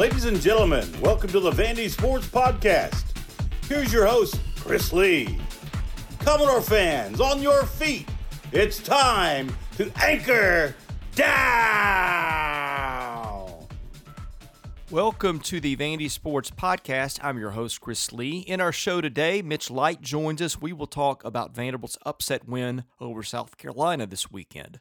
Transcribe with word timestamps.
Ladies 0.00 0.24
and 0.24 0.40
gentlemen, 0.40 0.88
welcome 1.02 1.28
to 1.28 1.40
the 1.40 1.50
Vandy 1.50 1.90
Sports 1.90 2.26
Podcast. 2.26 3.04
Here's 3.68 3.92
your 3.92 4.06
host, 4.06 4.40
Chris 4.56 4.94
Lee. 4.94 5.38
Commodore 6.20 6.62
fans, 6.62 7.20
on 7.20 7.42
your 7.42 7.66
feet. 7.66 8.08
It's 8.50 8.78
time 8.78 9.54
to 9.76 9.92
anchor 10.02 10.74
down. 11.14 12.40
Welcome 14.90 15.38
to 15.40 15.60
the 15.60 15.76
Vandy 15.76 16.10
Sports 16.10 16.50
Podcast. 16.50 17.18
I'm 17.22 17.38
your 17.38 17.50
host, 17.50 17.82
Chris 17.82 18.10
Lee. 18.10 18.38
In 18.38 18.62
our 18.62 18.72
show 18.72 19.02
today, 19.02 19.42
Mitch 19.42 19.70
Light 19.70 20.00
joins 20.00 20.40
us. 20.40 20.62
We 20.62 20.72
will 20.72 20.86
talk 20.86 21.22
about 21.26 21.54
Vanderbilt's 21.54 21.98
upset 22.06 22.48
win 22.48 22.84
over 23.00 23.22
South 23.22 23.58
Carolina 23.58 24.06
this 24.06 24.30
weekend. 24.30 24.80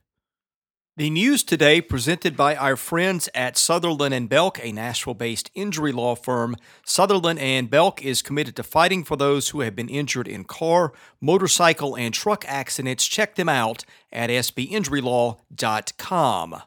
The 1.00 1.10
news 1.10 1.44
today 1.46 1.80
presented 1.80 2.36
by 2.36 2.58
our 2.58 2.76
friends 2.76 3.30
at 3.34 3.58
Sutherland 3.58 4.14
and 4.14 4.28
Belk, 4.28 4.60
a 4.62 4.74
Nashville-based 4.74 5.50
injury 5.56 5.94
law 5.94 6.14
firm. 6.14 6.58
Sutherland 6.84 7.40
and 7.40 7.70
Belk 7.70 8.04
is 8.04 8.22
committed 8.22 8.58
to 8.58 8.64
fighting 8.64 9.06
for 9.06 9.16
those 9.16 9.48
who 9.48 9.62
have 9.62 9.78
been 9.78 9.88
injured 9.88 10.28
in 10.28 10.44
car, 10.44 10.92
motorcycle, 11.22 11.96
and 11.96 12.14
truck 12.14 12.44
accidents. 12.50 13.08
Check 13.08 13.36
them 13.36 13.48
out 13.48 13.86
at 14.12 14.30
sbinjurylaw.com. 14.30 16.62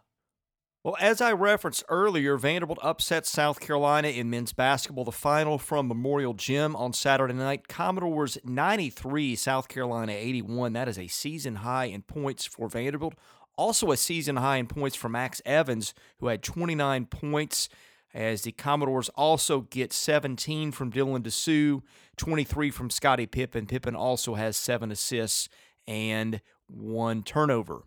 Well, 0.85 0.97
as 0.99 1.21
I 1.21 1.33
referenced 1.33 1.85
earlier, 1.91 2.39
Vanderbilt 2.39 2.79
upset 2.83 3.27
South 3.27 3.61
Carolina 3.61 4.09
in 4.09 4.31
men's 4.31 4.55
basketball, 4.55 5.05
the 5.05 5.13
final 5.13 5.59
from 5.59 5.87
Memorial 5.87 6.33
Gym 6.33 6.75
on 6.75 6.95
Saturday 6.95 7.35
night. 7.35 7.69
Commodores 7.69 8.39
93, 8.45 9.37
South 9.37 9.69
Carolina 9.69 10.13
81. 10.13 10.73
That 10.73 10.89
is 10.89 10.99
a 10.99 11.07
season 11.07 11.57
high 11.57 11.85
in 11.85 12.01
points 12.01 12.47
for 12.47 12.69
Vanderbilt. 12.69 13.13
Also, 13.57 13.93
a 13.93 13.97
season 13.97 14.37
high 14.37 14.57
in 14.57 14.67
points 14.67 14.97
for 14.97 15.09
Max 15.09 15.43
Evans, 15.45 15.95
who 16.19 16.29
had 16.29 16.43
29 16.43 17.07
points, 17.07 17.69
as 18.15 18.43
the 18.43 18.53
Commodores 18.53 19.09
also 19.11 19.63
get 19.63 19.93
17 19.93 20.73
from 20.73 20.93
Dylan 20.93 21.23
Disu, 21.23 21.83
23 22.17 22.71
from 22.71 22.91
Scotty 22.91 23.27
Pippen. 23.27 23.67
Pippen 23.67 23.97
also 23.97 24.35
has 24.35 24.57
seven 24.57 24.91
assists 24.91 25.49
and 25.87 26.41
one 26.67 27.23
turnover. 27.23 27.85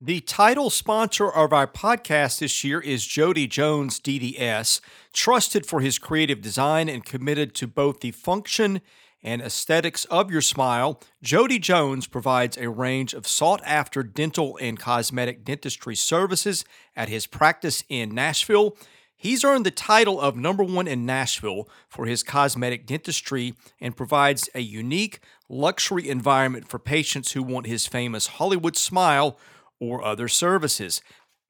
The 0.00 0.20
title 0.20 0.68
sponsor 0.68 1.30
of 1.30 1.52
our 1.52 1.66
podcast 1.66 2.40
this 2.40 2.62
year 2.62 2.80
is 2.80 3.06
Jody 3.06 3.46
Jones 3.46 3.98
DDS, 4.00 4.80
trusted 5.14 5.64
for 5.64 5.80
his 5.80 5.98
creative 5.98 6.42
design 6.42 6.90
and 6.90 7.04
committed 7.04 7.54
to 7.54 7.66
both 7.66 8.00
the 8.00 8.10
function 8.10 8.82
and 9.24 9.40
aesthetics 9.40 10.04
of 10.04 10.30
your 10.30 10.42
smile, 10.42 11.00
Jody 11.22 11.58
Jones 11.58 12.06
provides 12.06 12.58
a 12.58 12.68
range 12.68 13.14
of 13.14 13.26
sought 13.26 13.62
after 13.64 14.02
dental 14.02 14.58
and 14.60 14.78
cosmetic 14.78 15.44
dentistry 15.44 15.96
services 15.96 16.64
at 16.94 17.08
his 17.08 17.26
practice 17.26 17.82
in 17.88 18.14
Nashville. 18.14 18.76
He's 19.16 19.42
earned 19.42 19.64
the 19.64 19.70
title 19.70 20.20
of 20.20 20.36
number 20.36 20.62
one 20.62 20.86
in 20.86 21.06
Nashville 21.06 21.66
for 21.88 22.04
his 22.04 22.22
cosmetic 22.22 22.86
dentistry 22.86 23.54
and 23.80 23.96
provides 23.96 24.50
a 24.54 24.60
unique 24.60 25.20
luxury 25.48 26.10
environment 26.10 26.68
for 26.68 26.78
patients 26.78 27.32
who 27.32 27.42
want 27.42 27.66
his 27.66 27.86
famous 27.86 28.26
Hollywood 28.26 28.76
smile 28.76 29.38
or 29.80 30.04
other 30.04 30.28
services. 30.28 31.00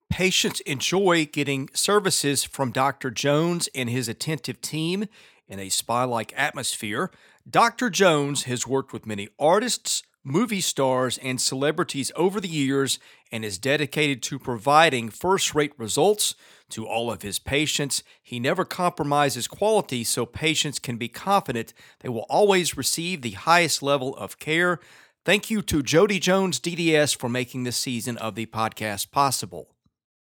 Patients 0.09 0.61
enjoy 0.61 1.27
getting 1.27 1.69
services 1.75 2.45
from 2.45 2.71
Dr. 2.71 3.11
Jones 3.11 3.69
and 3.75 3.91
his 3.91 4.09
attentive 4.09 4.61
team 4.61 5.07
in 5.49 5.59
a 5.59 5.69
spa 5.69 6.05
like 6.05 6.33
atmosphere. 6.37 7.11
Dr. 7.49 7.91
Jones 7.91 8.45
has 8.45 8.67
worked 8.67 8.95
with 8.95 9.05
many 9.05 9.29
artists, 9.39 10.03
movie 10.25 10.63
stars, 10.63 11.19
and 11.19 11.39
celebrities 11.39 12.11
over 12.17 12.41
the 12.41 12.49
years 12.49 12.99
and 13.31 13.45
is 13.45 13.59
dedicated 13.59 14.23
to 14.23 14.39
providing 14.39 15.11
first 15.11 15.55
rate 15.55 15.75
results 15.77 16.35
to 16.71 16.87
all 16.87 17.13
of 17.13 17.21
his 17.21 17.39
patients. 17.39 18.03
He 18.23 18.41
never 18.41 18.65
compromises 18.65 19.47
quality 19.47 20.05
so 20.05 20.25
patients 20.25 20.79
can 20.79 20.97
be 20.97 21.09
confident 21.09 21.75
they 22.01 22.09
will 22.09 22.27
always 22.31 22.79
receive 22.79 23.21
the 23.21 23.33
highest 23.33 23.83
level 23.83 24.17
of 24.17 24.39
care. 24.39 24.81
Thank 25.27 25.51
you 25.51 25.61
to 25.63 25.83
Jody 25.83 26.19
Jones 26.19 26.59
DDS 26.59 27.15
for 27.15 27.29
making 27.29 27.65
this 27.65 27.77
season 27.77 28.17
of 28.17 28.37
the 28.37 28.47
podcast 28.47 29.11
possible. 29.11 29.75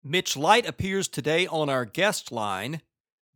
Mitch 0.04 0.36
Light 0.36 0.68
appears 0.68 1.08
today 1.08 1.46
on 1.46 1.70
our 1.70 1.86
guest 1.86 2.32
line. 2.32 2.82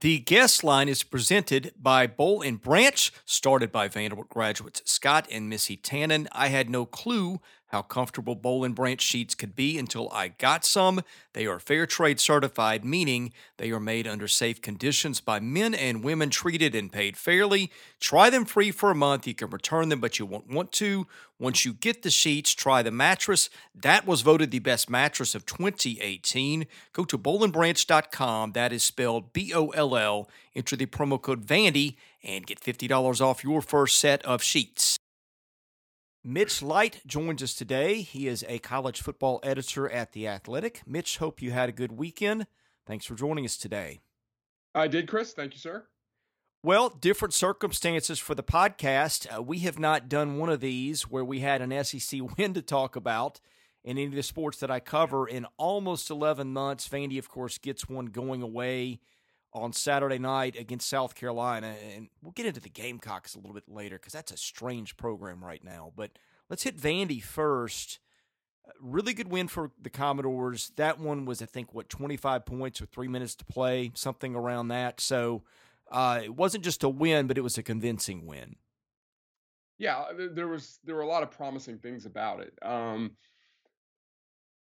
The 0.01 0.19
guest 0.19 0.63
line 0.63 0.89
is 0.89 1.01
presented 1.01 1.73
by 1.75 2.05
Boll 2.05 2.43
and 2.43 2.61
Branch, 2.61 3.11
started 3.25 3.71
by 3.71 3.87
Vanderbilt 3.87 4.29
graduates 4.29 4.83
Scott 4.85 5.27
and 5.31 5.49
Missy 5.49 5.75
Tannen. 5.75 6.27
I 6.31 6.49
had 6.49 6.69
no 6.69 6.85
clue 6.85 7.41
how 7.67 7.81
comfortable 7.81 8.35
Boll 8.35 8.63
and 8.63 8.75
Branch 8.75 9.01
sheets 9.01 9.35
could 9.35 9.55
be 9.55 9.77
until 9.77 10.09
I 10.11 10.29
got 10.29 10.63
some. 10.63 11.01
They 11.33 11.45
are 11.45 11.59
fair 11.59 11.85
trade 11.85 12.19
certified, 12.19 12.85
meaning 12.85 13.33
they 13.57 13.71
are 13.71 13.79
made 13.79 14.07
under 14.07 14.27
safe 14.27 14.61
conditions 14.61 15.19
by 15.19 15.39
men 15.39 15.73
and 15.73 16.03
women 16.03 16.29
treated 16.29 16.73
and 16.75 16.91
paid 16.91 17.17
fairly. 17.17 17.71
Try 17.99 18.29
them 18.29 18.45
free 18.45 18.71
for 18.71 18.89
a 18.89 18.95
month. 18.95 19.27
You 19.27 19.35
can 19.35 19.49
return 19.49 19.89
them, 19.89 19.99
but 19.99 20.17
you 20.17 20.25
won't 20.25 20.49
want 20.49 20.71
to. 20.73 21.07
Once 21.39 21.65
you 21.65 21.73
get 21.73 22.01
the 22.01 22.09
sheets, 22.09 22.53
try 22.53 22.81
the 22.81 22.89
mattress. 22.91 23.49
That 23.75 24.07
was 24.07 24.21
voted 24.21 24.49
the 24.49 24.59
best 24.59 24.89
mattress 24.89 25.35
of 25.35 25.45
2018. 25.45 26.65
Go 26.93 27.03
to 27.03 27.17
bollandbranch.com. 27.17 28.53
That 28.53 28.73
is 28.73 28.83
spelled 28.83 29.33
B 29.33 29.53
O 29.53 29.69
L 29.69 29.95
L. 29.95 30.29
Enter 30.55 30.75
the 30.75 30.87
promo 30.87 31.21
code 31.21 31.45
VANDY 31.45 31.97
and 32.23 32.47
get 32.47 32.59
$50 32.59 33.21
off 33.21 33.43
your 33.43 33.61
first 33.61 33.99
set 33.99 34.25
of 34.25 34.41
sheets. 34.41 34.97
Mitch 36.29 36.61
Light 36.61 36.99
joins 37.07 37.41
us 37.41 37.53
today. 37.53 38.01
He 38.01 38.27
is 38.27 38.43
a 38.49 38.59
college 38.59 39.01
football 39.01 39.39
editor 39.43 39.89
at 39.89 40.11
The 40.11 40.27
Athletic. 40.27 40.81
Mitch, 40.85 41.19
hope 41.19 41.41
you 41.41 41.51
had 41.51 41.69
a 41.69 41.71
good 41.71 41.93
weekend. 41.93 42.47
Thanks 42.85 43.05
for 43.05 43.15
joining 43.15 43.45
us 43.45 43.55
today. 43.55 44.01
I 44.75 44.89
did, 44.89 45.07
Chris. 45.07 45.31
Thank 45.31 45.53
you, 45.53 45.59
sir. 45.61 45.85
Well, 46.61 46.89
different 46.89 47.33
circumstances 47.33 48.19
for 48.19 48.35
the 48.35 48.43
podcast. 48.43 49.33
Uh, 49.33 49.41
we 49.41 49.59
have 49.59 49.79
not 49.79 50.09
done 50.09 50.37
one 50.37 50.49
of 50.49 50.59
these 50.59 51.03
where 51.03 51.23
we 51.23 51.39
had 51.39 51.61
an 51.61 51.81
SEC 51.85 52.19
win 52.37 52.53
to 52.55 52.61
talk 52.61 52.97
about 52.97 53.39
in 53.85 53.91
any 53.91 54.07
of 54.07 54.11
the 54.11 54.21
sports 54.21 54.57
that 54.59 54.69
I 54.69 54.81
cover 54.81 55.29
in 55.29 55.47
almost 55.55 56.09
11 56.09 56.51
months. 56.51 56.89
Vandy, 56.89 57.17
of 57.17 57.29
course, 57.29 57.57
gets 57.57 57.87
one 57.87 58.07
going 58.07 58.41
away 58.41 58.99
on 59.53 59.73
Saturday 59.73 60.19
night 60.19 60.57
against 60.57 60.89
South 60.89 61.15
Carolina. 61.15 61.75
And 61.95 62.09
we'll 62.21 62.31
get 62.33 62.45
into 62.45 62.59
the 62.59 62.69
Gamecocks 62.69 63.35
a 63.35 63.39
little 63.39 63.53
bit 63.53 63.67
later 63.67 63.97
because 63.97 64.13
that's 64.13 64.31
a 64.31 64.37
strange 64.37 64.97
program 64.97 65.43
right 65.43 65.63
now. 65.63 65.91
But 65.95 66.11
let's 66.49 66.63
hit 66.63 66.77
Vandy 66.77 67.21
first. 67.21 67.99
Really 68.81 69.13
good 69.13 69.29
win 69.29 69.47
for 69.47 69.71
the 69.81 69.89
Commodores. 69.89 70.71
That 70.75 70.99
one 70.99 71.25
was, 71.25 71.41
I 71.41 71.45
think, 71.45 71.73
what, 71.73 71.89
25 71.89 72.45
points 72.45 72.81
with 72.81 72.89
three 72.89 73.07
minutes 73.07 73.35
to 73.35 73.45
play, 73.45 73.91
something 73.95 74.35
around 74.35 74.67
that. 74.67 74.99
So 74.99 75.43
uh, 75.89 76.21
it 76.23 76.35
wasn't 76.35 76.63
just 76.63 76.83
a 76.83 76.89
win, 76.89 77.27
but 77.27 77.37
it 77.37 77.41
was 77.41 77.57
a 77.57 77.63
convincing 77.63 78.25
win. 78.25 78.57
Yeah, 79.79 80.05
there 80.33 80.47
was 80.47 80.79
there 80.83 80.95
were 80.95 81.01
a 81.01 81.07
lot 81.07 81.21
of 81.21 81.29
promising 81.29 81.77
things 81.77 82.07
about 82.07 82.39
it. 82.39 82.53
Um, 82.63 83.11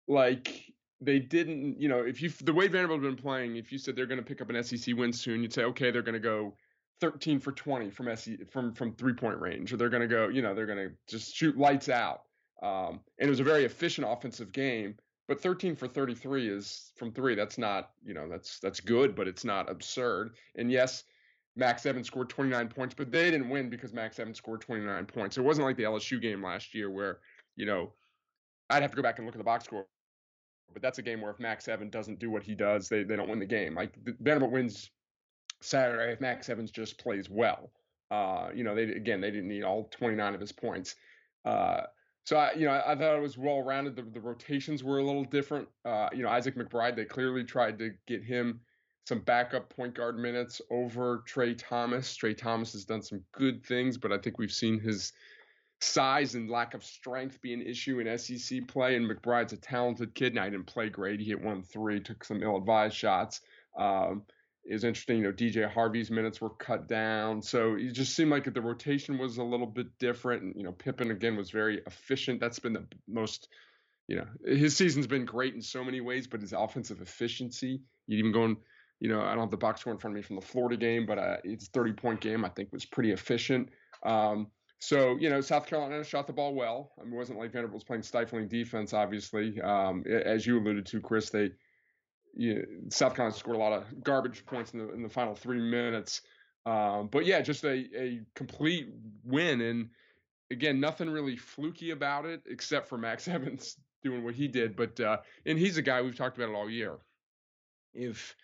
like 0.07 0.73
they 1.05 1.19
didn't, 1.19 1.79
you 1.79 1.89
know, 1.89 1.99
if 1.99 2.21
you 2.21 2.29
the 2.29 2.53
way 2.53 2.67
Vanderbilt 2.67 3.03
had 3.03 3.15
been 3.15 3.21
playing, 3.21 3.55
if 3.57 3.71
you 3.71 3.77
said 3.77 3.95
they're 3.95 4.05
going 4.05 4.19
to 4.19 4.25
pick 4.25 4.41
up 4.41 4.49
an 4.49 4.63
SEC 4.63 4.95
win 4.95 5.13
soon, 5.13 5.41
you'd 5.41 5.53
say, 5.53 5.63
okay, 5.63 5.91
they're 5.91 6.01
going 6.01 6.13
to 6.13 6.19
go 6.19 6.55
13 7.01 7.39
for 7.39 7.51
20 7.51 7.89
from 7.89 8.07
SE 8.09 8.37
from 8.51 8.73
from 8.73 8.93
three 8.93 9.13
point 9.13 9.39
range, 9.39 9.73
or 9.73 9.77
they're 9.77 9.89
going 9.89 10.01
to 10.01 10.07
go, 10.07 10.27
you 10.29 10.41
know, 10.41 10.53
they're 10.53 10.65
going 10.65 10.89
to 10.89 10.91
just 11.07 11.35
shoot 11.35 11.57
lights 11.57 11.89
out. 11.89 12.21
Um, 12.61 13.01
and 13.19 13.27
it 13.27 13.29
was 13.29 13.39
a 13.39 13.43
very 13.43 13.65
efficient 13.65 14.07
offensive 14.09 14.51
game. 14.51 14.95
But 15.27 15.41
13 15.41 15.75
for 15.75 15.87
33 15.87 16.49
is 16.49 16.91
from 16.97 17.11
three. 17.11 17.33
That's 17.33 17.57
not, 17.57 17.91
you 18.03 18.13
know, 18.13 18.27
that's 18.27 18.59
that's 18.59 18.79
good, 18.79 19.15
but 19.15 19.27
it's 19.27 19.45
not 19.45 19.69
absurd. 19.69 20.35
And 20.55 20.71
yes, 20.71 21.03
Max 21.55 21.85
Evans 21.85 22.07
scored 22.07 22.29
29 22.29 22.67
points, 22.67 22.93
but 22.93 23.11
they 23.11 23.31
didn't 23.31 23.49
win 23.49 23.69
because 23.69 23.93
Max 23.93 24.19
Evans 24.19 24.37
scored 24.37 24.61
29 24.61 25.05
points. 25.05 25.37
It 25.37 25.41
wasn't 25.41 25.65
like 25.65 25.77
the 25.77 25.83
LSU 25.83 26.21
game 26.21 26.43
last 26.43 26.73
year 26.75 26.89
where, 26.89 27.19
you 27.55 27.65
know, 27.65 27.93
I'd 28.69 28.81
have 28.81 28.91
to 28.91 28.97
go 28.97 29.03
back 29.03 29.17
and 29.17 29.25
look 29.25 29.35
at 29.35 29.37
the 29.37 29.45
box 29.45 29.65
score 29.65 29.85
but 30.71 30.81
that's 30.81 30.99
a 30.99 31.01
game 31.01 31.21
where 31.21 31.31
if 31.31 31.39
Max 31.39 31.67
Evans 31.67 31.91
doesn't 31.91 32.19
do 32.19 32.29
what 32.29 32.43
he 32.43 32.55
does, 32.55 32.89
they, 32.89 33.03
they 33.03 33.15
don't 33.15 33.29
win 33.29 33.39
the 33.39 33.45
game. 33.45 33.75
Like 33.75 33.93
Vanderbilt 34.21 34.51
wins 34.51 34.91
Saturday 35.61 36.13
if 36.13 36.21
Max 36.21 36.49
Evans 36.49 36.71
just 36.71 36.97
plays 36.97 37.29
well. 37.29 37.71
Uh, 38.11 38.49
you 38.53 38.63
know, 38.63 38.75
they 38.75 38.83
again 38.83 39.21
they 39.21 39.31
didn't 39.31 39.47
need 39.47 39.63
all 39.63 39.89
29 39.91 40.35
of 40.35 40.39
his 40.39 40.51
points. 40.51 40.95
Uh, 41.45 41.81
so 42.25 42.37
I, 42.37 42.53
you 42.53 42.65
know, 42.65 42.71
I, 42.71 42.93
I, 42.93 42.95
thought 42.95 43.17
it 43.17 43.21
was 43.21 43.37
well 43.37 43.61
rounded. 43.61 43.95
The, 43.95 44.03
the, 44.03 44.21
rotations 44.21 44.83
were 44.83 44.99
a 44.99 45.03
little 45.03 45.25
different. 45.25 45.67
Uh, 45.83 46.07
you 46.13 46.23
know, 46.23 46.29
Isaac 46.29 46.55
McBride, 46.55 46.95
they 46.95 47.03
clearly 47.05 47.43
tried 47.43 47.77
to 47.79 47.91
get 48.07 48.23
him 48.23 48.61
some 49.05 49.19
backup 49.19 49.69
point 49.75 49.95
guard 49.95 50.17
minutes 50.17 50.61
over 50.69 51.23
Trey 51.25 51.53
Thomas. 51.53 52.15
Trey 52.15 52.33
Thomas 52.33 52.71
has 52.73 52.85
done 52.85 53.01
some 53.01 53.21
good 53.33 53.65
things, 53.65 53.97
but 53.97 54.13
I 54.13 54.17
think 54.17 54.37
we've 54.37 54.53
seen 54.53 54.79
his 54.79 55.11
size 55.83 56.35
and 56.35 56.49
lack 56.49 56.73
of 56.73 56.83
strength 56.83 57.41
be 57.41 57.53
an 57.53 57.61
issue 57.61 57.99
in 57.99 58.17
SEC 58.17 58.67
play. 58.67 58.95
And 58.95 59.09
McBride's 59.09 59.53
a 59.53 59.57
talented 59.57 60.15
kid. 60.15 60.33
Now, 60.33 60.45
he 60.45 60.51
didn't 60.51 60.67
play 60.67 60.89
great. 60.89 61.19
He 61.19 61.27
hit 61.27 61.41
one 61.41 61.63
three, 61.63 61.99
took 61.99 62.23
some 62.23 62.41
ill 62.41 62.57
advised 62.57 62.95
shots. 62.95 63.41
Um, 63.77 64.23
interesting, 64.65 65.17
you 65.17 65.23
know, 65.23 65.31
DJ 65.31 65.69
Harvey's 65.69 66.09
minutes 66.09 66.39
were 66.39 66.49
cut 66.49 66.87
down. 66.87 67.41
So 67.41 67.75
it 67.75 67.91
just 67.91 68.15
seemed 68.15 68.31
like 68.31 68.51
the 68.51 68.61
rotation 68.61 69.17
was 69.17 69.37
a 69.37 69.43
little 69.43 69.67
bit 69.67 69.87
different. 69.99 70.43
And, 70.43 70.53
you 70.55 70.63
know, 70.63 70.71
Pippen, 70.71 71.11
again, 71.11 71.35
was 71.35 71.51
very 71.51 71.81
efficient. 71.85 72.39
That's 72.39 72.59
been 72.59 72.73
the 72.73 72.85
most, 73.07 73.49
you 74.07 74.17
know, 74.17 74.27
his 74.45 74.75
season's 74.75 75.07
been 75.07 75.25
great 75.25 75.53
in 75.53 75.61
so 75.61 75.83
many 75.83 76.01
ways, 76.01 76.27
but 76.27 76.41
his 76.41 76.53
offensive 76.53 77.01
efficiency, 77.01 77.81
you 78.07 78.17
even 78.19 78.31
going, 78.31 78.57
you 78.99 79.09
know, 79.09 79.21
I 79.21 79.31
don't 79.31 79.41
have 79.41 79.51
the 79.51 79.57
box 79.57 79.81
score 79.81 79.91
in 79.91 79.99
front 79.99 80.15
of 80.15 80.15
me 80.15 80.21
from 80.21 80.37
the 80.37 80.45
Florida 80.45 80.77
game, 80.77 81.05
but 81.05 81.17
uh, 81.17 81.37
it's 81.43 81.67
30 81.67 81.93
point 81.93 82.21
game. 82.21 82.45
I 82.45 82.49
think 82.49 82.71
was 82.71 82.85
pretty 82.85 83.11
efficient. 83.11 83.69
Um, 84.03 84.47
so 84.83 85.15
you 85.17 85.29
know, 85.29 85.39
South 85.39 85.65
Carolina 85.65 86.03
shot 86.03 86.27
the 86.27 86.33
ball 86.33 86.53
well. 86.53 86.91
I 86.99 87.05
mean, 87.05 87.13
it 87.13 87.17
wasn't 87.17 87.39
like 87.39 87.53
Vanderbilt 87.53 87.75
was 87.75 87.83
playing 87.85 88.03
stifling 88.03 88.49
defense. 88.49 88.93
Obviously, 88.93 89.61
um, 89.61 90.03
as 90.05 90.45
you 90.45 90.59
alluded 90.59 90.85
to, 90.87 90.99
Chris, 90.99 91.29
they 91.29 91.51
you 92.35 92.55
know, 92.55 92.61
South 92.89 93.15
Carolina 93.15 93.37
scored 93.37 93.55
a 93.55 93.59
lot 93.59 93.71
of 93.71 94.03
garbage 94.03 94.45
points 94.45 94.73
in 94.73 94.79
the 94.79 94.93
in 94.93 95.01
the 95.01 95.07
final 95.07 95.35
three 95.35 95.61
minutes. 95.61 96.21
Um, 96.65 97.07
but 97.07 97.25
yeah, 97.25 97.39
just 97.39 97.63
a, 97.63 97.85
a 97.97 98.21
complete 98.35 98.89
win. 99.23 99.61
And 99.61 99.89
again, 100.51 100.81
nothing 100.81 101.09
really 101.09 101.37
fluky 101.37 101.91
about 101.91 102.25
it 102.25 102.41
except 102.45 102.89
for 102.89 102.97
Max 102.97 103.27
Evans 103.29 103.77
doing 104.03 104.25
what 104.25 104.35
he 104.35 104.49
did. 104.49 104.75
But 104.75 104.99
uh, 104.99 105.17
and 105.45 105.57
he's 105.57 105.77
a 105.77 105.81
guy 105.81 106.01
we've 106.01 106.17
talked 106.17 106.37
about 106.37 106.49
it 106.49 106.55
all 106.55 106.69
year. 106.69 106.97
If 107.93 108.35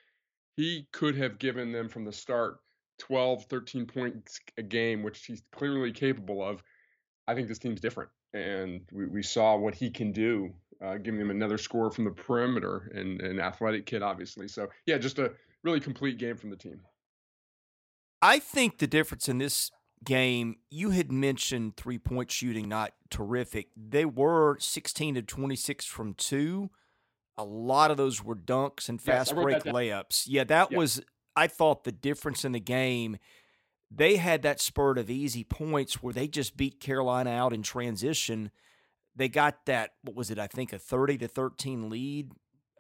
he 0.56 0.88
could 0.94 1.18
have 1.18 1.38
given 1.38 1.74
them 1.74 1.90
from 1.90 2.06
the 2.06 2.14
start 2.14 2.60
12, 3.00 3.46
13 3.46 3.86
points 3.86 4.40
a 4.58 4.64
game, 4.64 5.04
which 5.04 5.26
he's 5.26 5.42
clearly 5.52 5.92
capable 5.92 6.44
of, 6.44 6.64
I 7.28 7.36
think 7.36 7.48
this 7.48 7.60
team's 7.60 7.82
different. 7.82 8.10
And 8.34 8.82
we, 8.92 9.08
we 9.08 9.24
saw 9.24 9.56
what 9.58 9.74
he 9.74 9.90
can 9.90 10.12
do, 10.12 10.52
uh, 10.84 10.98
giving 10.98 11.20
them 11.20 11.32
another 11.32 11.58
score 11.58 11.90
from 11.90 12.06
the 12.06 12.12
perimeter 12.12 12.92
and 12.94 13.22
an 13.22 13.40
athletic 13.40 13.86
kid, 13.86 14.04
obviously. 14.04 14.48
So, 14.48 14.68
yeah, 14.86 14.98
just 14.98 15.20
a 15.20 15.32
really 15.64 15.80
complete 15.80 16.18
game 16.18 16.38
from 16.38 16.50
the 16.50 16.56
team. 16.56 16.82
I 18.22 18.40
think 18.40 18.78
the 18.78 18.88
difference 18.88 19.30
in 19.30 19.38
this 19.38 19.72
game, 20.04 20.58
you 20.70 20.92
had 20.92 21.12
mentioned 21.12 21.78
three 21.78 21.98
point 21.98 22.32
shooting 22.32 22.68
not 22.70 22.94
terrific. 23.10 23.70
They 23.76 24.06
were 24.06 24.58
16 24.60 25.16
to 25.16 25.22
26 25.22 25.86
from 25.86 26.14
two. 26.14 26.70
A 27.38 27.44
lot 27.44 27.90
of 27.92 27.98
those 27.98 28.24
were 28.24 28.36
dunks 28.36 28.90
and 28.90 29.02
fast 29.02 29.32
yes, 29.34 29.42
break 29.42 29.64
layups. 29.64 30.26
Yeah, 30.28 30.44
that 30.46 30.72
was, 30.72 31.02
I 31.40 31.48
thought, 31.48 31.84
the 31.84 31.92
difference 31.92 32.44
in 32.44 32.52
the 32.52 32.60
game. 32.60 33.18
They 33.92 34.18
had 34.18 34.44
that 34.44 34.62
spurt 34.62 34.98
of 35.00 35.10
easy 35.10 35.44
points 35.44 36.04
where 36.04 36.14
they 36.14 36.28
just 36.28 36.56
beat 36.56 36.80
Carolina 36.80 37.32
out 37.32 37.54
in 37.54 37.64
transition. 37.64 38.52
They 39.16 39.30
got 39.30 39.66
that, 39.66 39.92
what 40.04 40.16
was 40.16 40.30
it, 40.30 40.38
I 40.38 40.48
think, 40.48 40.74
a 40.74 40.78
30 40.78 41.18
to 41.20 41.28
13 41.28 41.90
lead 41.90 42.32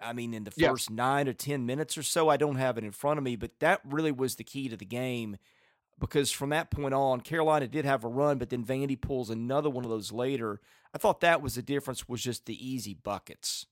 I 0.01 0.13
mean, 0.13 0.33
in 0.33 0.43
the 0.43 0.51
first 0.51 0.89
yeah. 0.89 0.95
nine 0.95 1.27
or 1.27 1.33
10 1.33 1.65
minutes 1.65 1.97
or 1.97 2.03
so. 2.03 2.29
I 2.29 2.37
don't 2.37 2.55
have 2.55 2.77
it 2.77 2.83
in 2.83 2.91
front 2.91 3.17
of 3.17 3.23
me, 3.23 3.35
but 3.35 3.59
that 3.59 3.81
really 3.83 4.11
was 4.11 4.35
the 4.35 4.43
key 4.43 4.69
to 4.69 4.77
the 4.77 4.85
game 4.85 5.37
because 5.99 6.31
from 6.31 6.49
that 6.49 6.71
point 6.71 6.93
on, 6.93 7.21
Carolina 7.21 7.67
did 7.67 7.85
have 7.85 8.03
a 8.03 8.07
run, 8.07 8.37
but 8.37 8.49
then 8.49 8.63
Vandy 8.63 8.99
pulls 8.99 9.29
another 9.29 9.69
one 9.69 9.83
of 9.83 9.89
those 9.89 10.11
later. 10.11 10.61
I 10.93 10.97
thought 10.97 11.19
that 11.21 11.41
was 11.41 11.55
the 11.55 11.61
difference 11.61 12.07
was 12.07 12.21
just 12.21 12.45
the 12.45 12.65
easy 12.65 12.93
buckets. 12.93 13.65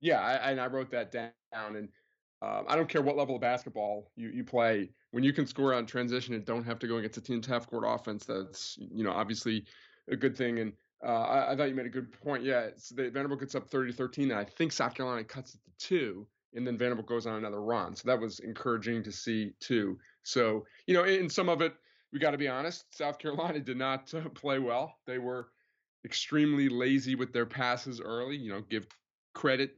Yeah, 0.00 0.20
I, 0.20 0.50
and 0.50 0.60
I 0.60 0.66
wrote 0.66 0.90
that 0.92 1.12
down. 1.12 1.30
And 1.52 1.90
um, 2.42 2.64
I 2.68 2.76
don't 2.76 2.88
care 2.88 3.02
what 3.02 3.16
level 3.16 3.34
of 3.34 3.40
basketball 3.40 4.10
you, 4.16 4.30
you 4.30 4.44
play. 4.44 4.90
When 5.10 5.24
you 5.24 5.32
can 5.32 5.46
score 5.46 5.74
on 5.74 5.86
transition 5.86 6.34
and 6.34 6.44
don't 6.44 6.64
have 6.64 6.78
to 6.78 6.86
go 6.86 6.96
against 6.96 7.18
a 7.18 7.20
team's 7.20 7.46
half 7.46 7.68
court 7.68 7.84
offense, 7.86 8.24
that's 8.24 8.78
you 8.78 9.04
know 9.04 9.12
obviously 9.12 9.64
a 10.10 10.16
good 10.16 10.36
thing. 10.36 10.58
And 10.58 10.72
uh, 11.04 11.22
I, 11.22 11.52
I, 11.52 11.56
thought 11.56 11.68
you 11.68 11.74
made 11.74 11.86
a 11.86 11.90
good 11.90 12.12
point. 12.20 12.42
Yeah, 12.42 12.68
the, 12.94 13.10
Vanderbilt 13.10 13.40
gets 13.40 13.54
up 13.54 13.68
30 13.68 13.92
13, 13.92 14.30
and 14.30 14.40
I 14.40 14.44
think 14.44 14.72
South 14.72 14.94
Carolina 14.94 15.24
cuts 15.24 15.54
it 15.54 15.60
to 15.64 15.86
two, 15.86 16.26
and 16.54 16.66
then 16.66 16.76
Vanderbilt 16.76 17.06
goes 17.06 17.26
on 17.26 17.36
another 17.36 17.62
run. 17.62 17.94
So 17.94 18.02
that 18.06 18.20
was 18.20 18.40
encouraging 18.40 19.02
to 19.04 19.12
see, 19.12 19.52
too. 19.60 19.98
So, 20.22 20.66
you 20.86 20.94
know, 20.94 21.04
in, 21.04 21.20
in 21.20 21.30
some 21.30 21.48
of 21.48 21.62
it, 21.62 21.74
we 22.12 22.18
got 22.18 22.32
to 22.32 22.38
be 22.38 22.48
honest, 22.48 22.84
South 22.94 23.18
Carolina 23.20 23.60
did 23.60 23.76
not 23.76 24.12
uh, 24.14 24.28
play 24.30 24.58
well. 24.58 24.98
They 25.06 25.18
were 25.18 25.48
extremely 26.04 26.68
lazy 26.68 27.14
with 27.14 27.32
their 27.32 27.46
passes 27.46 28.00
early. 28.00 28.36
You 28.36 28.52
know, 28.52 28.60
give 28.60 28.86
credit 29.34 29.76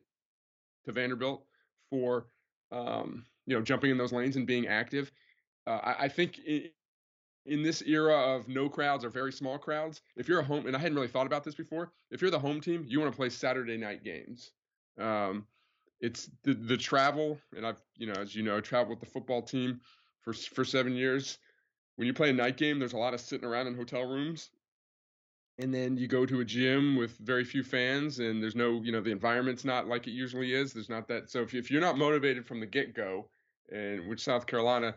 to 0.86 0.92
Vanderbilt 0.92 1.44
for, 1.90 2.26
um, 2.72 3.24
you 3.46 3.54
know, 3.54 3.62
jumping 3.62 3.90
in 3.90 3.98
those 3.98 4.12
lanes 4.12 4.36
and 4.36 4.46
being 4.46 4.66
active. 4.66 5.12
Uh, 5.66 5.78
I, 5.82 6.04
I, 6.04 6.08
think 6.08 6.40
in 7.46 7.62
this 7.62 7.82
era 7.82 8.14
of 8.14 8.48
no 8.48 8.68
crowds 8.68 9.04
or 9.04 9.10
very 9.10 9.32
small 9.32 9.58
crowds, 9.58 10.00
if 10.16 10.28
you're 10.28 10.40
a 10.40 10.44
home, 10.44 10.66
and 10.66 10.74
I 10.74 10.78
hadn't 10.78 10.94
really 10.96 11.08
thought 11.08 11.26
about 11.26 11.44
this 11.44 11.54
before, 11.54 11.92
if 12.10 12.20
you're 12.20 12.30
the 12.30 12.38
home 12.38 12.60
team, 12.60 12.84
you 12.88 12.98
want 12.98 13.12
to 13.12 13.16
play 13.16 13.28
Saturday 13.28 13.76
night 13.76 14.02
games. 14.02 14.52
Um, 14.98 15.46
it's 16.00 16.28
the 16.42 16.54
the 16.54 16.76
travel, 16.76 17.38
and 17.56 17.64
I've 17.64 17.80
you 17.96 18.06
know 18.06 18.14
as 18.20 18.34
you 18.34 18.42
know 18.42 18.60
traveled 18.60 18.90
with 18.90 19.00
the 19.00 19.12
football 19.12 19.42
team 19.42 19.80
for 20.22 20.32
for 20.32 20.64
seven 20.64 20.94
years. 20.94 21.38
When 21.96 22.06
you 22.06 22.14
play 22.14 22.30
a 22.30 22.32
night 22.32 22.56
game, 22.56 22.78
there's 22.78 22.94
a 22.94 22.98
lot 22.98 23.14
of 23.14 23.20
sitting 23.20 23.46
around 23.46 23.66
in 23.68 23.76
hotel 23.76 24.02
rooms, 24.02 24.50
and 25.58 25.72
then 25.72 25.96
you 25.96 26.08
go 26.08 26.24
to 26.26 26.40
a 26.40 26.44
gym 26.44 26.96
with 26.96 27.16
very 27.18 27.44
few 27.44 27.62
fans, 27.62 28.18
and 28.18 28.42
there's 28.42 28.56
no 28.56 28.80
you 28.82 28.92
know 28.92 29.00
the 29.00 29.10
environment's 29.10 29.64
not 29.64 29.86
like 29.86 30.06
it 30.06 30.12
usually 30.12 30.54
is. 30.54 30.72
There's 30.72 30.88
not 30.88 31.08
that. 31.08 31.30
So 31.30 31.42
if 31.42 31.54
if 31.54 31.70
you're 31.70 31.80
not 31.80 31.98
motivated 31.98 32.46
from 32.46 32.60
the 32.60 32.66
get 32.66 32.94
go, 32.94 33.28
and 33.70 34.08
which 34.08 34.20
South 34.22 34.46
Carolina 34.46 34.94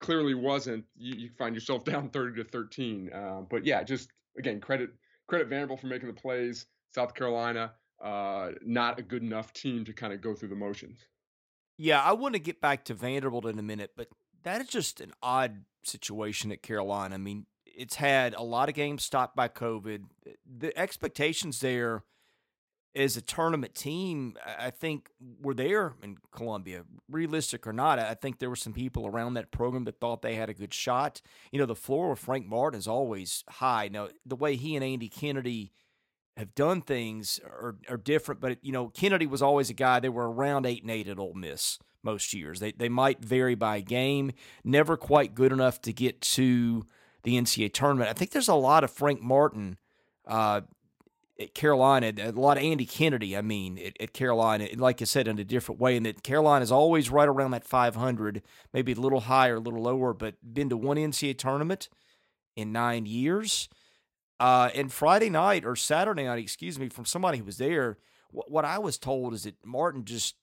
clearly 0.00 0.34
wasn't, 0.34 0.84
you, 0.96 1.14
you 1.14 1.30
find 1.38 1.54
yourself 1.54 1.84
down 1.84 2.10
30 2.10 2.42
to 2.42 2.48
13. 2.48 3.10
Uh, 3.12 3.40
but 3.48 3.64
yeah, 3.64 3.82
just 3.82 4.10
again, 4.38 4.60
credit 4.60 4.90
credit 5.26 5.48
Vanderbilt 5.48 5.80
for 5.80 5.86
making 5.86 6.08
the 6.08 6.14
plays. 6.14 6.66
South 6.94 7.14
Carolina, 7.14 7.72
uh, 8.02 8.50
not 8.64 8.98
a 8.98 9.02
good 9.02 9.22
enough 9.22 9.52
team 9.52 9.84
to 9.84 9.92
kind 9.92 10.12
of 10.12 10.20
go 10.20 10.34
through 10.34 10.50
the 10.50 10.54
motions. 10.54 10.98
Yeah, 11.76 12.00
I 12.00 12.12
want 12.12 12.34
to 12.34 12.38
get 12.38 12.60
back 12.60 12.84
to 12.84 12.94
Vanderbilt 12.94 13.46
in 13.46 13.58
a 13.58 13.62
minute, 13.62 13.92
but 13.96 14.06
that 14.44 14.60
is 14.60 14.68
just 14.68 15.00
an 15.00 15.12
odd 15.20 15.64
situation 15.82 16.52
at 16.52 16.62
Carolina. 16.62 17.16
I 17.16 17.18
mean, 17.18 17.46
it's 17.76 17.96
had 17.96 18.34
a 18.34 18.42
lot 18.42 18.68
of 18.68 18.74
games 18.74 19.02
stopped 19.02 19.36
by 19.36 19.48
COVID. 19.48 20.04
The 20.58 20.76
expectations 20.78 21.60
there 21.60 22.02
as 22.96 23.16
a 23.16 23.20
tournament 23.20 23.74
team, 23.74 24.36
I 24.58 24.70
think 24.70 25.10
were 25.40 25.54
there 25.54 25.94
in 26.02 26.18
Columbia, 26.30 26.84
realistic 27.10 27.66
or 27.66 27.72
not. 27.72 27.98
I 27.98 28.14
think 28.14 28.38
there 28.38 28.48
were 28.48 28.56
some 28.56 28.72
people 28.72 29.06
around 29.06 29.34
that 29.34 29.50
program 29.50 29.84
that 29.84 30.00
thought 30.00 30.22
they 30.22 30.36
had 30.36 30.48
a 30.48 30.54
good 30.54 30.72
shot. 30.72 31.20
You 31.50 31.58
know, 31.58 31.66
the 31.66 31.74
floor 31.74 32.12
of 32.12 32.18
Frank 32.18 32.46
Martin 32.46 32.78
is 32.78 32.86
always 32.86 33.42
high. 33.48 33.88
Now, 33.88 34.08
the 34.24 34.36
way 34.36 34.54
he 34.54 34.76
and 34.76 34.84
Andy 34.84 35.08
Kennedy 35.08 35.72
have 36.36 36.54
done 36.54 36.82
things 36.82 37.40
are, 37.44 37.76
are 37.88 37.96
different, 37.96 38.40
but 38.40 38.58
you 38.64 38.72
know, 38.72 38.88
Kennedy 38.88 39.26
was 39.26 39.42
always 39.42 39.70
a 39.70 39.74
guy. 39.74 39.98
They 39.98 40.08
were 40.08 40.30
around 40.30 40.66
eight 40.66 40.82
and 40.82 40.90
eight 40.90 41.08
at 41.08 41.18
Ole 41.18 41.34
Miss 41.34 41.78
most 42.02 42.32
years. 42.32 42.60
They 42.60 42.72
they 42.72 42.88
might 42.88 43.24
vary 43.24 43.54
by 43.54 43.80
game, 43.80 44.32
never 44.62 44.96
quite 44.96 45.34
good 45.34 45.52
enough 45.52 45.80
to 45.82 45.92
get 45.92 46.20
to 46.20 46.86
the 47.24 47.40
NCAA 47.40 47.72
tournament. 47.72 48.08
I 48.08 48.12
think 48.12 48.30
there's 48.30 48.48
a 48.48 48.54
lot 48.54 48.84
of 48.84 48.90
Frank 48.90 49.20
Martin 49.20 49.78
uh, 50.26 50.60
at 51.40 51.54
Carolina, 51.54 52.12
a 52.16 52.30
lot 52.30 52.56
of 52.56 52.62
Andy 52.62 52.86
Kennedy, 52.86 53.36
I 53.36 53.42
mean, 53.42 53.78
at, 53.78 54.00
at, 54.00 54.12
Carolina, 54.12 54.68
like 54.76 55.02
I 55.02 55.04
said, 55.04 55.26
in 55.26 55.38
a 55.38 55.44
different 55.44 55.80
way, 55.80 55.96
and 55.96 56.06
that 56.06 56.22
Carolina 56.22 56.62
is 56.62 56.70
always 56.70 57.10
right 57.10 57.28
around 57.28 57.50
that 57.50 57.64
500, 57.64 58.42
maybe 58.72 58.92
a 58.92 58.96
little 58.96 59.20
higher, 59.20 59.56
a 59.56 59.60
little 59.60 59.82
lower, 59.82 60.14
but 60.14 60.36
been 60.42 60.68
to 60.68 60.76
one 60.76 60.96
NCAA 60.96 61.36
tournament 61.36 61.88
in 62.54 62.70
nine 62.70 63.06
years. 63.06 63.68
Uh, 64.38 64.70
and 64.74 64.92
Friday 64.92 65.30
night 65.30 65.64
or 65.64 65.74
Saturday 65.74 66.24
night, 66.24 66.38
excuse 66.38 66.78
me, 66.78 66.88
from 66.88 67.04
somebody 67.04 67.38
who 67.38 67.44
was 67.44 67.58
there, 67.58 67.98
what, 68.30 68.50
what 68.50 68.64
I 68.64 68.78
was 68.78 68.98
told 68.98 69.34
is 69.34 69.44
that 69.44 69.56
Martin 69.64 70.04
just 70.04 70.36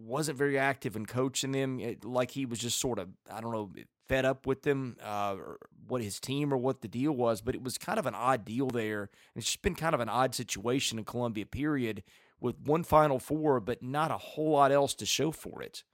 wasn't 0.00 0.38
very 0.38 0.58
active 0.58 0.96
in 0.96 1.06
coaching 1.06 1.52
them. 1.52 1.80
It, 1.80 2.04
like 2.04 2.30
he 2.30 2.46
was 2.46 2.58
just 2.58 2.80
sort 2.80 2.98
of, 2.98 3.08
I 3.30 3.40
don't 3.40 3.52
know, 3.52 3.70
fed 4.08 4.24
up 4.24 4.46
with 4.46 4.62
them, 4.62 4.96
uh, 5.02 5.36
or 5.38 5.58
what 5.86 6.02
his 6.02 6.20
team 6.20 6.52
or 6.52 6.56
what 6.56 6.82
the 6.82 6.88
deal 6.88 7.12
was. 7.12 7.40
But 7.40 7.54
it 7.54 7.62
was 7.62 7.78
kind 7.78 7.98
of 7.98 8.06
an 8.06 8.14
odd 8.14 8.44
deal 8.44 8.68
there. 8.68 9.02
And 9.02 9.10
It's 9.36 9.46
just 9.46 9.62
been 9.62 9.74
kind 9.74 9.94
of 9.94 10.00
an 10.00 10.08
odd 10.08 10.34
situation 10.34 10.98
in 10.98 11.04
Columbia, 11.04 11.46
period, 11.46 12.02
with 12.40 12.56
one 12.64 12.84
Final 12.84 13.18
Four, 13.18 13.60
but 13.60 13.82
not 13.82 14.10
a 14.10 14.18
whole 14.18 14.52
lot 14.52 14.72
else 14.72 14.94
to 14.94 15.06
show 15.06 15.30
for 15.30 15.62
it. 15.62 15.84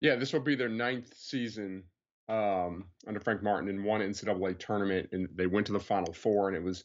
Yeah, 0.00 0.16
this 0.16 0.32
will 0.32 0.40
be 0.40 0.54
their 0.54 0.68
ninth 0.68 1.12
season 1.14 1.84
um, 2.28 2.86
under 3.06 3.20
Frank 3.20 3.42
Martin 3.42 3.68
in 3.68 3.82
one 3.82 4.00
NCAA 4.00 4.58
tournament, 4.58 5.08
and 5.12 5.28
they 5.34 5.46
went 5.46 5.66
to 5.66 5.72
the 5.72 5.80
Final 5.80 6.12
Four, 6.12 6.48
and 6.48 6.56
it 6.56 6.62
was 6.62 6.84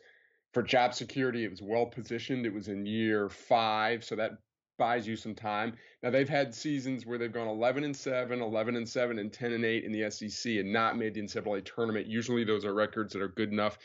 for 0.53 0.63
job 0.63 0.93
security. 0.93 1.43
It 1.43 1.51
was 1.51 1.61
well 1.61 1.85
positioned. 1.85 2.45
It 2.45 2.53
was 2.53 2.67
in 2.67 2.85
year 2.85 3.29
five, 3.29 4.03
so 4.03 4.15
that 4.15 4.31
buys 4.77 5.07
you 5.07 5.15
some 5.15 5.35
time. 5.35 5.73
Now 6.03 6.09
they've 6.09 6.29
had 6.29 6.53
seasons 6.53 7.05
where 7.05 7.17
they've 7.17 7.31
gone 7.31 7.47
11 7.47 7.83
and 7.83 7.95
7, 7.95 8.41
11 8.41 8.75
and 8.75 8.87
7, 8.87 9.19
and 9.19 9.31
10 9.31 9.53
and 9.53 9.65
8 9.65 9.83
in 9.83 9.91
the 9.91 10.09
SEC 10.11 10.53
and 10.53 10.71
not 10.71 10.97
made 10.97 11.13
the 11.13 11.21
NCAA 11.21 11.65
tournament. 11.65 12.07
Usually 12.07 12.43
those 12.43 12.65
are 12.65 12.73
records 12.73 13.13
that 13.13 13.21
are 13.21 13.29
good 13.29 13.51
enough. 13.51 13.77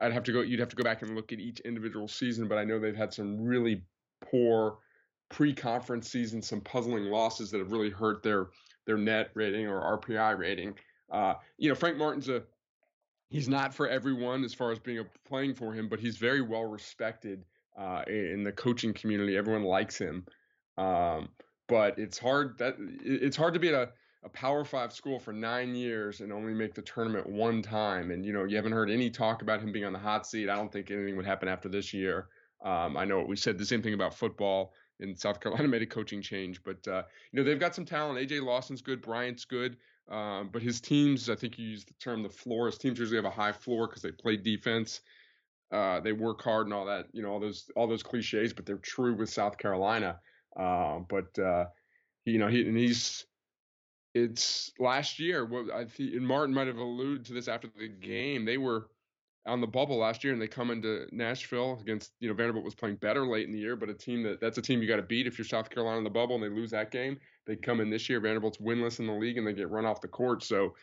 I'd 0.00 0.12
have 0.12 0.24
to 0.24 0.32
go. 0.32 0.40
You'd 0.40 0.60
have 0.60 0.68
to 0.70 0.76
go 0.76 0.82
back 0.82 1.02
and 1.02 1.14
look 1.14 1.32
at 1.32 1.38
each 1.38 1.60
individual 1.60 2.08
season, 2.08 2.48
but 2.48 2.58
I 2.58 2.64
know 2.64 2.80
they've 2.80 2.96
had 2.96 3.14
some 3.14 3.40
really 3.40 3.84
poor 4.20 4.78
pre-conference 5.30 6.10
seasons, 6.10 6.48
some 6.48 6.60
puzzling 6.60 7.04
losses 7.04 7.50
that 7.50 7.58
have 7.58 7.70
really 7.70 7.90
hurt 7.90 8.22
their 8.22 8.48
their 8.84 8.96
net 8.96 9.30
rating 9.34 9.68
or 9.68 9.98
RPI 9.98 10.38
rating. 10.38 10.74
Uh, 11.10 11.34
you 11.56 11.68
know, 11.68 11.74
Frank 11.74 11.98
Martin's 11.98 12.28
a 12.28 12.42
he's 13.30 13.48
not 13.48 13.74
for 13.74 13.88
everyone 13.88 14.44
as 14.44 14.54
far 14.54 14.72
as 14.72 14.78
being 14.78 14.98
a 14.98 15.04
playing 15.26 15.54
for 15.54 15.72
him, 15.72 15.88
but 15.88 16.00
he's 16.00 16.16
very 16.16 16.42
well 16.42 16.64
respected 16.64 17.44
uh, 17.76 18.02
in 18.06 18.42
the 18.44 18.52
coaching 18.52 18.92
community. 18.92 19.36
Everyone 19.36 19.64
likes 19.64 19.98
him, 19.98 20.26
um, 20.76 21.28
but 21.68 21.98
it's 21.98 22.18
hard 22.18 22.58
that 22.58 22.76
it's 23.04 23.36
hard 23.36 23.54
to 23.54 23.60
be 23.60 23.68
at 23.68 23.74
a, 23.74 23.88
a 24.24 24.28
Power 24.28 24.64
Five 24.64 24.92
school 24.92 25.18
for 25.18 25.32
nine 25.32 25.74
years 25.74 26.20
and 26.20 26.32
only 26.32 26.54
make 26.54 26.74
the 26.74 26.82
tournament 26.82 27.28
one 27.28 27.62
time. 27.62 28.10
And 28.10 28.24
you 28.24 28.32
know 28.32 28.44
you 28.44 28.56
haven't 28.56 28.72
heard 28.72 28.90
any 28.90 29.10
talk 29.10 29.42
about 29.42 29.60
him 29.60 29.72
being 29.72 29.84
on 29.84 29.92
the 29.92 29.98
hot 29.98 30.26
seat. 30.26 30.48
I 30.48 30.56
don't 30.56 30.72
think 30.72 30.90
anything 30.90 31.16
would 31.16 31.26
happen 31.26 31.48
after 31.48 31.68
this 31.68 31.92
year. 31.92 32.28
Um, 32.64 32.96
I 32.96 33.04
know 33.04 33.20
we 33.22 33.36
said 33.36 33.58
the 33.58 33.66
same 33.66 33.82
thing 33.82 33.94
about 33.94 34.14
football. 34.14 34.72
and 35.00 35.18
South 35.18 35.40
Carolina 35.40 35.68
made 35.74 35.82
a 35.82 35.86
coaching 35.86 36.22
change. 36.22 36.62
But 36.62 36.86
uh, 36.86 37.02
you 37.32 37.38
know 37.38 37.44
they've 37.44 37.58
got 37.58 37.74
some 37.74 37.84
talent. 37.84 38.18
AJ 38.18 38.42
Lawson's 38.42 38.82
good, 38.82 39.02
Bryant's 39.02 39.44
good, 39.44 39.76
um, 40.08 40.50
but 40.52 40.62
his 40.62 40.80
teams, 40.80 41.30
I 41.30 41.34
think 41.34 41.58
you 41.58 41.66
used 41.66 41.88
the 41.88 41.94
term 41.94 42.22
the 42.22 42.28
floor. 42.28 42.66
His 42.66 42.78
teams 42.78 42.98
usually 42.98 43.16
have 43.16 43.24
a 43.24 43.30
high 43.30 43.52
floor 43.52 43.86
because 43.86 44.02
they 44.02 44.12
play 44.12 44.36
defense. 44.36 45.00
Uh, 45.72 46.00
they 46.00 46.12
work 46.12 46.42
hard 46.42 46.66
and 46.66 46.74
all 46.74 46.84
that, 46.84 47.06
you 47.12 47.22
know, 47.22 47.30
all 47.30 47.40
those 47.40 47.70
all 47.76 47.88
those 47.88 48.02
cliches, 48.02 48.52
but 48.52 48.66
they're 48.66 48.76
true 48.76 49.14
with 49.16 49.30
South 49.30 49.56
Carolina. 49.56 50.18
Uh, 50.54 50.98
but 51.08 51.38
uh, 51.38 51.64
you 52.24 52.38
know, 52.38 52.48
he 52.48 52.66
and 52.66 52.76
he's 52.76 53.24
it's 54.14 54.70
last 54.78 55.18
year. 55.18 55.46
What 55.46 55.72
I 55.74 55.86
think 55.86 56.14
and 56.14 56.26
Martin 56.26 56.54
might 56.54 56.66
have 56.66 56.76
alluded 56.76 57.24
to 57.26 57.32
this 57.32 57.48
after 57.48 57.68
the 57.78 57.88
game. 57.88 58.44
They 58.44 58.58
were 58.58 58.88
on 59.46 59.60
the 59.60 59.66
bubble 59.66 59.96
last 59.96 60.22
year, 60.22 60.32
and 60.32 60.40
they 60.40 60.46
come 60.46 60.70
into 60.70 61.06
Nashville 61.10 61.78
against 61.80 62.12
you 62.20 62.28
know 62.28 62.34
Vanderbilt 62.34 62.64
was 62.64 62.74
playing 62.74 62.96
better 62.96 63.26
late 63.26 63.46
in 63.46 63.52
the 63.52 63.58
year, 63.58 63.76
but 63.76 63.88
a 63.88 63.94
team 63.94 64.22
that 64.24 64.40
that's 64.40 64.58
a 64.58 64.62
team 64.62 64.82
you 64.82 64.88
got 64.88 64.96
to 64.96 65.02
beat 65.02 65.26
if 65.26 65.38
you're 65.38 65.46
South 65.46 65.70
Carolina 65.70 65.98
in 65.98 66.04
the 66.04 66.10
bubble, 66.10 66.34
and 66.34 66.44
they 66.44 66.48
lose 66.48 66.70
that 66.70 66.90
game. 66.90 67.18
They 67.46 67.56
come 67.56 67.80
in 67.80 67.90
this 67.90 68.08
year, 68.08 68.20
Vanderbilt's 68.20 68.58
winless 68.58 69.00
in 69.00 69.06
the 69.06 69.12
league, 69.12 69.38
and 69.38 69.46
they 69.46 69.52
get 69.52 69.70
run 69.70 69.86
off 69.86 70.00
the 70.00 70.08
court. 70.08 70.42
So 70.44 70.74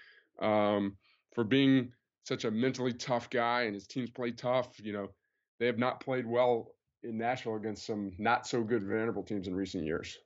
um, 0.41 0.97
for 1.33 1.43
being 1.43 1.91
such 2.25 2.45
a 2.45 2.51
mentally 2.51 2.93
tough 2.93 3.29
guy, 3.29 3.63
and 3.63 3.73
his 3.73 3.87
teams 3.87 4.09
play 4.09 4.31
tough, 4.31 4.69
you 4.81 4.93
know 4.93 5.09
they 5.59 5.65
have 5.65 5.77
not 5.77 5.99
played 5.99 6.25
well 6.25 6.71
in 7.03 7.17
Nashville 7.17 7.55
against 7.55 7.85
some 7.85 8.11
not 8.17 8.47
so 8.47 8.63
good 8.63 8.83
Vanderbilt 8.83 9.27
teams 9.27 9.47
in 9.47 9.55
recent 9.55 9.85
years. 9.85 10.17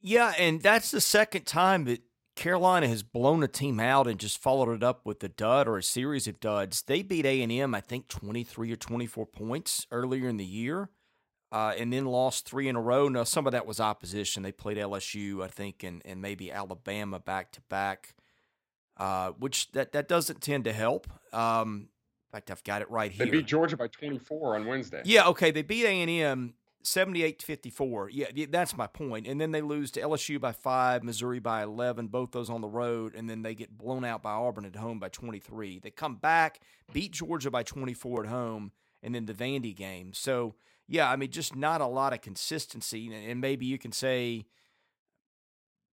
Yeah, 0.00 0.34
and 0.38 0.60
that's 0.60 0.90
the 0.90 1.00
second 1.00 1.46
time 1.46 1.84
that 1.84 2.02
Carolina 2.34 2.88
has 2.88 3.02
blown 3.02 3.42
a 3.42 3.48
team 3.48 3.78
out 3.78 4.06
and 4.06 4.18
just 4.18 4.38
followed 4.38 4.72
it 4.72 4.82
up 4.82 5.06
with 5.06 5.22
a 5.22 5.28
dud 5.28 5.68
or 5.68 5.78
a 5.78 5.82
series 5.82 6.26
of 6.26 6.40
duds. 6.40 6.82
They 6.82 7.02
beat 7.02 7.26
A 7.26 7.42
and 7.42 7.52
M, 7.52 7.74
I 7.74 7.80
think, 7.80 8.08
twenty 8.08 8.44
three 8.44 8.72
or 8.72 8.76
twenty 8.76 9.06
four 9.06 9.26
points 9.26 9.86
earlier 9.90 10.28
in 10.28 10.38
the 10.38 10.44
year, 10.44 10.90
uh, 11.50 11.74
and 11.78 11.92
then 11.92 12.06
lost 12.06 12.46
three 12.46 12.68
in 12.68 12.76
a 12.76 12.80
row. 12.80 13.08
Now, 13.08 13.24
some 13.24 13.46
of 13.46 13.52
that 13.52 13.66
was 13.66 13.80
opposition. 13.80 14.42
They 14.42 14.52
played 14.52 14.76
LSU, 14.76 15.42
I 15.42 15.48
think, 15.48 15.82
and 15.82 16.02
and 16.04 16.20
maybe 16.20 16.50
Alabama 16.50 17.20
back 17.20 17.52
to 17.52 17.60
back, 17.62 18.14
uh, 18.96 19.30
which 19.32 19.70
that 19.72 19.92
that 19.92 20.08
doesn't 20.08 20.40
tend 20.40 20.64
to 20.64 20.72
help. 20.72 21.06
Um, 21.32 21.88
in 22.32 22.36
fact, 22.36 22.50
I've 22.50 22.64
got 22.64 22.82
it 22.82 22.90
right 22.90 23.10
here. 23.12 23.26
They 23.26 23.32
beat 23.32 23.46
Georgia 23.46 23.76
by 23.76 23.88
24 23.88 24.56
on 24.56 24.66
Wednesday. 24.66 25.02
Yeah, 25.04 25.26
okay. 25.28 25.50
They 25.50 25.60
beat 25.60 25.84
A&M 25.84 26.54
78 26.82 27.38
to 27.40 27.46
54. 27.46 28.10
Yeah, 28.10 28.26
that's 28.50 28.76
my 28.76 28.86
point. 28.86 29.26
And 29.26 29.40
then 29.40 29.52
they 29.52 29.62
lose 29.62 29.90
to 29.92 30.00
LSU 30.00 30.40
by 30.40 30.52
5, 30.52 31.04
Missouri 31.04 31.38
by 31.38 31.62
11, 31.62 32.08
both 32.08 32.32
those 32.32 32.50
on 32.50 32.60
the 32.60 32.68
road, 32.68 33.14
and 33.14 33.28
then 33.28 33.42
they 33.42 33.54
get 33.54 33.76
blown 33.76 34.04
out 34.04 34.22
by 34.22 34.32
Auburn 34.32 34.64
at 34.64 34.76
home 34.76 34.98
by 34.98 35.08
23. 35.08 35.80
They 35.80 35.90
come 35.90 36.16
back, 36.16 36.60
beat 36.92 37.12
Georgia 37.12 37.50
by 37.50 37.62
24 37.62 38.24
at 38.24 38.30
home, 38.30 38.72
and 39.02 39.14
then 39.14 39.26
the 39.26 39.34
Vandy 39.34 39.74
game. 39.74 40.12
So, 40.12 40.54
yeah, 40.88 41.10
I 41.10 41.16
mean, 41.16 41.30
just 41.30 41.54
not 41.54 41.80
a 41.80 41.86
lot 41.86 42.12
of 42.12 42.20
consistency. 42.20 43.12
And 43.12 43.40
maybe 43.40 43.66
you 43.66 43.78
can 43.78 43.92
say 43.92 44.46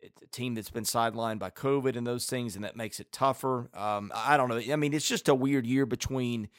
it's 0.05 0.21
a 0.21 0.27
team 0.27 0.55
that's 0.55 0.69
been 0.69 0.83
sidelined 0.83 1.39
by 1.39 1.49
COVID 1.49 1.95
and 1.95 2.05
those 2.05 2.25
things, 2.25 2.55
and 2.55 2.63
that 2.63 2.75
makes 2.75 2.99
it 2.99 3.11
tougher. 3.11 3.69
Um, 3.73 4.11
I 4.13 4.37
don't 4.37 4.49
know. 4.49 4.61
I 4.71 4.75
mean, 4.75 4.93
it's 4.93 5.07
just 5.07 5.27
a 5.27 5.35
weird 5.35 5.65
year 5.65 5.85
between 5.85 6.49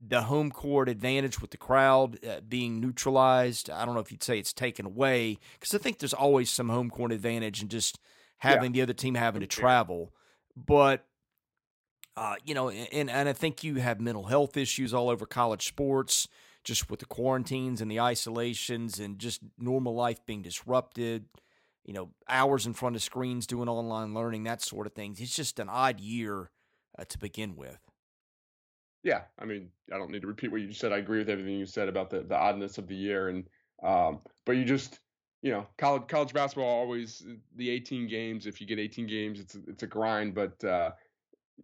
the 0.00 0.22
home 0.22 0.50
court 0.50 0.88
advantage 0.88 1.40
with 1.40 1.50
the 1.50 1.56
crowd 1.56 2.24
uh, 2.24 2.40
being 2.48 2.80
neutralized. 2.80 3.68
I 3.68 3.84
don't 3.84 3.94
know 3.94 4.00
if 4.00 4.10
you'd 4.10 4.22
say 4.22 4.38
it's 4.38 4.52
taken 4.52 4.86
away 4.86 5.38
because 5.58 5.74
I 5.74 5.78
think 5.78 5.98
there's 5.98 6.14
always 6.14 6.48
some 6.48 6.68
home 6.68 6.90
court 6.90 7.12
advantage 7.12 7.60
and 7.60 7.70
just 7.70 7.98
having 8.38 8.74
yeah. 8.74 8.78
the 8.78 8.82
other 8.82 8.94
team 8.94 9.14
having 9.14 9.40
to 9.40 9.46
travel. 9.46 10.14
But 10.56 11.04
uh, 12.16 12.36
you 12.44 12.54
know, 12.54 12.70
and 12.70 13.10
and 13.10 13.28
I 13.28 13.32
think 13.32 13.62
you 13.64 13.76
have 13.76 14.00
mental 14.00 14.24
health 14.24 14.56
issues 14.56 14.94
all 14.94 15.10
over 15.10 15.26
college 15.26 15.66
sports, 15.66 16.28
just 16.64 16.90
with 16.90 17.00
the 17.00 17.06
quarantines 17.06 17.80
and 17.80 17.90
the 17.90 18.00
isolations 18.00 18.98
and 18.98 19.18
just 19.18 19.40
normal 19.58 19.94
life 19.94 20.24
being 20.24 20.42
disrupted 20.42 21.26
you 21.84 21.94
know, 21.94 22.10
hours 22.28 22.66
in 22.66 22.72
front 22.72 22.96
of 22.96 23.02
screens 23.02 23.46
doing 23.46 23.68
online 23.68 24.14
learning, 24.14 24.44
that 24.44 24.62
sort 24.62 24.86
of 24.86 24.92
things. 24.92 25.20
It's 25.20 25.34
just 25.34 25.58
an 25.58 25.68
odd 25.68 26.00
year 26.00 26.50
uh, 26.98 27.04
to 27.08 27.18
begin 27.18 27.56
with. 27.56 27.78
Yeah, 29.02 29.22
I 29.38 29.46
mean, 29.46 29.70
I 29.92 29.96
don't 29.96 30.10
need 30.10 30.22
to 30.22 30.28
repeat 30.28 30.52
what 30.52 30.60
you 30.60 30.72
said. 30.72 30.92
I 30.92 30.98
agree 30.98 31.18
with 31.18 31.30
everything 31.30 31.54
you 31.54 31.66
said 31.66 31.88
about 31.88 32.10
the 32.10 32.20
the 32.20 32.36
oddness 32.36 32.76
of 32.76 32.86
the 32.86 32.94
year, 32.94 33.28
and 33.28 33.48
um, 33.82 34.20
but 34.44 34.56
you 34.56 34.64
just, 34.64 35.00
you 35.42 35.50
know, 35.50 35.66
college 35.78 36.06
college 36.06 36.34
basketball 36.34 36.68
always 36.68 37.24
the 37.56 37.70
18 37.70 38.08
games. 38.08 38.46
If 38.46 38.60
you 38.60 38.66
get 38.66 38.78
18 38.78 39.06
games, 39.06 39.40
it's 39.40 39.56
it's 39.66 39.82
a 39.82 39.86
grind, 39.86 40.34
but 40.34 40.62
uh, 40.62 40.90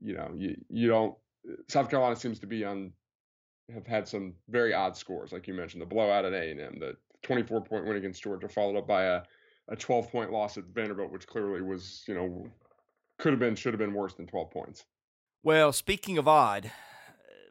you 0.01 0.15
know, 0.15 0.31
you 0.35 0.57
you 0.71 0.89
don't. 0.89 1.15
South 1.69 1.91
Carolina 1.91 2.17
seems 2.17 2.39
to 2.41 2.47
be 2.47 2.65
on 2.65 2.93
have 3.73 3.87
had 3.87 4.09
some 4.09 4.35
very 4.49 4.73
odd 4.73 4.97
scores, 4.97 5.33
like 5.33 5.47
you 5.47 5.55
mentioned, 5.55 5.83
the 5.83 5.87
blowout 5.87 6.25
at 6.25 6.33
A 6.33 6.51
and 6.51 6.61
M, 6.61 6.79
the 6.79 6.97
24 7.23 7.63
point 7.63 7.85
win 7.85 7.97
against 7.97 8.23
Georgia, 8.23 8.49
followed 8.49 8.79
up 8.79 8.87
by 8.87 9.05
a 9.05 9.23
a 9.69 9.77
12 9.77 10.11
point 10.11 10.33
loss 10.33 10.57
at 10.57 10.65
Vanderbilt, 10.65 11.11
which 11.11 11.27
clearly 11.27 11.63
was, 11.63 12.03
you 12.07 12.15
know, 12.15 12.49
could 13.19 13.33
have 13.33 13.41
been, 13.41 13.57
should 13.57 13.73
have 13.73 13.79
been 13.79 13.95
worse 13.95 14.15
than 14.15 14.27
12 14.27 14.51
points. 14.51 14.85
Well, 15.43 15.73
speaking 15.73 16.19
of 16.19 16.27
odd, 16.27 16.71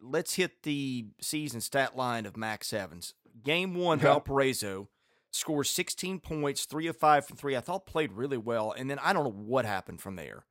let's 0.02 0.36
hit 0.36 0.64
the 0.64 1.08
season 1.22 1.62
stat 1.62 1.96
line 1.96 2.26
of 2.26 2.38
Max 2.38 2.74
Evans. 2.74 3.14
Game 3.44 3.74
one, 3.76 4.00
yeah. 4.00 4.06
Valparaiso 4.06 4.90
scores 5.32 5.70
16 5.70 6.20
points, 6.20 6.66
three 6.66 6.88
of 6.88 6.98
five 6.98 7.26
from 7.26 7.38
three. 7.38 7.56
I 7.56 7.62
thought 7.62 7.86
played 7.86 8.14
really 8.14 8.38
well. 8.38 8.74
And 8.78 8.90
then 8.90 9.00
I 9.00 9.14
don't 9.14 9.24
know 9.24 9.32
what 9.32 9.66
happened 9.66 10.02
from 10.02 10.16
there. 10.16 10.46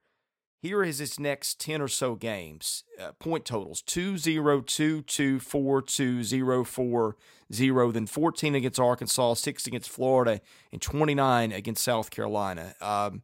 Here 0.65 0.83
is 0.83 0.99
his 0.99 1.21
next 1.21 1.61
10 1.61 1.83
or 1.83 1.89
so 1.89 2.15
games. 2.15 2.85
Uh, 2.99 3.13
point 3.13 3.45
totals 3.45 3.83
2 3.83 4.17
0, 4.17 4.63
2 4.63 5.03
2, 5.03 5.39
4 5.39 5.83
2, 5.83 6.25
0 6.25 6.65
4, 6.65 7.17
0. 7.53 7.93
Then 7.93 8.07
14 8.07 8.55
against 8.55 8.81
Arkansas, 8.81 9.35
6 9.35 9.67
against 9.67 9.91
Florida, 9.91 10.41
and 10.73 10.81
29 10.81 11.53
against 11.53 11.85
South 11.85 12.11
Carolina. 12.11 12.75
Um, 12.81 13.21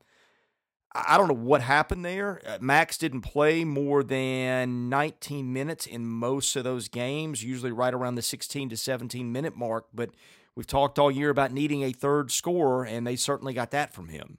I 0.92 1.16
don't 1.16 1.28
know 1.28 1.34
what 1.34 1.62
happened 1.62 2.04
there. 2.04 2.42
Uh, 2.46 2.58
Max 2.60 2.98
didn't 2.98 3.22
play 3.22 3.64
more 3.64 4.02
than 4.02 4.90
19 4.90 5.50
minutes 5.50 5.86
in 5.86 6.06
most 6.06 6.54
of 6.56 6.64
those 6.64 6.88
games, 6.88 7.42
usually 7.42 7.72
right 7.72 7.94
around 7.94 8.16
the 8.16 8.22
16 8.22 8.68
to 8.68 8.76
17 8.76 9.32
minute 9.32 9.56
mark. 9.56 9.86
But 9.94 10.10
we've 10.54 10.66
talked 10.66 10.98
all 10.98 11.10
year 11.10 11.30
about 11.30 11.52
needing 11.52 11.84
a 11.84 11.92
third 11.92 12.32
scorer, 12.32 12.84
and 12.84 13.06
they 13.06 13.16
certainly 13.16 13.54
got 13.54 13.70
that 13.70 13.94
from 13.94 14.08
him. 14.08 14.36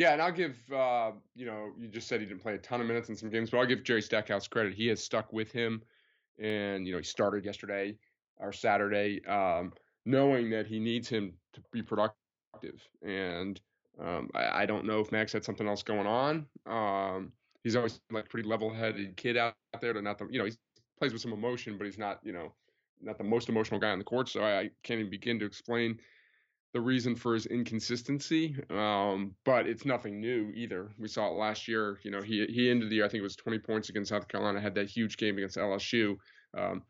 Yeah, 0.00 0.14
and 0.14 0.22
I'll 0.22 0.32
give 0.32 0.56
uh, 0.72 1.10
you 1.34 1.44
know 1.44 1.72
you 1.76 1.86
just 1.86 2.08
said 2.08 2.20
he 2.20 2.26
didn't 2.26 2.40
play 2.40 2.54
a 2.54 2.58
ton 2.58 2.80
of 2.80 2.86
minutes 2.86 3.10
in 3.10 3.16
some 3.16 3.28
games, 3.28 3.50
but 3.50 3.58
I'll 3.58 3.66
give 3.66 3.84
Jerry 3.84 4.00
Stackhouse 4.00 4.48
credit. 4.48 4.72
He 4.72 4.86
has 4.86 5.04
stuck 5.04 5.30
with 5.30 5.52
him, 5.52 5.82
and 6.38 6.86
you 6.86 6.92
know 6.92 6.98
he 6.98 7.04
started 7.04 7.44
yesterday 7.44 7.98
or 8.38 8.50
Saturday, 8.50 9.22
um, 9.26 9.74
knowing 10.06 10.48
that 10.48 10.66
he 10.66 10.80
needs 10.80 11.06
him 11.06 11.34
to 11.52 11.60
be 11.70 11.82
productive. 11.82 12.80
And 13.02 13.60
um, 14.02 14.30
I, 14.34 14.62
I, 14.62 14.66
don't 14.66 14.86
know 14.86 15.00
if 15.00 15.12
Max 15.12 15.34
had 15.34 15.44
something 15.44 15.68
else 15.68 15.82
going 15.82 16.06
on. 16.06 16.46
Um, 16.64 17.32
he's 17.62 17.76
always 17.76 18.00
like 18.10 18.26
pretty 18.30 18.48
level-headed 18.48 19.18
kid 19.18 19.36
out 19.36 19.54
there. 19.82 19.92
To 19.92 20.00
not 20.00 20.16
the 20.16 20.28
you 20.30 20.38
know 20.38 20.46
he 20.46 20.52
plays 20.98 21.12
with 21.12 21.20
some 21.20 21.34
emotion, 21.34 21.76
but 21.76 21.84
he's 21.84 21.98
not 21.98 22.20
you 22.22 22.32
know 22.32 22.54
not 23.02 23.18
the 23.18 23.24
most 23.24 23.50
emotional 23.50 23.78
guy 23.78 23.90
on 23.90 23.98
the 23.98 24.04
court. 24.06 24.30
So 24.30 24.40
I, 24.40 24.60
I 24.60 24.70
can't 24.82 25.00
even 25.00 25.10
begin 25.10 25.38
to 25.40 25.44
explain 25.44 25.98
the 26.72 26.80
reason 26.80 27.16
for 27.16 27.34
his 27.34 27.46
inconsistency. 27.46 28.56
Um, 28.70 29.34
but 29.44 29.66
it's 29.66 29.84
nothing 29.84 30.20
new 30.20 30.52
either. 30.54 30.90
We 30.98 31.08
saw 31.08 31.28
it 31.28 31.38
last 31.38 31.66
year. 31.66 31.98
You 32.02 32.10
know, 32.10 32.22
he 32.22 32.46
he 32.46 32.70
ended 32.70 32.90
the 32.90 32.96
year, 32.96 33.04
I 33.04 33.08
think 33.08 33.20
it 33.20 33.24
was 33.24 33.36
20 33.36 33.58
points 33.58 33.88
against 33.88 34.10
South 34.10 34.28
Carolina, 34.28 34.60
had 34.60 34.74
that 34.76 34.88
huge 34.88 35.16
game 35.16 35.36
against 35.36 35.56
LSU. 35.56 36.16
Um, 36.56 36.82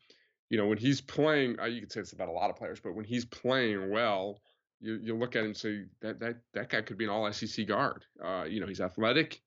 you 0.49 0.57
know, 0.57 0.67
when 0.67 0.77
he's 0.77 1.01
playing, 1.01 1.59
uh, 1.59 1.65
you 1.65 1.79
could 1.79 1.91
say 1.91 2.01
it's 2.01 2.13
about 2.13 2.27
a 2.27 2.33
lot 2.33 2.49
of 2.49 2.57
players, 2.57 2.79
but 2.79 2.93
when 2.93 3.05
he's 3.05 3.25
playing 3.25 3.89
well, 3.89 4.41
you 4.79 4.99
you 5.01 5.15
look 5.15 5.35
at 5.35 5.39
him 5.39 5.47
and 5.47 5.57
say 5.57 5.85
that 6.01 6.19
that 6.19 6.37
that 6.53 6.69
guy 6.69 6.81
could 6.81 6.97
be 6.97 7.05
an 7.05 7.09
all 7.09 7.31
SEC 7.31 7.65
guard. 7.67 8.05
Uh, 8.23 8.45
you 8.47 8.59
know, 8.59 8.67
he's 8.67 8.81
athletic. 8.81 9.41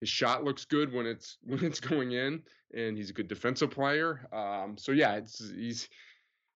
His 0.00 0.08
shot 0.08 0.44
looks 0.44 0.64
good 0.64 0.92
when 0.92 1.06
it's 1.06 1.38
when 1.44 1.64
it's 1.64 1.80
going 1.80 2.12
in, 2.12 2.42
and 2.74 2.96
he's 2.96 3.10
a 3.10 3.14
good 3.14 3.28
defensive 3.28 3.70
player. 3.70 4.28
Um, 4.32 4.76
so 4.76 4.92
yeah, 4.92 5.16
it's 5.16 5.38
he's 5.50 5.88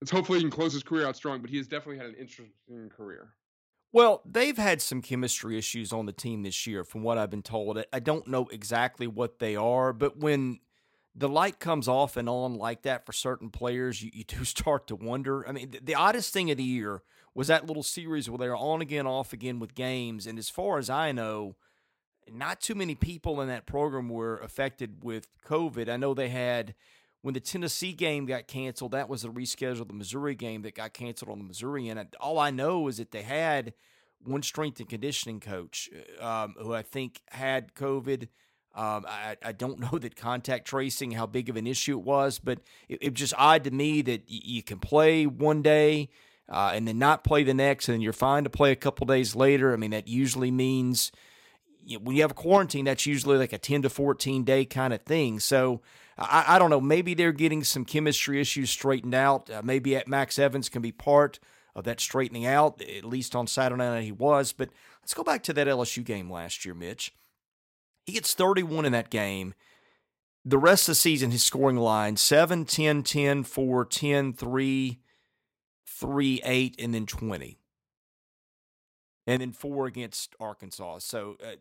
it's 0.01 0.11
hopefully 0.11 0.39
he 0.39 0.45
can 0.45 0.51
close 0.51 0.73
his 0.73 0.83
career 0.83 1.07
out 1.07 1.17
strong, 1.17 1.41
but 1.41 1.51
he 1.51 1.57
has 1.59 1.69
definitely 1.69 1.99
had 1.99 2.07
an 2.07 2.15
interesting 2.15 2.91
career. 2.91 3.35
Well, 3.93 4.23
they've 4.25 4.57
had 4.57 4.81
some 4.81 5.03
chemistry 5.03 5.59
issues 5.59 5.93
on 5.93 6.07
the 6.07 6.13
team 6.13 6.43
this 6.43 6.67
year, 6.67 6.85
from 6.85 7.03
what 7.03 7.19
I've 7.19 7.31
been 7.31 7.43
told. 7.43 7.83
I 7.93 7.99
don't 7.99 8.29
know 8.29 8.47
exactly 8.53 9.07
what 9.07 9.41
they 9.41 9.57
are, 9.57 9.93
but 9.93 10.17
when 10.17 10.61
the 11.15 11.29
light 11.29 11.59
comes 11.59 11.89
off 11.89 12.17
and 12.17 12.29
on 12.29 12.55
like 12.55 12.83
that 12.83 13.05
for 13.05 13.13
certain 13.13 13.51
players, 13.51 14.03
you, 14.03 14.11
you 14.13 14.25
do 14.29 14.45
start 14.45 14.87
to 14.89 14.97
wonder. 14.97 15.47
I 15.49 15.53
mean, 15.53 15.73
the, 15.73 15.81
the 15.81 15.95
oddest 15.95 16.33
thing 16.33 16.51
of 16.51 16.57
the 16.57 16.63
year 16.63 17.03
was 17.35 17.49
that 17.49 17.67
little 17.67 17.83
series 17.83 18.29
where 18.29 18.39
they 18.39 18.49
were 18.49 18.57
on 18.57 18.81
again, 18.81 19.07
off 19.07 19.33
again 19.33 19.59
with 19.59 19.75
games. 19.75 20.27
And 20.27 20.39
as 20.39 20.51
far 20.51 20.79
as 20.79 20.89
I 20.91 21.13
know, 21.13 21.57
not 22.31 22.61
too 22.61 22.75
many 22.75 22.95
people 22.95 23.41
in 23.41 23.49
that 23.49 23.67
program 23.67 24.09
were 24.09 24.39
affected 24.39 25.03
with 25.03 25.29
COVID. 25.47 25.89
I 25.89 25.97
know 25.97 26.15
they 26.15 26.29
had 26.29 26.75
when 27.23 27.35
the 27.35 27.41
Tennessee 27.41 27.93
game 27.93 28.27
got 28.27 28.47
canceled, 28.47 28.93
that 28.93 29.09
was 29.09 29.25
a 29.25 29.29
reschedule 29.29 29.87
the 29.87 29.95
Missouri 29.95 30.35
game 30.35 30.63
that 30.63 30.75
got 30.75 30.93
canceled 30.93 31.31
on 31.31 31.39
the 31.39 31.45
Missouri. 31.45 31.89
And 31.89 32.15
all 32.19 32.39
I 32.39 32.51
know 32.51 32.89
is 32.89 32.97
that 32.97 33.11
they 33.11 33.23
had 33.23 33.75
one 34.25 34.43
strength 34.43 34.81
and 34.81 34.89
conditioning 34.89 35.41
coach 35.41 35.91
uh, 36.21 36.45
um, 36.45 36.55
who 36.59 36.75
I 36.75 36.83
think 36.83 37.21
had 37.29 37.75
COVID. 37.75 38.29
Um, 38.75 39.05
I, 39.09 39.37
I, 39.43 39.53
don't 39.53 39.81
know 39.93 39.99
that 39.99 40.17
contact 40.17 40.67
tracing, 40.67 41.13
how 41.13 41.27
big 41.27 41.49
of 41.49 41.57
an 41.57 41.67
issue 41.67 41.99
it 41.99 42.05
was, 42.05 42.39
but 42.39 42.61
it, 42.89 42.99
it 43.03 43.15
just 43.15 43.35
odd 43.37 43.65
to 43.65 43.71
me 43.71 44.01
that 44.03 44.21
y- 44.31 44.41
you 44.45 44.63
can 44.63 44.79
play 44.79 45.27
one 45.27 45.61
day 45.61 46.09
uh, 46.49 46.73
and 46.75 46.87
then 46.87 46.99
not 46.99 47.25
play 47.25 47.43
the 47.43 47.55
next, 47.55 47.89
and 47.89 48.03
you're 48.03 48.13
fine 48.13 48.45
to 48.45 48.51
play 48.51 48.73
a 48.73 48.77
couple 48.77 49.07
days 49.07 49.35
later. 49.35 49.73
I 49.73 49.77
mean, 49.77 49.91
that 49.91 50.09
usually 50.09 50.51
means 50.51 51.13
you 51.85 51.99
know, 51.99 52.05
when 52.05 52.17
you 52.17 52.23
have 52.23 52.31
a 52.31 52.35
quarantine, 52.35 52.85
that's 52.85 53.07
usually 53.07 53.39
like 53.39 53.53
a 53.53 53.59
10 53.59 53.83
to 53.83 53.91
14 53.91 54.45
day 54.45 54.65
kind 54.65 54.93
of 54.93 55.03
thing. 55.03 55.41
So 55.41 55.81
I, 56.19 56.45
I 56.49 56.59
don't 56.59 56.71
know. 56.71 56.81
Maybe 56.81 57.15
they're 57.15 57.33
getting 57.33 57.65
some 57.65 57.85
chemistry 57.85 58.41
issues 58.41 58.71
straightened 58.71 59.15
out. 59.15 59.51
Uh, 59.51 59.63
maybe 59.65 60.01
Max 60.07 60.39
Evans 60.39 60.69
can 60.69 60.83
be 60.83 60.93
part 60.93 61.41
of 61.75 61.85
that 61.85 62.01
straightening 62.01 62.47
out. 62.47 62.83
At 62.83 63.05
least 63.05 63.35
on 63.35 63.47
Saturday 63.47 63.83
night, 63.83 64.05
he 64.05 64.13
was. 64.13 64.53
But 64.53 64.71
let's 65.03 65.15
go 65.15 65.25
back 65.25 65.43
to 65.45 65.53
that 65.55 65.67
LSU 65.67 66.05
game 66.05 66.31
last 66.31 66.65
year, 66.65 66.75
Mitch. 66.75 67.15
He 68.05 68.13
gets 68.13 68.35
31 68.35 68.85
in 68.85 68.93
that 68.93 69.11
game. 69.11 69.55
The 70.45 70.59
rest 70.59 70.89
of 70.89 70.93
the 70.93 70.97
season, 70.97 71.31
his 71.31 71.45
scoring 71.45 71.77
line 71.77 72.17
7, 72.17 72.65
10, 72.65 73.03
10, 73.03 73.45
4, 73.45 73.85
10, 73.85 74.33
3, 74.33 74.99
3, 75.87 76.41
8, 76.45 76.75
and 76.79 76.95
then 76.95 77.07
20. 77.07 77.59
And 79.27 79.43
then 79.43 79.53
four 79.53 79.87
against 79.87 80.35
Arkansas. 80.41 81.01
So 81.01 81.37
uh, 81.45 81.57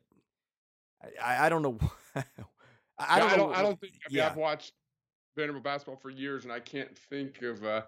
I, 1.21 1.45
I, 1.45 1.49
don't 1.49 1.61
know. 1.61 1.77
I, 2.15 2.23
don't, 3.19 3.29
yeah, 3.29 3.33
I 3.33 3.37
don't, 3.37 3.55
I 3.55 3.61
don't 3.61 3.79
think. 3.79 3.93
I 4.05 4.11
mean, 4.11 4.17
yeah. 4.17 4.27
I've 4.27 4.37
watched 4.37 4.73
Vanderbilt 5.37 5.63
basketball 5.63 5.95
for 5.95 6.09
years, 6.09 6.43
and 6.43 6.51
I 6.51 6.59
can't 6.59 6.97
think 6.97 7.41
of 7.41 7.63
a, 7.63 7.85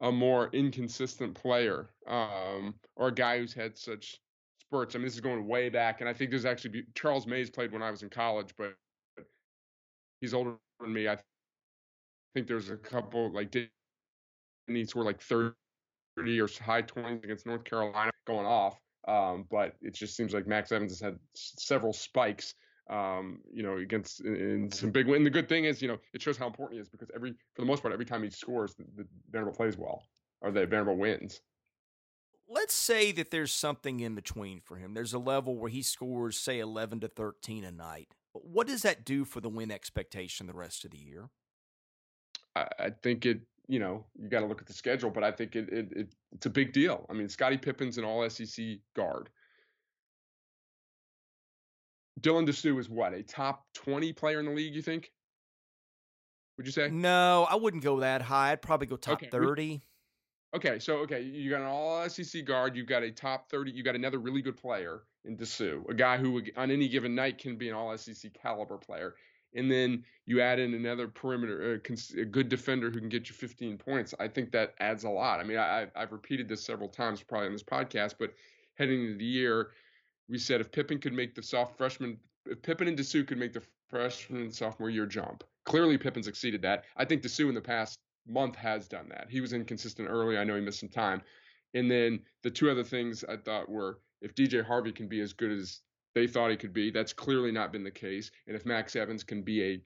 a 0.00 0.12
more 0.12 0.50
inconsistent 0.52 1.34
player 1.34 1.90
um, 2.06 2.74
or 2.96 3.08
a 3.08 3.14
guy 3.14 3.38
who's 3.38 3.52
had 3.52 3.76
such 3.76 4.20
spurts. 4.60 4.94
I 4.94 4.98
mean, 4.98 5.06
this 5.06 5.14
is 5.14 5.20
going 5.20 5.46
way 5.46 5.68
back, 5.68 6.00
and 6.00 6.08
I 6.08 6.12
think 6.12 6.30
there's 6.30 6.44
actually 6.44 6.84
Charles 6.94 7.26
Mays 7.26 7.50
played 7.50 7.72
when 7.72 7.82
I 7.82 7.90
was 7.90 8.02
in 8.02 8.10
college, 8.10 8.54
but 8.56 8.74
he's 10.20 10.34
older 10.34 10.54
than 10.80 10.92
me. 10.92 11.08
I 11.08 11.18
think 12.34 12.46
there's 12.46 12.70
a 12.70 12.76
couple 12.76 13.32
like 13.32 13.54
Denny's 14.68 14.94
were 14.94 15.04
like 15.04 15.20
30 15.20 15.54
or 16.40 16.48
high 16.62 16.82
20s 16.82 17.24
against 17.24 17.46
North 17.46 17.64
Carolina 17.64 18.10
going 18.26 18.46
off. 18.46 18.78
Um, 19.06 19.44
but 19.50 19.74
it 19.82 19.94
just 19.94 20.16
seems 20.16 20.32
like 20.32 20.46
Max 20.46 20.72
Evans 20.72 20.92
has 20.92 21.00
had 21.00 21.18
several 21.34 21.92
spikes, 21.92 22.54
um, 22.88 23.40
you 23.52 23.62
know, 23.62 23.76
against 23.76 24.20
in, 24.20 24.70
some 24.72 24.90
big 24.90 25.06
win. 25.06 25.16
And 25.16 25.26
the 25.26 25.30
good 25.30 25.48
thing 25.48 25.64
is, 25.66 25.82
you 25.82 25.88
know, 25.88 25.98
it 26.14 26.22
shows 26.22 26.36
how 26.36 26.46
important 26.46 26.76
he 26.76 26.80
is 26.80 26.88
because 26.88 27.10
every, 27.14 27.32
for 27.54 27.62
the 27.62 27.66
most 27.66 27.82
part, 27.82 27.92
every 27.92 28.06
time 28.06 28.22
he 28.22 28.30
scores, 28.30 28.74
the, 28.74 28.84
the 28.96 29.06
Vanderbilt 29.30 29.56
plays 29.56 29.76
well 29.76 30.04
or 30.40 30.50
the 30.50 30.60
Vanderbilt 30.60 30.98
wins. 30.98 31.40
Let's 32.48 32.74
say 32.74 33.10
that 33.12 33.30
there's 33.30 33.52
something 33.52 34.00
in 34.00 34.14
between 34.14 34.60
for 34.60 34.76
him. 34.76 34.94
There's 34.94 35.14
a 35.14 35.18
level 35.18 35.56
where 35.56 35.70
he 35.70 35.82
scores, 35.82 36.36
say, 36.36 36.58
11 36.60 37.00
to 37.00 37.08
13 37.08 37.64
a 37.64 37.70
night. 37.70 38.08
What 38.32 38.66
does 38.66 38.82
that 38.82 39.04
do 39.04 39.24
for 39.24 39.40
the 39.40 39.48
win 39.48 39.70
expectation 39.70 40.46
the 40.46 40.52
rest 40.52 40.84
of 40.84 40.90
the 40.90 40.98
year? 40.98 41.30
I, 42.54 42.66
I 42.78 42.90
think 42.90 43.24
it 43.24 43.40
you 43.68 43.78
know, 43.78 44.04
you 44.20 44.28
got 44.28 44.40
to 44.40 44.46
look 44.46 44.60
at 44.60 44.66
the 44.66 44.72
schedule, 44.72 45.10
but 45.10 45.24
I 45.24 45.30
think 45.30 45.56
it, 45.56 45.68
it, 45.70 45.92
it 45.92 46.14
it's 46.32 46.46
a 46.46 46.50
big 46.50 46.72
deal. 46.72 47.06
I 47.08 47.12
mean, 47.12 47.28
Scotty 47.28 47.56
Pippen's 47.56 47.98
an 47.98 48.04
all 48.04 48.28
SEC 48.28 48.78
guard. 48.94 49.30
Dylan 52.20 52.48
Disu 52.48 52.78
is 52.78 52.88
what, 52.88 53.12
a 53.12 53.22
top 53.22 53.64
20 53.74 54.12
player 54.12 54.40
in 54.40 54.46
the 54.46 54.52
league, 54.52 54.74
you 54.74 54.82
think? 54.82 55.10
Would 56.56 56.66
you 56.66 56.72
say? 56.72 56.88
No, 56.88 57.46
I 57.50 57.56
wouldn't 57.56 57.82
go 57.82 58.00
that 58.00 58.22
high. 58.22 58.52
I'd 58.52 58.62
probably 58.62 58.86
go 58.86 58.96
top 58.96 59.14
okay. 59.14 59.28
30. 59.30 59.82
Okay, 60.54 60.78
so 60.78 60.98
okay, 60.98 61.20
you 61.20 61.50
got 61.50 61.62
an 61.62 61.66
all 61.66 62.08
SEC 62.08 62.44
guard, 62.44 62.76
you've 62.76 62.86
got 62.86 63.02
a 63.02 63.10
top 63.10 63.50
30, 63.50 63.72
you 63.72 63.82
got 63.82 63.96
another 63.96 64.18
really 64.18 64.40
good 64.40 64.56
player 64.56 65.02
in 65.24 65.36
Disu, 65.36 65.88
a 65.88 65.94
guy 65.94 66.16
who 66.16 66.40
on 66.56 66.70
any 66.70 66.86
given 66.86 67.12
night 67.12 67.38
can 67.38 67.56
be 67.56 67.68
an 67.68 67.74
all 67.74 67.96
SEC 67.98 68.32
caliber 68.40 68.76
player 68.76 69.14
and 69.54 69.70
then 69.70 70.04
you 70.26 70.40
add 70.40 70.58
in 70.58 70.74
another 70.74 71.08
perimeter, 71.08 71.80
uh, 71.88 72.20
a 72.20 72.24
good 72.24 72.48
defender 72.48 72.90
who 72.90 72.98
can 72.98 73.08
get 73.08 73.28
you 73.28 73.34
15 73.34 73.78
points, 73.78 74.14
I 74.18 74.28
think 74.28 74.50
that 74.52 74.74
adds 74.80 75.04
a 75.04 75.10
lot. 75.10 75.40
I 75.40 75.44
mean, 75.44 75.58
I, 75.58 75.86
I've 75.94 76.12
repeated 76.12 76.48
this 76.48 76.64
several 76.64 76.88
times 76.88 77.22
probably 77.22 77.46
on 77.46 77.52
this 77.52 77.62
podcast, 77.62 78.14
but 78.18 78.32
heading 78.74 79.04
into 79.04 79.18
the 79.18 79.24
year, 79.24 79.70
we 80.28 80.38
said 80.38 80.60
if 80.60 80.72
Pippen 80.72 80.98
could 80.98 81.12
make 81.12 81.34
the 81.34 81.42
soft 81.42 81.76
freshman, 81.76 82.18
if 82.46 82.62
Pippen 82.62 82.88
and 82.88 82.98
Disu 82.98 83.26
could 83.26 83.38
make 83.38 83.52
the 83.52 83.62
freshman 83.88 84.42
and 84.42 84.54
sophomore 84.54 84.90
year 84.90 85.06
jump, 85.06 85.44
clearly 85.64 85.98
Pippen's 85.98 86.28
exceeded 86.28 86.62
that. 86.62 86.84
I 86.96 87.04
think 87.04 87.22
Disu 87.22 87.48
in 87.48 87.54
the 87.54 87.60
past 87.60 87.98
month 88.26 88.56
has 88.56 88.88
done 88.88 89.08
that. 89.10 89.26
He 89.28 89.40
was 89.40 89.52
inconsistent 89.52 90.08
early. 90.08 90.38
I 90.38 90.44
know 90.44 90.54
he 90.54 90.60
missed 90.60 90.80
some 90.80 90.88
time. 90.88 91.22
And 91.74 91.90
then 91.90 92.20
the 92.42 92.50
two 92.50 92.70
other 92.70 92.84
things 92.84 93.24
I 93.24 93.36
thought 93.36 93.68
were 93.68 93.98
if 94.22 94.34
DJ 94.34 94.64
Harvey 94.64 94.92
can 94.92 95.08
be 95.08 95.20
as 95.20 95.32
good 95.32 95.50
as 95.50 95.80
they 96.14 96.26
thought 96.26 96.50
he 96.50 96.56
could 96.56 96.72
be. 96.72 96.90
That's 96.90 97.12
clearly 97.12 97.52
not 97.52 97.72
been 97.72 97.84
the 97.84 97.90
case. 97.90 98.30
And 98.46 98.56
if 98.56 98.64
Max 98.64 98.96
Evans 98.96 99.24
can 99.24 99.42
be 99.42 99.62
a 99.64 99.80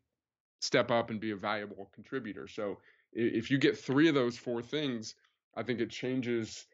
step 0.61 0.91
up 0.91 1.11
and 1.11 1.21
be 1.21 1.31
a 1.31 1.37
valuable 1.37 1.91
contributor. 1.95 2.49
So 2.49 2.79
if 3.13 3.51
you 3.51 3.59
get 3.59 3.79
three 3.79 4.09
of 4.09 4.15
those 4.15 4.37
four 4.37 4.63
things, 4.63 5.15
I 5.57 5.63
think 5.63 5.81
it 5.81 5.91
changes 5.91 6.67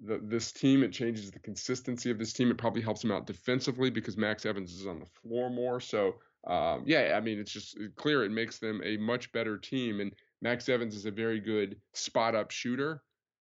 the, 0.00 0.18
this 0.22 0.52
team. 0.52 0.82
It 0.82 0.92
changes 0.92 1.30
the 1.30 1.38
consistency 1.38 2.10
of 2.10 2.18
this 2.18 2.32
team. 2.32 2.50
It 2.50 2.58
probably 2.58 2.82
helps 2.82 3.02
them 3.02 3.12
out 3.12 3.26
defensively 3.26 3.90
because 3.90 4.16
Max 4.16 4.46
Evans 4.46 4.72
is 4.72 4.86
on 4.86 4.98
the 4.98 5.06
floor 5.06 5.50
more. 5.50 5.80
So 5.80 6.14
um, 6.46 6.84
yeah, 6.86 7.14
I 7.16 7.20
mean, 7.20 7.38
it's 7.38 7.52
just 7.52 7.78
clear 7.96 8.24
it 8.24 8.30
makes 8.30 8.58
them 8.58 8.80
a 8.84 8.96
much 8.96 9.32
better 9.32 9.58
team. 9.58 10.00
And 10.00 10.12
Max 10.40 10.68
Evans 10.68 10.94
is 10.94 11.06
a 11.06 11.10
very 11.10 11.40
good 11.40 11.76
spot 11.94 12.34
up 12.34 12.50
shooter. 12.50 13.02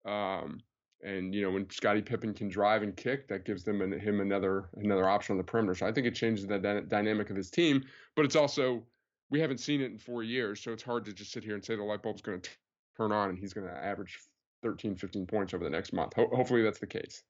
Um, 0.04 0.60
and 1.04 1.34
you 1.34 1.42
know 1.42 1.50
when 1.50 1.68
Scotty 1.70 2.02
Pippen 2.02 2.34
can 2.34 2.48
drive 2.48 2.82
and 2.82 2.96
kick, 2.96 3.28
that 3.28 3.44
gives 3.44 3.62
them 3.62 3.82
an, 3.82 3.98
him 3.98 4.20
another 4.20 4.70
another 4.76 5.08
option 5.08 5.34
on 5.34 5.38
the 5.38 5.44
perimeter. 5.44 5.74
So 5.74 5.86
I 5.86 5.92
think 5.92 6.06
it 6.06 6.14
changes 6.14 6.46
the 6.46 6.58
dy- 6.58 6.82
dynamic 6.88 7.30
of 7.30 7.36
his 7.36 7.50
team. 7.50 7.84
But 8.16 8.24
it's 8.24 8.36
also 8.36 8.82
we 9.30 9.40
haven't 9.40 9.58
seen 9.58 9.80
it 9.80 9.90
in 9.90 9.98
four 9.98 10.22
years, 10.22 10.60
so 10.60 10.72
it's 10.72 10.82
hard 10.82 11.04
to 11.04 11.12
just 11.12 11.32
sit 11.32 11.44
here 11.44 11.54
and 11.54 11.64
say 11.64 11.76
the 11.76 11.82
light 11.82 12.02
bulb's 12.02 12.22
going 12.22 12.40
to 12.40 12.50
turn 12.96 13.12
on 13.12 13.30
and 13.30 13.38
he's 13.38 13.52
going 13.52 13.66
to 13.66 13.72
average 13.72 14.18
13, 14.62 14.96
15 14.96 15.26
points 15.26 15.54
over 15.54 15.64
the 15.64 15.70
next 15.70 15.92
month. 15.92 16.14
Ho- 16.14 16.30
hopefully 16.32 16.62
that's 16.62 16.78
the 16.78 16.86
case. 16.86 17.22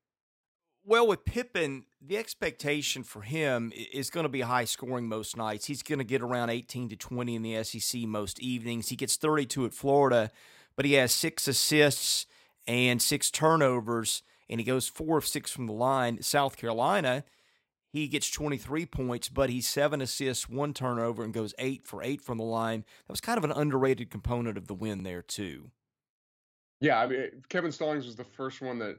Well, 0.86 1.06
with 1.06 1.24
Pippen, 1.24 1.86
the 2.02 2.18
expectation 2.18 3.04
for 3.04 3.22
him 3.22 3.72
is 3.74 4.10
going 4.10 4.24
to 4.24 4.28
be 4.28 4.42
high 4.42 4.66
scoring 4.66 5.08
most 5.08 5.34
nights. 5.34 5.64
He's 5.64 5.82
going 5.82 5.98
to 5.98 6.04
get 6.04 6.20
around 6.20 6.50
18 6.50 6.90
to 6.90 6.96
20 6.96 7.36
in 7.36 7.42
the 7.42 7.64
SEC 7.64 8.02
most 8.02 8.38
evenings. 8.40 8.90
He 8.90 8.96
gets 8.96 9.16
32 9.16 9.64
at 9.64 9.72
Florida, 9.72 10.30
but 10.76 10.84
he 10.84 10.92
has 10.92 11.10
six 11.10 11.48
assists 11.48 12.26
and 12.66 13.00
six 13.00 13.30
turnovers, 13.30 14.22
and 14.48 14.60
he 14.60 14.64
goes 14.64 14.88
four 14.88 15.18
of 15.18 15.26
six 15.26 15.50
from 15.50 15.66
the 15.66 15.72
line. 15.72 16.22
South 16.22 16.56
Carolina, 16.56 17.24
he 17.90 18.08
gets 18.08 18.30
23 18.30 18.86
points, 18.86 19.28
but 19.28 19.50
he's 19.50 19.68
seven 19.68 20.00
assists, 20.00 20.48
one 20.48 20.74
turnover, 20.74 21.22
and 21.22 21.32
goes 21.32 21.54
eight 21.58 21.86
for 21.86 22.02
eight 22.02 22.20
from 22.20 22.38
the 22.38 22.44
line. 22.44 22.84
That 23.06 23.12
was 23.12 23.20
kind 23.20 23.38
of 23.38 23.44
an 23.44 23.52
underrated 23.52 24.10
component 24.10 24.58
of 24.58 24.66
the 24.66 24.74
win 24.74 25.02
there, 25.02 25.22
too. 25.22 25.70
Yeah, 26.80 27.00
I 27.00 27.06
mean, 27.06 27.30
Kevin 27.48 27.72
Stallings 27.72 28.04
was 28.04 28.16
the 28.16 28.24
first 28.24 28.60
one 28.60 28.78
that 28.80 28.96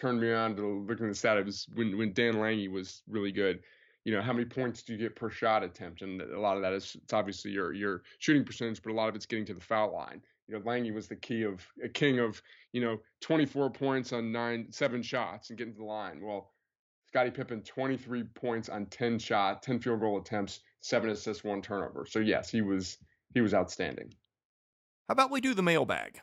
turned 0.00 0.20
me 0.20 0.32
on 0.32 0.56
to 0.56 0.84
looking 0.88 1.06
at 1.06 1.10
the 1.10 1.14
stat. 1.14 1.36
It 1.36 1.46
was 1.46 1.66
when, 1.74 1.98
when 1.98 2.12
Dan 2.12 2.34
Langhi 2.34 2.70
was 2.70 3.02
really 3.08 3.32
good. 3.32 3.60
You 4.04 4.12
know, 4.12 4.22
how 4.22 4.32
many 4.32 4.46
points 4.46 4.82
do 4.82 4.92
you 4.92 4.98
get 4.98 5.14
per 5.14 5.30
shot 5.30 5.62
attempt? 5.62 6.02
And 6.02 6.20
a 6.20 6.40
lot 6.40 6.56
of 6.56 6.62
that 6.62 6.72
is 6.72 6.96
it's 7.00 7.12
obviously 7.12 7.52
your 7.52 7.72
your 7.72 8.02
shooting 8.18 8.44
percentage, 8.44 8.82
but 8.82 8.90
a 8.90 8.94
lot 8.94 9.08
of 9.08 9.14
it's 9.14 9.26
getting 9.26 9.44
to 9.46 9.54
the 9.54 9.60
foul 9.60 9.92
line 9.92 10.22
you 10.52 10.58
know, 10.58 10.64
Langhi 10.64 10.92
was 10.92 11.08
the 11.08 11.16
key 11.16 11.42
of 11.42 11.66
a 11.82 11.88
king 11.88 12.18
of, 12.18 12.42
you 12.72 12.82
know, 12.82 12.98
24 13.22 13.70
points 13.70 14.12
on 14.12 14.30
nine, 14.30 14.66
seven 14.70 15.02
shots 15.02 15.48
and 15.48 15.58
getting 15.58 15.72
to 15.72 15.78
the 15.78 15.84
line. 15.84 16.20
Well, 16.22 16.52
Scotty 17.08 17.30
Pippen, 17.30 17.62
23 17.62 18.24
points 18.24 18.68
on 18.68 18.86
10 18.86 19.18
shot, 19.18 19.62
10 19.62 19.80
field 19.80 20.00
goal 20.00 20.18
attempts, 20.18 20.60
seven 20.80 21.10
assists, 21.10 21.42
one 21.42 21.62
turnover. 21.62 22.06
So 22.06 22.18
yes, 22.18 22.50
he 22.50 22.60
was 22.60 22.98
he 23.34 23.40
was 23.40 23.54
outstanding. 23.54 24.12
How 25.08 25.12
about 25.12 25.30
we 25.30 25.40
do 25.40 25.54
the 25.54 25.62
mailbag? 25.62 26.20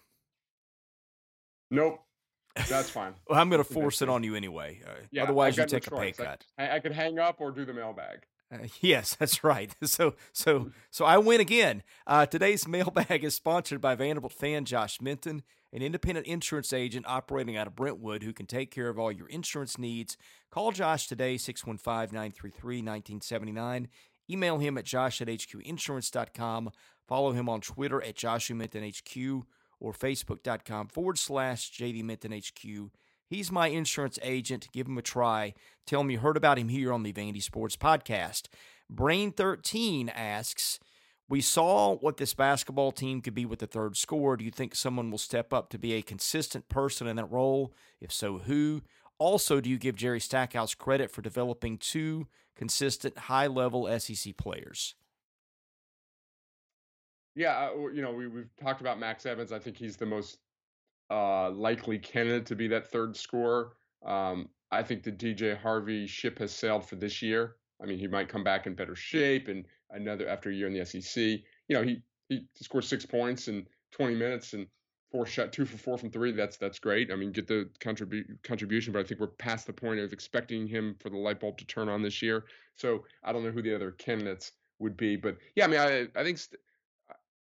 Nope. 1.71 1.99
That's 2.67 2.89
fine. 2.89 3.13
well, 3.29 3.39
I'm 3.39 3.49
going 3.49 3.63
to 3.63 3.73
force 3.73 4.01
it 4.01 4.09
on 4.09 4.23
you 4.23 4.35
anyway. 4.35 4.81
Uh, 4.85 4.91
yeah, 5.11 5.23
otherwise, 5.23 5.57
you 5.57 5.65
take 5.65 5.87
a 5.87 5.91
pay 5.91 6.11
cut. 6.11 6.45
I, 6.57 6.75
I 6.75 6.79
could 6.79 6.91
hang 6.91 7.17
up 7.17 7.41
or 7.41 7.51
do 7.51 7.65
the 7.65 7.73
mailbag. 7.73 8.25
Uh, 8.51 8.67
yes, 8.81 9.15
that's 9.15 9.43
right. 9.43 9.75
So, 9.85 10.15
so, 10.33 10.71
so 10.91 11.05
I 11.05 11.17
win 11.17 11.41
again. 11.41 11.83
Uh, 12.05 12.25
today's 12.25 12.67
mailbag 12.67 13.23
is 13.23 13.35
sponsored 13.35 13.81
by 13.81 13.95
Vanderbilt 13.95 14.33
fan 14.33 14.65
Josh 14.65 15.01
Minton, 15.01 15.43
an 15.73 15.81
independent 15.81 16.27
insurance 16.27 16.73
agent 16.73 17.05
operating 17.07 17.57
out 17.57 17.67
of 17.67 17.75
Brentwood 17.75 18.23
who 18.23 18.33
can 18.33 18.45
take 18.45 18.71
care 18.71 18.89
of 18.89 18.99
all 18.99 19.11
your 19.11 19.27
insurance 19.27 19.77
needs. 19.77 20.17
Call 20.51 20.71
Josh 20.71 21.07
today, 21.07 21.37
615 21.37 22.13
933 22.13 22.77
1979. 22.77 23.87
Email 24.29 24.59
him 24.59 24.77
at 24.77 24.85
josh 24.85 25.21
at 25.21 25.27
hqinsurance.com. 25.27 26.69
Follow 27.07 27.31
him 27.31 27.49
on 27.49 27.61
Twitter 27.61 28.03
at 28.03 28.15
Joshua 28.15 28.55
Minton 28.55 28.83
HQ 28.83 29.43
or 29.79 29.93
facebook.com 29.93 30.87
forward 30.87 31.17
slash 31.17 31.71
JD 31.71 32.03
Minton 32.03 32.31
HQ. 32.33 32.91
He's 33.29 33.51
my 33.51 33.67
insurance 33.67 34.17
agent. 34.23 34.69
Give 34.73 34.87
him 34.87 34.97
a 34.97 35.03
try. 35.03 35.53
Tell 35.85 36.01
him 36.01 36.09
you 36.09 36.17
heard 36.19 36.37
about 36.37 36.57
him 36.57 36.69
here 36.69 36.91
on 36.91 37.03
the 37.03 37.13
Vandy 37.13 37.43
Sports 37.43 37.77
Podcast. 37.77 38.47
Brain13 38.91 40.09
asks, 40.13 40.79
we 41.29 41.41
saw 41.41 41.95
what 41.97 42.17
this 42.17 42.33
basketball 42.33 42.91
team 42.91 43.21
could 43.21 43.35
be 43.35 43.45
with 43.45 43.59
the 43.59 43.67
third 43.67 43.95
score. 43.95 44.35
Do 44.35 44.43
you 44.43 44.49
think 44.49 44.73
someone 44.73 45.11
will 45.11 45.19
step 45.19 45.53
up 45.53 45.69
to 45.69 45.77
be 45.77 45.93
a 45.93 46.01
consistent 46.01 46.69
person 46.69 47.05
in 47.05 47.17
that 47.17 47.31
role? 47.31 47.71
If 48.01 48.11
so, 48.11 48.39
who? 48.39 48.81
Also, 49.19 49.61
do 49.61 49.69
you 49.69 49.77
give 49.77 49.95
Jerry 49.95 50.19
Stackhouse 50.19 50.73
credit 50.73 51.11
for 51.11 51.21
developing 51.21 51.77
two 51.77 52.27
consistent 52.55 53.15
high 53.15 53.45
level 53.45 53.87
SEC 53.99 54.37
players? 54.37 54.95
Yeah, 57.35 57.69
uh, 57.69 57.89
you 57.93 58.01
know, 58.01 58.11
we, 58.11 58.27
we've 58.27 58.49
talked 58.59 58.81
about 58.81 58.99
Max 58.99 59.27
Evans. 59.27 59.51
I 59.51 59.59
think 59.59 59.77
he's 59.77 59.97
the 59.97 60.07
most 60.07 60.39
uh, 61.09 61.49
likely 61.51 61.97
candidate 61.99 62.45
to 62.47 62.55
be 62.55 62.67
that 62.67 62.91
third 62.91 63.15
scorer. 63.15 63.73
Um, 64.05 64.49
I 64.71 64.83
think 64.83 65.03
the 65.03 65.11
DJ 65.11 65.59
Harvey 65.59 66.05
ship 66.07 66.39
has 66.39 66.53
sailed 66.53 66.87
for 66.87 66.95
this 66.95 67.21
year. 67.21 67.55
I 67.81 67.85
mean, 67.85 67.97
he 67.97 68.07
might 68.07 68.29
come 68.29 68.43
back 68.43 68.67
in 68.67 68.75
better 68.75 68.95
shape 68.95 69.47
and 69.47 69.65
another 69.91 70.27
after 70.27 70.49
a 70.49 70.53
year 70.53 70.67
in 70.67 70.73
the 70.73 70.85
SEC. 70.85 71.23
You 71.23 71.41
know, 71.75 71.83
he 71.83 72.01
he 72.27 72.45
scored 72.55 72.83
six 72.83 73.05
points 73.05 73.47
in 73.47 73.65
20 73.91 74.15
minutes 74.15 74.53
and 74.53 74.67
four 75.11 75.25
shot 75.25 75.51
two 75.51 75.65
for 75.65 75.77
four 75.77 75.97
from 75.97 76.11
three. 76.11 76.31
That's 76.31 76.57
that's 76.57 76.79
great. 76.79 77.11
I 77.11 77.15
mean, 77.15 77.31
get 77.31 77.47
the 77.47 77.69
contribu- 77.79 78.41
contribution, 78.43 78.93
but 78.93 78.99
I 78.99 79.03
think 79.03 79.19
we're 79.19 79.27
past 79.27 79.65
the 79.65 79.73
point 79.73 79.99
of 79.99 80.13
expecting 80.13 80.67
him 80.67 80.95
for 80.99 81.09
the 81.09 81.17
light 81.17 81.39
bulb 81.39 81.57
to 81.57 81.65
turn 81.65 81.89
on 81.89 82.01
this 82.01 82.21
year. 82.21 82.45
So 82.75 83.03
I 83.23 83.31
don't 83.31 83.43
know 83.43 83.51
who 83.51 83.61
the 83.61 83.73
other 83.73 83.91
candidates 83.91 84.51
would 84.79 84.95
be, 84.95 85.15
but 85.15 85.37
yeah, 85.55 85.65
I 85.65 85.67
mean, 85.67 85.79
I 85.79 86.07
I 86.19 86.23
think 86.23 86.37
St- 86.37 86.59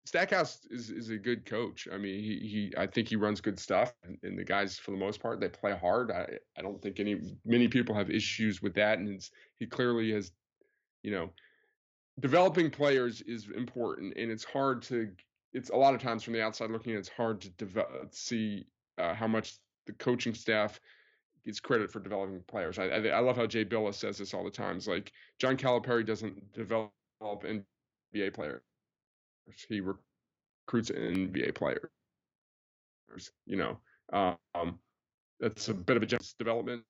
Stackhouse 0.06 0.60
is 0.70 0.92
is 0.92 1.10
a 1.10 1.18
good 1.18 1.46
coach. 1.46 1.88
I 1.92 1.98
mean, 1.98 2.24
he 2.24 2.38
he 2.40 2.74
I 2.78 2.86
think 2.86 3.10
he 3.10 3.16
runs 3.16 3.42
good 3.42 3.60
stuff, 3.60 3.94
and, 4.04 4.18
and 4.24 4.38
the 4.38 4.44
guys 4.44 4.78
for 4.78 4.92
the 4.92 4.98
most 4.98 5.20
part 5.20 5.40
they 5.40 5.50
play 5.50 5.76
hard. 5.76 6.12
I 6.12 6.28
I 6.58 6.62
don't 6.62 6.82
think 6.82 7.00
any 7.00 7.38
many 7.44 7.68
people 7.68 7.96
have 7.96 8.10
issues 8.12 8.62
with 8.62 8.76
that, 8.76 9.00
and 9.00 9.28
he 9.58 9.66
clearly 9.66 10.12
has, 10.12 10.32
you 11.04 11.12
know. 11.12 11.32
Developing 12.22 12.70
players 12.70 13.22
is 13.24 13.50
important, 13.54 14.16
and 14.16 14.32
it's 14.32 14.46
hard 14.46 14.82
to 14.84 15.12
it's 15.56 15.70
a 15.70 15.76
lot 15.76 15.96
of 15.96 16.02
times 16.02 16.22
from 16.22 16.34
the 16.34 16.42
outside 16.42 16.70
looking 16.70 16.94
in, 16.94 17.00
it's 17.00 17.10
hard 17.10 17.40
to 17.42 17.50
develop, 17.52 18.14
see 18.14 18.68
uh, 18.98 19.14
how 19.14 19.28
much 19.28 19.58
the 19.88 19.94
coaching 19.94 20.34
staff 20.34 20.80
gets 21.46 21.60
credit 21.60 21.90
for 21.92 22.00
developing 22.00 22.42
players. 22.48 22.78
I, 22.78 22.86
I, 22.86 23.08
I 23.08 23.20
love 23.20 23.38
how 23.38 23.48
Jay 23.48 23.64
Bilas 23.64 23.96
says 23.96 24.18
this 24.18 24.34
all 24.34 24.44
the 24.44 24.52
time. 24.52 24.78
It's 24.78 24.88
like 24.88 25.12
John 25.40 25.56
Calipari 25.56 26.06
doesn't 26.06 26.54
develop 26.54 26.92
an 27.22 27.66
NBA 28.14 28.34
players; 28.34 28.62
he 29.70 29.82
recruits 29.82 30.92
NBA 30.92 31.56
players. 31.56 31.90
You 33.46 33.58
know, 33.58 33.78
um, 34.12 34.80
that's 35.40 35.70
a 35.70 35.74
bit 35.74 35.98
of 35.98 36.04
a 36.04 36.20
development. 36.38 36.84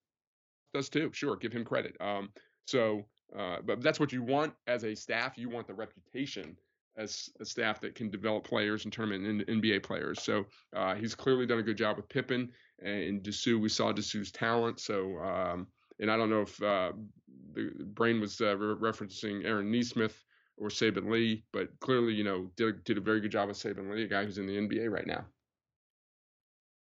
Does 0.74 0.90
too. 0.90 1.12
Sure, 1.14 1.36
give 1.36 1.54
him 1.54 1.64
credit. 1.64 1.96
Um, 2.00 2.30
so, 2.68 3.06
uh, 3.38 3.58
but 3.64 3.82
that's 3.82 4.00
what 4.00 4.12
you 4.12 4.24
want 4.24 4.54
as 4.68 4.84
a 4.84 4.96
staff. 4.96 5.38
You 5.38 5.50
want 5.50 5.68
the 5.68 5.74
reputation 5.74 6.58
as 6.98 7.30
a 7.42 7.46
staff 7.46 7.82
that 7.82 7.96
can 7.96 8.10
develop 8.10 8.46
players 8.46 8.86
and 8.86 8.94
turn 8.94 9.10
them 9.10 9.26
into 9.26 9.46
NBA 9.46 9.84
players. 9.84 10.22
So 10.22 10.46
uh, 10.76 10.96
he's 10.96 11.14
clearly 11.14 11.46
done 11.46 11.60
a 11.60 11.64
good 11.64 11.78
job 11.78 11.98
with 11.98 12.08
Pippen 12.08 12.50
and 12.82 13.22
Disu. 13.22 13.60
We 13.60 13.70
saw 13.70 13.92
Disu's 13.92 14.32
talent. 14.32 14.80
So 14.80 15.18
um, 15.20 15.68
and 16.00 16.12
I 16.12 16.18
don't 16.18 16.30
know 16.30 16.42
if 16.42 16.62
uh, 16.62 16.92
the 17.54 17.72
brain 17.94 18.20
was 18.20 18.42
uh, 18.42 18.58
re- 18.58 18.92
referencing 18.92 19.46
Aaron 19.46 19.72
Nesmith 19.72 20.25
or 20.58 20.70
Saben 20.70 21.12
Lee, 21.12 21.44
but 21.52 21.80
clearly 21.80 22.14
you 22.14 22.24
know 22.24 22.50
did, 22.56 22.84
did 22.84 22.98
a 22.98 23.02
very 23.02 23.22
good 23.22 23.32
job 23.32 23.48
with 23.48 23.58
Saben 23.58 23.94
Lee, 23.94 24.04
a 24.04 24.08
guy 24.08 24.26
who's 24.26 24.38
in 24.38 24.48
the 24.48 24.58
NBA 24.58 24.90
right 24.90 25.08
now. 25.08 25.26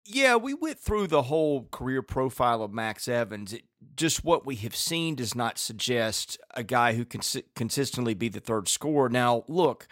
Yeah, 0.07 0.37
we 0.37 0.53
went 0.53 0.79
through 0.79 1.07
the 1.07 1.22
whole 1.22 1.66
career 1.72 2.03
profile 2.03 2.62
of 2.62 2.74
Max 2.74 3.09
Evans. 3.09 3.55
It, 3.55 3.62
just 3.96 4.22
what 4.22 4.44
we 4.44 4.57
have 4.57 4.77
seen 4.77 5.14
does 5.14 5.35
not 5.35 5.59
suggest 5.59 6.38
a 6.53 6.62
guy 6.62 6.92
who 6.92 7.07
can 7.07 7.20
cons- 7.20 7.42
consistently 7.57 8.12
be 8.12 8.29
the 8.29 8.40
third 8.40 8.68
scorer. 8.68 9.09
Now, 9.09 9.44
look, 9.48 9.88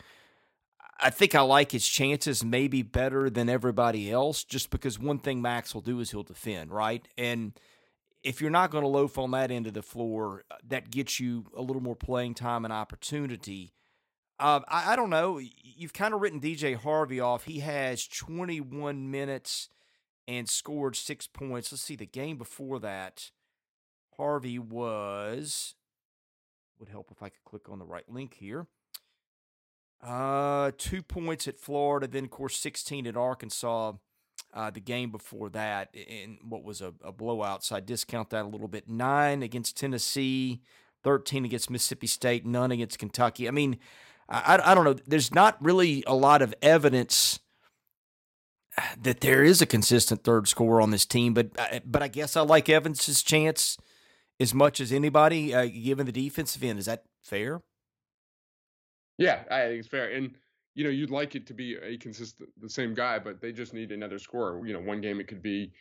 I 1.01 1.09
think 1.09 1.35
I 1.35 1.41
like 1.41 1.73
his 1.73 1.87
chances 1.87 2.45
maybe 2.45 2.83
better 2.83 3.31
than 3.31 3.49
everybody 3.49 4.11
else 4.11 4.45
just 4.45 4.71
because 4.71 4.99
one 4.99 5.19
thing 5.19 5.41
Max 5.41 5.75
will 5.75 5.81
do 5.81 5.99
is 6.01 6.11
he'll 6.11 6.23
defend, 6.23 6.71
right? 6.71 7.07
And 7.17 7.59
if 8.23 8.41
you're 8.41 8.51
not 8.51 8.71
going 8.71 8.83
to 8.83 8.89
loaf 8.89 9.19
on 9.19 9.31
that 9.33 9.51
end 9.51 9.67
of 9.67 9.75
the 9.75 9.83
floor, 9.83 10.45
that 10.67 10.91
gets 10.91 11.19
you 11.19 11.47
a 11.57 11.63
little 11.63 11.83
more 11.83 11.97
playing 11.97 12.35
time 12.35 12.65
and 12.65 12.73
opportunity. 12.73 13.73
Uh, 14.39 14.61
I, 14.69 14.93
I 14.93 14.97
don't 14.97 15.11
know. 15.11 15.41
You've 15.63 15.93
kind 15.93 16.15
of 16.15 16.21
written 16.21 16.41
DJ 16.41 16.77
Harvey 16.77 17.21
off. 17.21 17.45
He 17.45 17.61
has 17.61 18.07
21 18.07 19.11
minutes– 19.11 19.69
and 20.29 20.49
scored 20.49 20.97
six 20.97 21.27
points. 21.27 21.73
Let's 21.73 21.83
see, 21.83 21.97
the 21.97 22.07
game 22.07 22.37
before 22.37 22.79
that, 22.81 23.31
Harvey 24.17 24.59
was. 24.59 25.75
Would 26.79 26.89
help 26.89 27.11
if 27.11 27.23
I 27.23 27.29
could 27.29 27.45
click 27.45 27.69
on 27.69 27.79
the 27.79 27.85
right 27.85 28.09
link 28.09 28.35
here. 28.35 28.67
Uh, 30.03 30.73
two 30.77 31.03
points 31.03 31.47
at 31.47 31.61
Florida, 31.61 32.09
then 32.09 32.25
of 32.25 32.31
course 32.31 32.57
16 32.57 33.07
at 33.07 33.17
Arkansas. 33.17 33.93
Uh, 34.55 34.71
the 34.71 34.81
game 34.81 35.11
before 35.11 35.49
that, 35.49 35.89
in 35.95 36.37
what 36.47 36.63
was 36.63 36.83
a, 36.83 36.93
a 37.03 37.11
blowout, 37.11 37.65
so 37.65 37.75
I 37.75 37.81
discount 37.81 38.29
that 38.31 38.45
a 38.45 38.49
little 38.49 38.69
bit. 38.69 38.87
Nine 38.87 39.43
against 39.43 39.79
Tennessee, 39.79 40.61
13 41.05 41.47
against 41.47 41.71
Mississippi 41.71 42.07
State, 42.07 42.45
none 42.45 42.71
against 42.71 42.99
Kentucky. 42.99 43.49
I 43.49 43.51
mean, 43.51 43.79
I, 44.29 44.61
I 44.63 44.75
don't 44.75 44.85
know. 44.85 44.97
There's 45.07 45.35
not 45.35 45.57
really 45.63 46.05
a 46.07 46.15
lot 46.15 46.43
of 46.43 46.55
evidence 46.61 47.41
that 49.01 49.21
there 49.21 49.45
is 49.45 49.61
a 49.61 49.67
consistent 49.67 50.25
third 50.25 50.49
scorer 50.49 50.81
on 50.81 50.91
this 50.91 51.05
team, 51.05 51.35
but 51.35 51.51
uh, 51.59 51.81
but 51.85 52.03
I 52.03 52.09
guess 52.09 52.37
I 52.37 52.41
like 52.43 52.69
Evans's 52.69 53.23
chance 53.23 53.77
as 54.41 54.55
much 54.55 54.81
as 54.81 54.93
anybody, 54.93 55.55
uh, 55.55 55.67
given 55.67 56.07
the 56.07 56.13
defensive 56.13 56.63
end. 56.63 56.79
Is 56.79 56.87
that 56.87 57.05
fair? 57.23 57.61
Yeah, 59.19 59.43
I 59.51 59.67
think 59.67 59.81
it's 59.81 59.89
fair. 59.89 60.11
And 60.11 60.37
you 60.75 60.85
know, 60.85 60.91
you'd 60.91 61.11
like 61.11 61.35
it 61.35 61.47
to 61.49 61.55
be 61.55 61.77
a 61.77 61.97
consistent, 61.99 62.49
the 62.61 62.69
same 62.69 62.95
guy, 62.95 63.19
but 63.19 63.41
they 63.41 63.53
just 63.53 63.75
need 63.75 63.93
another 63.93 64.19
scorer. 64.19 64.67
You 64.67 64.73
know, 64.73 64.81
one 64.81 65.01
game 65.01 65.21
it 65.21 65.29
could 65.29 65.43
be 65.43 65.73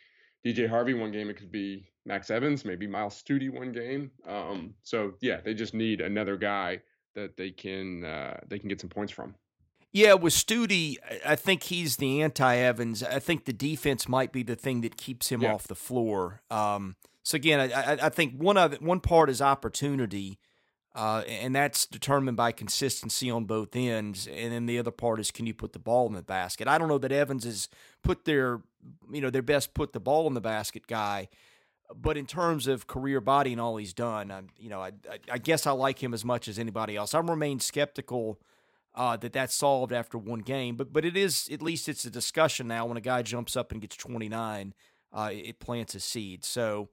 DJ 0.44 0.68
Harvey, 0.68 0.94
one 0.94 1.12
game 1.12 1.30
it 1.30 1.36
could 1.36 1.52
be 1.52 1.86
Max 2.04 2.30
Evans, 2.30 2.64
maybe 2.64 2.86
Myles 2.86 3.22
Stute 3.22 3.52
one 3.52 3.72
game. 3.72 4.10
Um, 4.26 4.74
so 4.82 5.14
yeah, 5.20 5.40
they 5.42 5.54
just 5.54 5.74
need 5.74 6.00
another 6.00 6.36
guy 6.36 6.80
that 7.14 7.36
they 7.36 7.50
can 7.50 8.04
uh, 8.04 8.40
they 8.48 8.58
can 8.58 8.68
get 8.68 8.80
some 8.80 8.90
points 8.90 9.12
from. 9.12 9.34
Yeah, 9.92 10.14
with 10.14 10.32
Stute, 10.32 10.98
I 11.24 11.36
think 11.36 11.64
he's 11.64 11.98
the 11.98 12.22
anti 12.22 12.56
Evans. 12.56 13.02
I 13.02 13.18
think 13.18 13.44
the 13.44 13.52
defense 13.52 14.08
might 14.08 14.32
be 14.32 14.42
the 14.42 14.56
thing 14.56 14.80
that 14.80 14.96
keeps 14.96 15.28
him 15.28 15.42
yeah. 15.42 15.52
off 15.52 15.68
the 15.68 15.74
floor. 15.74 16.40
Um, 16.50 16.96
so 17.22 17.36
again, 17.36 17.60
I, 17.72 18.06
I, 18.06 18.08
think 18.08 18.36
one 18.36 18.56
of 18.56 18.74
one 18.76 19.00
part 19.00 19.28
is 19.30 19.40
opportunity, 19.42 20.38
uh, 20.94 21.22
and 21.26 21.54
that's 21.56 21.86
determined 21.86 22.36
by 22.36 22.52
consistency 22.52 23.30
on 23.30 23.44
both 23.44 23.74
ends. 23.74 24.26
And 24.26 24.52
then 24.52 24.66
the 24.66 24.78
other 24.78 24.90
part 24.90 25.20
is 25.20 25.30
can 25.30 25.46
you 25.46 25.54
put 25.54 25.72
the 25.72 25.78
ball 25.78 26.06
in 26.06 26.12
the 26.12 26.22
basket? 26.22 26.68
I 26.68 26.76
don't 26.78 26.88
know 26.88 26.98
that 26.98 27.12
Evans 27.12 27.44
has 27.44 27.68
put 28.02 28.24
their 28.24 28.60
you 29.10 29.20
know 29.20 29.30
their 29.30 29.42
best 29.42 29.74
put 29.74 29.92
the 29.92 30.00
ball 30.00 30.26
in 30.26 30.34
the 30.34 30.40
basket 30.40 30.86
guy, 30.86 31.28
but 31.94 32.16
in 32.16 32.26
terms 32.26 32.66
of 32.66 32.86
career 32.86 33.20
body 33.20 33.52
and 33.52 33.60
all 33.60 33.76
he's 33.76 33.94
done, 33.94 34.30
I, 34.30 34.42
you 34.58 34.68
know, 34.68 34.82
I, 34.82 34.92
I 35.30 35.38
guess 35.38 35.66
I 35.66 35.70
like 35.72 36.02
him 36.02 36.12
as 36.12 36.24
much 36.24 36.46
as 36.46 36.58
anybody 36.58 36.96
else. 36.96 37.14
I'm 37.14 37.30
remain 37.30 37.60
skeptical 37.60 38.38
uh, 38.94 39.16
that 39.16 39.32
that's 39.32 39.54
solved 39.54 39.92
after 39.92 40.18
one 40.18 40.40
game. 40.40 40.76
But 40.76 40.92
but 40.92 41.06
it 41.06 41.16
is 41.16 41.48
at 41.50 41.62
least 41.62 41.88
it's 41.88 42.04
a 42.04 42.10
discussion 42.10 42.68
now. 42.68 42.84
When 42.84 42.98
a 42.98 43.02
guy 43.02 43.22
jumps 43.22 43.56
up 43.56 43.72
and 43.72 43.80
gets 43.80 43.96
29, 43.96 44.74
uh, 45.14 45.30
it 45.32 45.58
plants 45.58 45.94
a 45.94 46.00
seed. 46.00 46.44
So. 46.44 46.90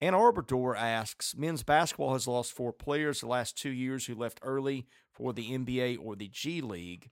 Ann 0.00 0.14
Arbor 0.14 0.76
asks, 0.76 1.34
men's 1.36 1.62
basketball 1.62 2.12
has 2.12 2.28
lost 2.28 2.52
four 2.52 2.72
players 2.72 3.20
the 3.20 3.26
last 3.26 3.56
two 3.56 3.70
years 3.70 4.06
who 4.06 4.14
left 4.14 4.40
early 4.42 4.86
for 5.10 5.32
the 5.32 5.50
NBA 5.50 5.98
or 6.02 6.14
the 6.14 6.28
G 6.28 6.60
League. 6.60 7.10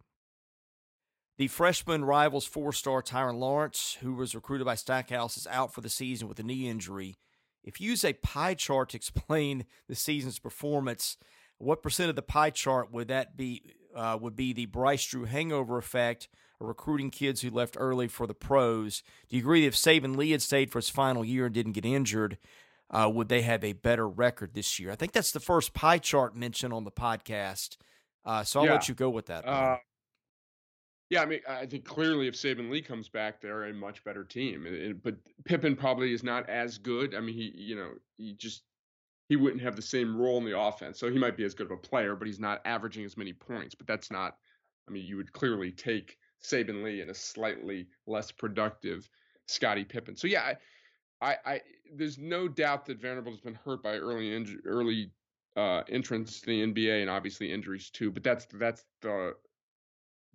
The 1.38 1.48
freshman 1.48 2.04
rivals 2.04 2.44
four-star 2.44 3.02
Tyrin 3.02 3.38
Lawrence, 3.38 3.96
who 4.00 4.14
was 4.14 4.34
recruited 4.34 4.66
by 4.66 4.76
Stackhouse, 4.76 5.36
is 5.36 5.48
out 5.48 5.74
for 5.74 5.80
the 5.80 5.88
season 5.88 6.28
with 6.28 6.38
a 6.38 6.44
knee 6.44 6.68
injury. 6.68 7.16
If 7.64 7.80
you 7.80 7.90
use 7.90 8.04
a 8.04 8.12
pie 8.12 8.54
chart 8.54 8.90
to 8.90 8.96
explain 8.96 9.64
the 9.88 9.94
season's 9.94 10.38
performance, 10.38 11.16
what 11.58 11.82
percent 11.82 12.10
of 12.10 12.16
the 12.16 12.22
pie 12.22 12.50
chart 12.50 12.92
would 12.92 13.08
that 13.08 13.36
be 13.36 13.62
uh, 13.96 14.18
would 14.20 14.36
be 14.36 14.52
the 14.52 14.66
Bryce 14.66 15.06
Drew 15.06 15.24
hangover 15.24 15.78
effect 15.78 16.28
of 16.60 16.66
recruiting 16.66 17.10
kids 17.10 17.40
who 17.40 17.50
left 17.50 17.76
early 17.78 18.08
for 18.08 18.26
the 18.26 18.34
pros. 18.34 19.02
Do 19.28 19.36
you 19.36 19.42
agree 19.42 19.62
that 19.62 19.68
if 19.68 19.74
Saben 19.74 20.16
Lee 20.16 20.32
had 20.32 20.42
stayed 20.42 20.70
for 20.70 20.78
his 20.78 20.90
final 20.90 21.24
year 21.24 21.46
and 21.46 21.54
didn't 21.54 21.72
get 21.72 21.84
injured, 21.84 22.38
uh, 22.94 23.08
would 23.08 23.28
they 23.28 23.42
have 23.42 23.64
a 23.64 23.72
better 23.72 24.08
record 24.08 24.54
this 24.54 24.78
year? 24.78 24.90
I 24.90 24.96
think 24.96 25.12
that's 25.12 25.32
the 25.32 25.40
first 25.40 25.74
pie 25.74 25.98
chart 25.98 26.36
mentioned 26.36 26.72
on 26.72 26.84
the 26.84 26.92
podcast. 26.92 27.76
Uh, 28.24 28.44
so 28.44 28.60
I'll 28.60 28.66
yeah. 28.66 28.72
let 28.72 28.88
you 28.88 28.94
go 28.94 29.10
with 29.10 29.26
that. 29.26 29.46
Uh, 29.46 29.76
yeah, 31.10 31.22
I 31.22 31.26
mean, 31.26 31.40
I 31.48 31.66
think 31.66 31.84
clearly 31.84 32.28
if 32.28 32.34
Saben 32.34 32.70
Lee 32.70 32.80
comes 32.80 33.08
back, 33.08 33.40
they're 33.40 33.64
a 33.64 33.74
much 33.74 34.02
better 34.04 34.24
team. 34.24 34.66
It, 34.66 34.74
it, 34.74 35.02
but 35.02 35.16
Pippen 35.44 35.76
probably 35.76 36.14
is 36.14 36.22
not 36.22 36.48
as 36.48 36.78
good. 36.78 37.14
I 37.14 37.20
mean, 37.20 37.34
he, 37.34 37.52
you 37.54 37.76
know, 37.76 37.90
he 38.16 38.34
just 38.34 38.62
he 39.28 39.36
wouldn't 39.36 39.62
have 39.62 39.76
the 39.76 39.82
same 39.82 40.16
role 40.16 40.38
in 40.38 40.44
the 40.44 40.58
offense. 40.58 40.98
So 40.98 41.10
he 41.10 41.18
might 41.18 41.36
be 41.36 41.44
as 41.44 41.54
good 41.54 41.66
of 41.66 41.72
a 41.72 41.76
player, 41.76 42.14
but 42.14 42.26
he's 42.26 42.40
not 42.40 42.60
averaging 42.64 43.04
as 43.04 43.16
many 43.16 43.32
points. 43.32 43.74
But 43.74 43.86
that's 43.86 44.10
not, 44.10 44.36
I 44.88 44.92
mean, 44.92 45.04
you 45.04 45.16
would 45.16 45.32
clearly 45.32 45.70
take 45.72 46.18
Saben 46.42 46.82
Lee 46.82 47.00
and 47.00 47.10
a 47.10 47.14
slightly 47.14 47.86
less 48.06 48.30
productive 48.30 49.08
Scotty 49.46 49.84
Pippen. 49.84 50.16
So 50.16 50.26
yeah, 50.26 50.54
I, 51.20 51.36
I, 51.44 51.60
there's 51.94 52.18
no 52.18 52.48
doubt 52.48 52.86
that 52.86 53.00
Vanderbilt 53.00 53.34
has 53.36 53.40
been 53.40 53.58
hurt 53.64 53.82
by 53.82 53.96
early 53.96 54.30
inju- 54.30 54.60
early 54.64 55.10
uh, 55.56 55.82
entrance 55.88 56.40
to 56.40 56.46
the 56.46 56.66
NBA 56.66 57.00
and 57.00 57.10
obviously 57.10 57.52
injuries 57.52 57.90
too. 57.90 58.10
But 58.10 58.22
that's 58.22 58.46
that's 58.52 58.84
the 59.00 59.34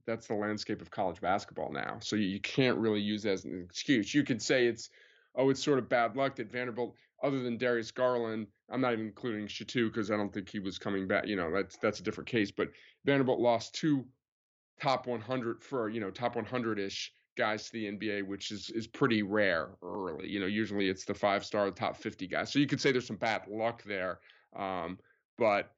that's 0.05 0.27
the 0.27 0.33
landscape 0.33 0.81
of 0.81 0.89
college 0.89 1.21
basketball 1.21 1.71
now. 1.71 1.97
So 1.99 2.15
you, 2.15 2.27
you 2.27 2.39
can't 2.39 2.77
really 2.77 3.01
use 3.01 3.23
that 3.23 3.33
as 3.33 3.45
an 3.45 3.65
excuse. 3.69 4.13
You 4.13 4.23
could 4.23 4.41
say 4.41 4.65
it's 4.67 4.89
oh, 5.35 5.49
it's 5.49 5.63
sort 5.63 5.79
of 5.79 5.89
bad 5.89 6.15
luck 6.15 6.35
that 6.37 6.51
Vanderbilt 6.51 6.95
other 7.21 7.39
than 7.39 7.57
Darius 7.57 7.91
Garland, 7.91 8.47
I'm 8.71 8.81
not 8.81 8.93
even 8.93 9.05
including 9.07 9.47
Shittu 9.47 9.91
because 9.91 10.09
I 10.09 10.17
don't 10.17 10.33
think 10.33 10.49
he 10.49 10.59
was 10.59 10.77
coming 10.77 11.07
back. 11.07 11.27
You 11.27 11.35
know, 11.35 11.51
that's 11.51 11.77
that's 11.77 11.99
a 11.99 12.03
different 12.03 12.29
case. 12.29 12.51
But 12.51 12.69
Vanderbilt 13.05 13.39
lost 13.39 13.75
two 13.75 14.05
top 14.81 15.07
100 15.07 15.61
for 15.61 15.89
you 15.89 15.99
know 15.99 16.09
top 16.09 16.35
100 16.35 16.79
ish 16.79 17.11
guys 17.39 17.65
to 17.65 17.71
the 17.71 17.85
NBA, 17.85 18.27
which 18.27 18.51
is 18.51 18.69
is 18.69 18.85
pretty 18.85 19.23
rare 19.23 19.69
early. 19.81 20.27
You 20.27 20.41
know, 20.41 20.45
usually 20.45 20.89
it's 20.89 21.05
the 21.05 21.13
five 21.13 21.45
star, 21.45 21.71
top 21.71 21.95
50 21.95 22.27
guys. 22.27 22.51
So 22.51 22.59
you 22.59 22.67
could 22.67 22.81
say 22.81 22.91
there's 22.91 23.07
some 23.07 23.15
bad 23.15 23.43
luck 23.47 23.81
there, 23.85 24.19
um, 24.55 24.99
but 25.37 25.71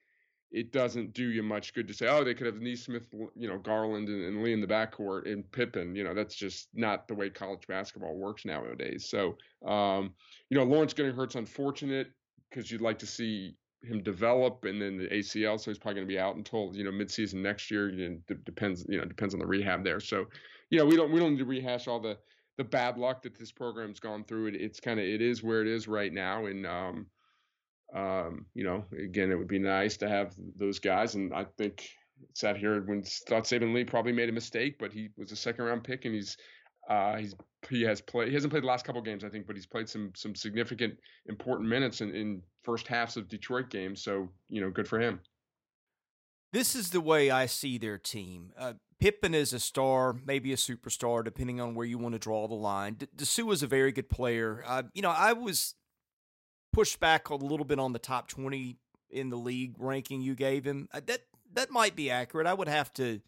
it 0.52 0.74
doesn't 0.74 1.13
do 1.13 1.30
you 1.30 1.43
much 1.43 1.74
good 1.74 1.88
to 1.88 1.93
say, 1.93 2.08
oh, 2.10 2.24
they 2.24 2.34
could 2.34 2.47
have 2.47 2.60
Nesmith, 2.60 3.08
you 3.36 3.47
know, 3.47 3.58
Garland 3.58 4.10
and, 4.10 4.26
and 4.26 4.43
Lee 4.43 4.52
in 4.52 4.60
the 4.60 4.67
backcourt 4.67 5.32
and 5.32 5.50
Pippen. 5.52 5.95
You 5.95 6.04
know, 6.04 6.13
that's 6.13 6.36
just 6.36 6.67
not 6.74 7.08
the 7.08 7.13
way 7.13 7.30
college 7.30 7.65
basketball 7.67 8.15
works 8.15 8.43
nowadays. 8.43 9.08
So, 9.08 9.38
um, 9.65 10.13
you 10.50 10.58
know, 10.58 10.65
Lawrence 10.65 10.93
getting 10.93 11.15
hurt's 11.15 11.36
unfortunate 11.36 12.08
because 12.50 12.69
you'd 12.69 12.82
like 12.82 13.00
to 13.00 13.06
see 13.06 13.56
him 13.84 14.04
develop 14.04 14.65
and 14.65 14.82
then 14.82 14.97
the 14.97 15.08
ACL, 15.08 15.60
so 15.60 15.71
he's 15.71 15.78
probably 15.78 15.95
going 15.95 16.08
to 16.08 16.13
be 16.13 16.19
out 16.19 16.36
until 16.36 16.71
you 16.74 16.84
know 16.84 16.91
midseason 16.91 17.36
next 17.36 17.71
year. 17.71 17.91
Depends, 18.43 18.86
you 18.88 18.97
know, 18.97 19.06
depends 19.06 19.34
on 19.34 19.39
the 19.39 19.47
rehab 19.47 19.84
there. 19.84 20.00
So, 20.00 20.26
you 20.71 20.79
know, 20.79 20.86
we 20.86 20.95
don't 20.95 21.12
we 21.12 21.19
don't 21.19 21.34
need 21.34 21.39
to 21.39 21.45
rehash 21.45 21.88
all 21.88 21.99
the 21.99 22.17
the 22.57 22.63
bad 22.63 22.97
luck 22.97 23.21
that 23.21 23.38
this 23.38 23.51
program's 23.51 23.99
gone 23.99 24.23
through. 24.23 24.47
It, 24.47 24.55
it's 24.55 24.79
kind 24.79 24.99
of 24.99 25.05
it 25.05 25.21
is 25.21 25.43
where 25.43 25.62
it 25.62 25.67
is 25.67 25.88
right 25.88 26.12
now, 26.12 26.47
and 26.47 26.65
um, 26.65 27.05
um, 27.93 28.45
you 28.55 28.63
know, 28.63 28.86
again, 28.97 29.31
it 29.31 29.36
would 29.36 29.47
be 29.47 29.60
nice 29.60 29.97
to 29.97 30.10
have 30.10 30.34
those 30.55 30.79
guys. 30.79 31.15
And 31.15 31.34
I 31.34 31.45
think 31.57 31.88
sat 32.34 32.57
here 32.57 32.81
when 32.84 33.03
thought 33.03 33.43
Saben 33.43 33.73
Lee 33.73 33.84
probably 33.84 34.13
made 34.13 34.29
a 34.29 34.34
mistake, 34.34 34.77
but 34.79 34.93
he 34.93 35.10
was 35.17 35.31
a 35.31 35.36
second 35.36 35.65
round 35.65 35.84
pick, 35.84 36.05
and 36.05 36.15
he's 36.15 36.38
uh, 36.89 37.17
he's 37.17 37.36
he 37.69 37.81
has 37.84 38.01
played. 38.01 38.29
He 38.29 38.34
hasn't 38.34 38.51
played 38.51 38.63
the 38.63 38.67
last 38.67 38.86
couple 38.86 39.01
games, 39.01 39.23
I 39.23 39.29
think, 39.29 39.47
but 39.47 39.55
he's 39.55 39.67
played 39.67 39.89
some 39.89 40.12
some 40.15 40.36
significant 40.36 40.95
important 41.27 41.67
minutes 41.67 41.99
in, 41.99 42.15
in 42.15 42.41
first 42.63 42.88
halves 42.88 43.17
of 43.17 43.27
Detroit 43.27 43.69
games. 43.69 44.03
So 44.03 44.29
you 44.49 44.62
know, 44.62 44.69
good 44.69 44.88
for 44.88 44.99
him. 44.99 45.19
This 46.53 46.75
is 46.75 46.89
the 46.89 47.01
way 47.01 47.31
I 47.31 47.45
see 47.45 47.77
their 47.77 47.97
team. 47.97 48.51
Uh, 48.57 48.73
Pippen 49.01 49.33
is 49.33 49.51
a 49.51 49.59
star, 49.59 50.15
maybe 50.25 50.53
a 50.53 50.55
superstar, 50.55 51.25
depending 51.25 51.59
on 51.59 51.73
where 51.73 51.85
you 51.85 51.97
want 51.97 52.13
to 52.13 52.19
draw 52.19 52.47
the 52.47 52.53
line. 52.53 52.93
D- 52.93 53.07
Disu 53.17 53.51
is 53.51 53.63
a 53.63 53.67
very 53.67 53.91
good 53.91 54.09
player. 54.09 54.63
Uh, 54.65 54.83
you 54.93 55.01
know, 55.01 55.09
I 55.09 55.33
was 55.33 55.73
pushed 56.71 56.99
back 56.99 57.29
a 57.29 57.35
little 57.35 57.65
bit 57.65 57.79
on 57.79 57.93
the 57.93 57.99
top 57.99 58.27
twenty 58.27 58.77
in 59.09 59.29
the 59.29 59.35
league 59.35 59.75
ranking 59.79 60.21
you 60.21 60.35
gave 60.35 60.63
him. 60.63 60.87
Uh, 60.93 61.01
that 61.07 61.21
that 61.53 61.71
might 61.71 61.95
be 61.95 62.11
accurate. 62.11 62.45
I 62.47 62.53
would 62.53 62.67
have 62.67 62.93
to 62.93 63.21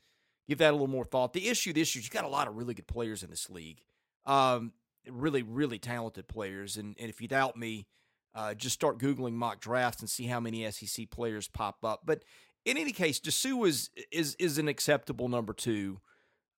give 0.47 0.59
that 0.59 0.69
a 0.69 0.73
little 0.73 0.88
more 0.88 1.05
thought. 1.05 1.33
The 1.33 1.49
issue 1.49 1.73
this 1.73 1.95
year, 1.95 2.03
you 2.03 2.09
got 2.09 2.23
a 2.23 2.29
lot 2.29 2.47
of 2.47 2.55
really 2.55 2.75
good 2.75 2.88
players 2.88 3.23
in 3.23 3.29
this 3.29 3.49
league. 3.49 3.81
Um, 4.25 4.73
really, 5.09 5.41
really 5.41 5.79
talented 5.79 6.27
players. 6.27 6.77
And, 6.77 6.95
and 6.99 7.09
if 7.09 7.21
you 7.21 7.27
doubt 7.27 7.57
me, 7.57 7.88
uh, 8.36 8.53
just 8.53 8.75
start 8.75 8.99
Googling 8.99 9.33
mock 9.33 9.59
drafts 9.59 10.01
and 10.01 10.09
see 10.09 10.25
how 10.25 10.39
many 10.39 10.69
SEC 10.71 11.09
players 11.09 11.47
pop 11.47 11.83
up. 11.83 12.01
But 12.05 12.23
in 12.65 12.78
any 12.78 12.91
case, 12.91 13.19
Disu 13.19 13.67
is, 13.67 13.89
is, 14.12 14.36
is 14.39 14.58
an 14.58 14.67
acceptable 14.67 15.30
number 15.30 15.54
two. 15.54 15.99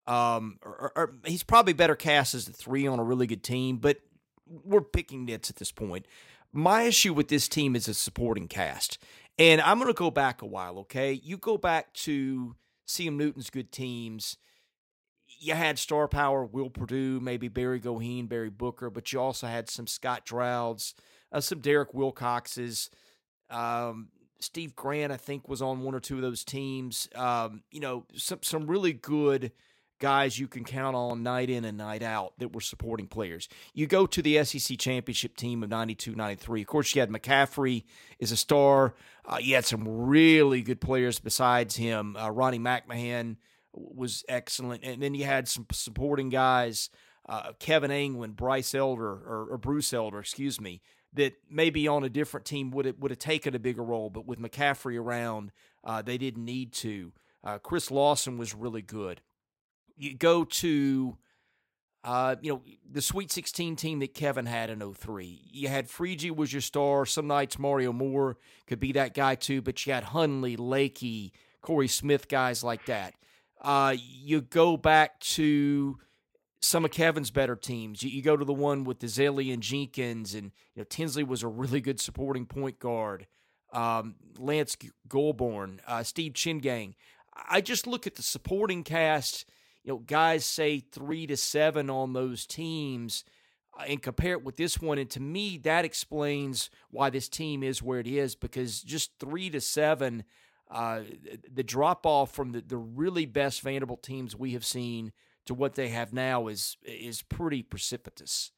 Um, 0.08 0.60
or, 0.64 0.92
or 0.96 1.14
he's 1.26 1.44
probably 1.44 1.74
better 1.74 1.96
cast 1.96 2.36
as 2.36 2.46
the 2.46 2.54
three 2.54 2.86
on 2.86 3.00
a 3.00 3.04
really 3.04 3.26
good 3.26 3.44
team, 3.44 3.78
but 3.78 3.98
we're 4.46 4.82
picking 4.82 5.26
nits 5.26 5.50
at 5.50 5.56
this 5.56 5.72
point. 5.72 6.06
My 6.54 6.84
issue 6.84 7.14
with 7.14 7.28
this 7.28 7.48
team 7.48 7.76
is 7.76 7.88
a 7.88 7.94
supporting 7.94 8.48
cast. 8.48 9.00
And 9.38 9.60
I'm 9.62 9.80
going 9.80 9.92
to 9.92 9.98
go 9.98 10.12
back 10.12 10.42
a 10.42 10.46
while, 10.46 10.80
okay? 10.80 11.12
You 11.12 11.38
go 11.38 11.58
back 11.58 11.94
to 11.94 12.56
CM 12.88 13.16
Newton's 13.16 13.50
good 13.50 13.72
teams. 13.72 14.38
You 15.28 15.54
had 15.56 15.78
star 15.78 16.08
power, 16.08 16.46
Will 16.46 16.70
Perdue, 16.70 17.20
maybe 17.20 17.50
Barry 17.50 17.82
Goheen, 17.82 18.30
Barry 18.30 18.50
Booker, 18.50 18.90
but 18.90 19.12
you 19.12 19.20
also 19.20 19.48
had 19.48 19.70
some 19.70 19.88
Scott 19.88 20.26
Drauds, 20.26 20.94
uh, 21.32 21.42
some 21.42 21.60
Derek 21.60 21.94
Wilcoxes. 21.94 22.90
Um, 23.50 24.10
Steve 24.40 24.76
Grant, 24.76 25.12
I 25.12 25.18
think, 25.18 25.48
was 25.48 25.62
on 25.62 25.82
one 25.82 25.96
or 25.96 26.00
two 26.00 26.16
of 26.16 26.22
those 26.22 26.44
teams. 26.44 27.10
Um, 27.16 27.64
you 27.72 27.80
know, 27.80 28.06
some 28.16 28.40
some 28.42 28.68
really 28.68 28.94
good 28.94 29.52
guys 30.00 30.38
you 30.38 30.48
can 30.48 30.64
count 30.64 30.96
on 30.96 31.24
night 31.24 31.50
in 31.50 31.64
and 31.64 31.78
night 31.78 32.04
out 32.04 32.34
that 32.38 32.54
were 32.54 32.62
supporting 32.62 33.08
players. 33.08 33.48
You 33.74 33.88
go 33.88 34.06
to 34.06 34.22
the 34.22 34.44
SEC 34.44 34.78
championship 34.78 35.38
team 35.38 35.64
of 35.64 35.70
92 35.70 36.16
93. 36.16 36.62
Of 36.62 36.68
course, 36.68 36.94
you 36.94 37.00
had 37.00 37.10
McCaffrey 37.10 37.84
as 38.22 38.32
a 38.32 38.38
star. 38.38 38.94
Uh, 39.26 39.38
you 39.40 39.56
had 39.56 39.66
some 39.66 39.88
really 39.88 40.62
good 40.62 40.82
players 40.82 41.20
besides 41.20 41.76
him. 41.78 42.18
Uh, 42.18 42.30
Ronnie 42.30 42.60
McMahon 42.60 43.38
was 43.74 44.24
excellent. 44.28 44.84
And 44.84 45.02
then 45.02 45.14
you 45.14 45.26
had 45.26 45.48
some 45.48 45.66
supporting 45.72 46.30
guys, 46.30 46.90
uh, 47.28 47.54
Kevin 47.60 47.92
Anglin, 47.92 48.32
Bryce 48.32 48.74
Elder, 48.76 49.08
or, 49.08 49.48
or, 49.52 49.58
Bruce 49.58 49.94
Elder, 49.94 50.20
excuse 50.20 50.62
me, 50.62 50.82
that 51.16 51.34
maybe 51.50 51.88
on 51.88 52.04
a 52.04 52.10
different 52.10 52.46
team 52.46 52.72
would 52.72 52.86
have, 52.86 53.00
would 53.00 53.12
have 53.12 53.20
taken 53.20 53.56
a 53.56 53.60
bigger 53.60 53.84
role. 53.84 54.10
But 54.10 54.26
with 54.26 54.40
McCaffrey 54.40 55.00
around, 55.00 55.52
uh, 55.84 56.02
they 56.02 56.18
didn't 56.18 56.46
need 56.46 56.72
to. 56.74 57.12
Uh, 57.44 57.58
Chris 57.58 57.92
Lawson 57.92 58.38
was 58.38 58.54
really 58.54 58.82
good 58.82 59.22
you 59.98 60.16
go 60.16 60.44
to 60.44 61.18
uh, 62.04 62.36
you 62.40 62.54
know, 62.54 62.62
the 62.92 63.02
Sweet 63.02 63.32
16 63.32 63.76
team 63.76 64.00
that 64.00 64.14
Kevin 64.14 64.46
had 64.46 64.70
in 64.70 64.94
03. 64.94 65.42
You 65.52 65.70
had 65.70 65.88
Freije 65.88 66.36
was 66.36 66.54
your 66.54 66.62
star. 66.62 67.04
Some 67.08 67.26
nights 67.26 67.58
Mario 67.58 67.92
Moore 67.92 68.38
could 68.68 68.80
be 68.80 68.92
that 68.92 69.16
guy 69.16 69.34
too, 69.34 69.64
but 69.64 69.84
you 69.86 69.94
had 69.94 70.04
Hunley, 70.04 70.56
Lakey, 70.56 71.32
Corey 71.62 71.88
Smith, 71.88 72.28
guys 72.28 72.64
like 72.64 72.86
that. 72.86 73.16
Uh, 73.60 73.96
you 73.98 74.42
go 74.42 74.78
back 74.78 75.20
to 75.20 75.98
some 76.66 76.86
of 76.86 76.92
Kevin's 76.92 77.32
better 77.32 77.56
teams. 77.56 78.04
You, 78.04 78.10
you 78.10 78.22
go 78.22 78.36
to 78.36 78.46
the 78.46 78.54
one 78.54 78.84
with 78.84 79.00
the 79.00 79.08
Zelly 79.08 79.54
and 79.54 79.62
Jenkins, 79.62 80.34
and 80.34 80.52
you 80.74 80.82
know 80.82 80.86
Tinsley 80.90 81.24
was 81.24 81.44
a 81.44 81.48
really 81.48 81.82
good 81.82 82.00
supporting 82.00 82.46
point 82.46 82.80
guard. 82.80 83.28
Um, 83.74 84.16
Lance 84.38 84.78
Goulbourne, 85.08 85.80
uh, 85.88 86.04
Steve 86.04 86.34
Tchiengang. 86.34 86.96
I 87.50 87.60
just 87.60 87.86
look 87.86 88.08
at 88.08 88.16
the 88.16 88.22
supporting 88.22 88.84
cast 88.84 89.46
you 89.86 89.94
know, 89.94 90.00
guys 90.00 90.46
say 90.46 90.80
three 90.80 91.28
to 91.28 91.38
seven 91.38 91.92
on 91.92 92.14
those 92.14 92.48
teams 92.48 93.24
uh, 93.80 93.84
and 93.88 94.02
compare 94.02 94.34
it 94.34 94.44
with 94.44 94.58
this 94.58 94.82
one. 94.82 94.98
And 94.98 95.10
to 95.12 95.20
me, 95.20 95.60
that 95.60 95.86
explains 95.86 96.72
why 96.90 97.12
this 97.12 97.30
team 97.30 97.62
is 97.62 97.84
where 97.84 98.00
it 98.00 98.08
is 98.08 98.36
because 98.36 98.82
just 98.82 99.12
three 99.20 99.52
to 99.52 99.62
seven, 99.62 100.24
uh, 100.72 101.02
the 101.54 101.64
drop 101.64 102.06
off 102.08 102.32
from 102.32 102.52
the, 102.52 102.62
the 102.62 102.78
really 102.78 103.28
best 103.28 103.62
Vanderbilt 103.62 104.02
teams 104.02 104.36
we 104.36 104.54
have 104.54 104.66
seen 104.66 105.12
to 105.46 105.54
what 105.54 105.76
they 105.76 105.90
have 105.90 106.14
now 106.14 106.48
is 106.48 106.78
is 106.84 107.22
pretty 107.22 107.64
precipitous. 107.64 108.52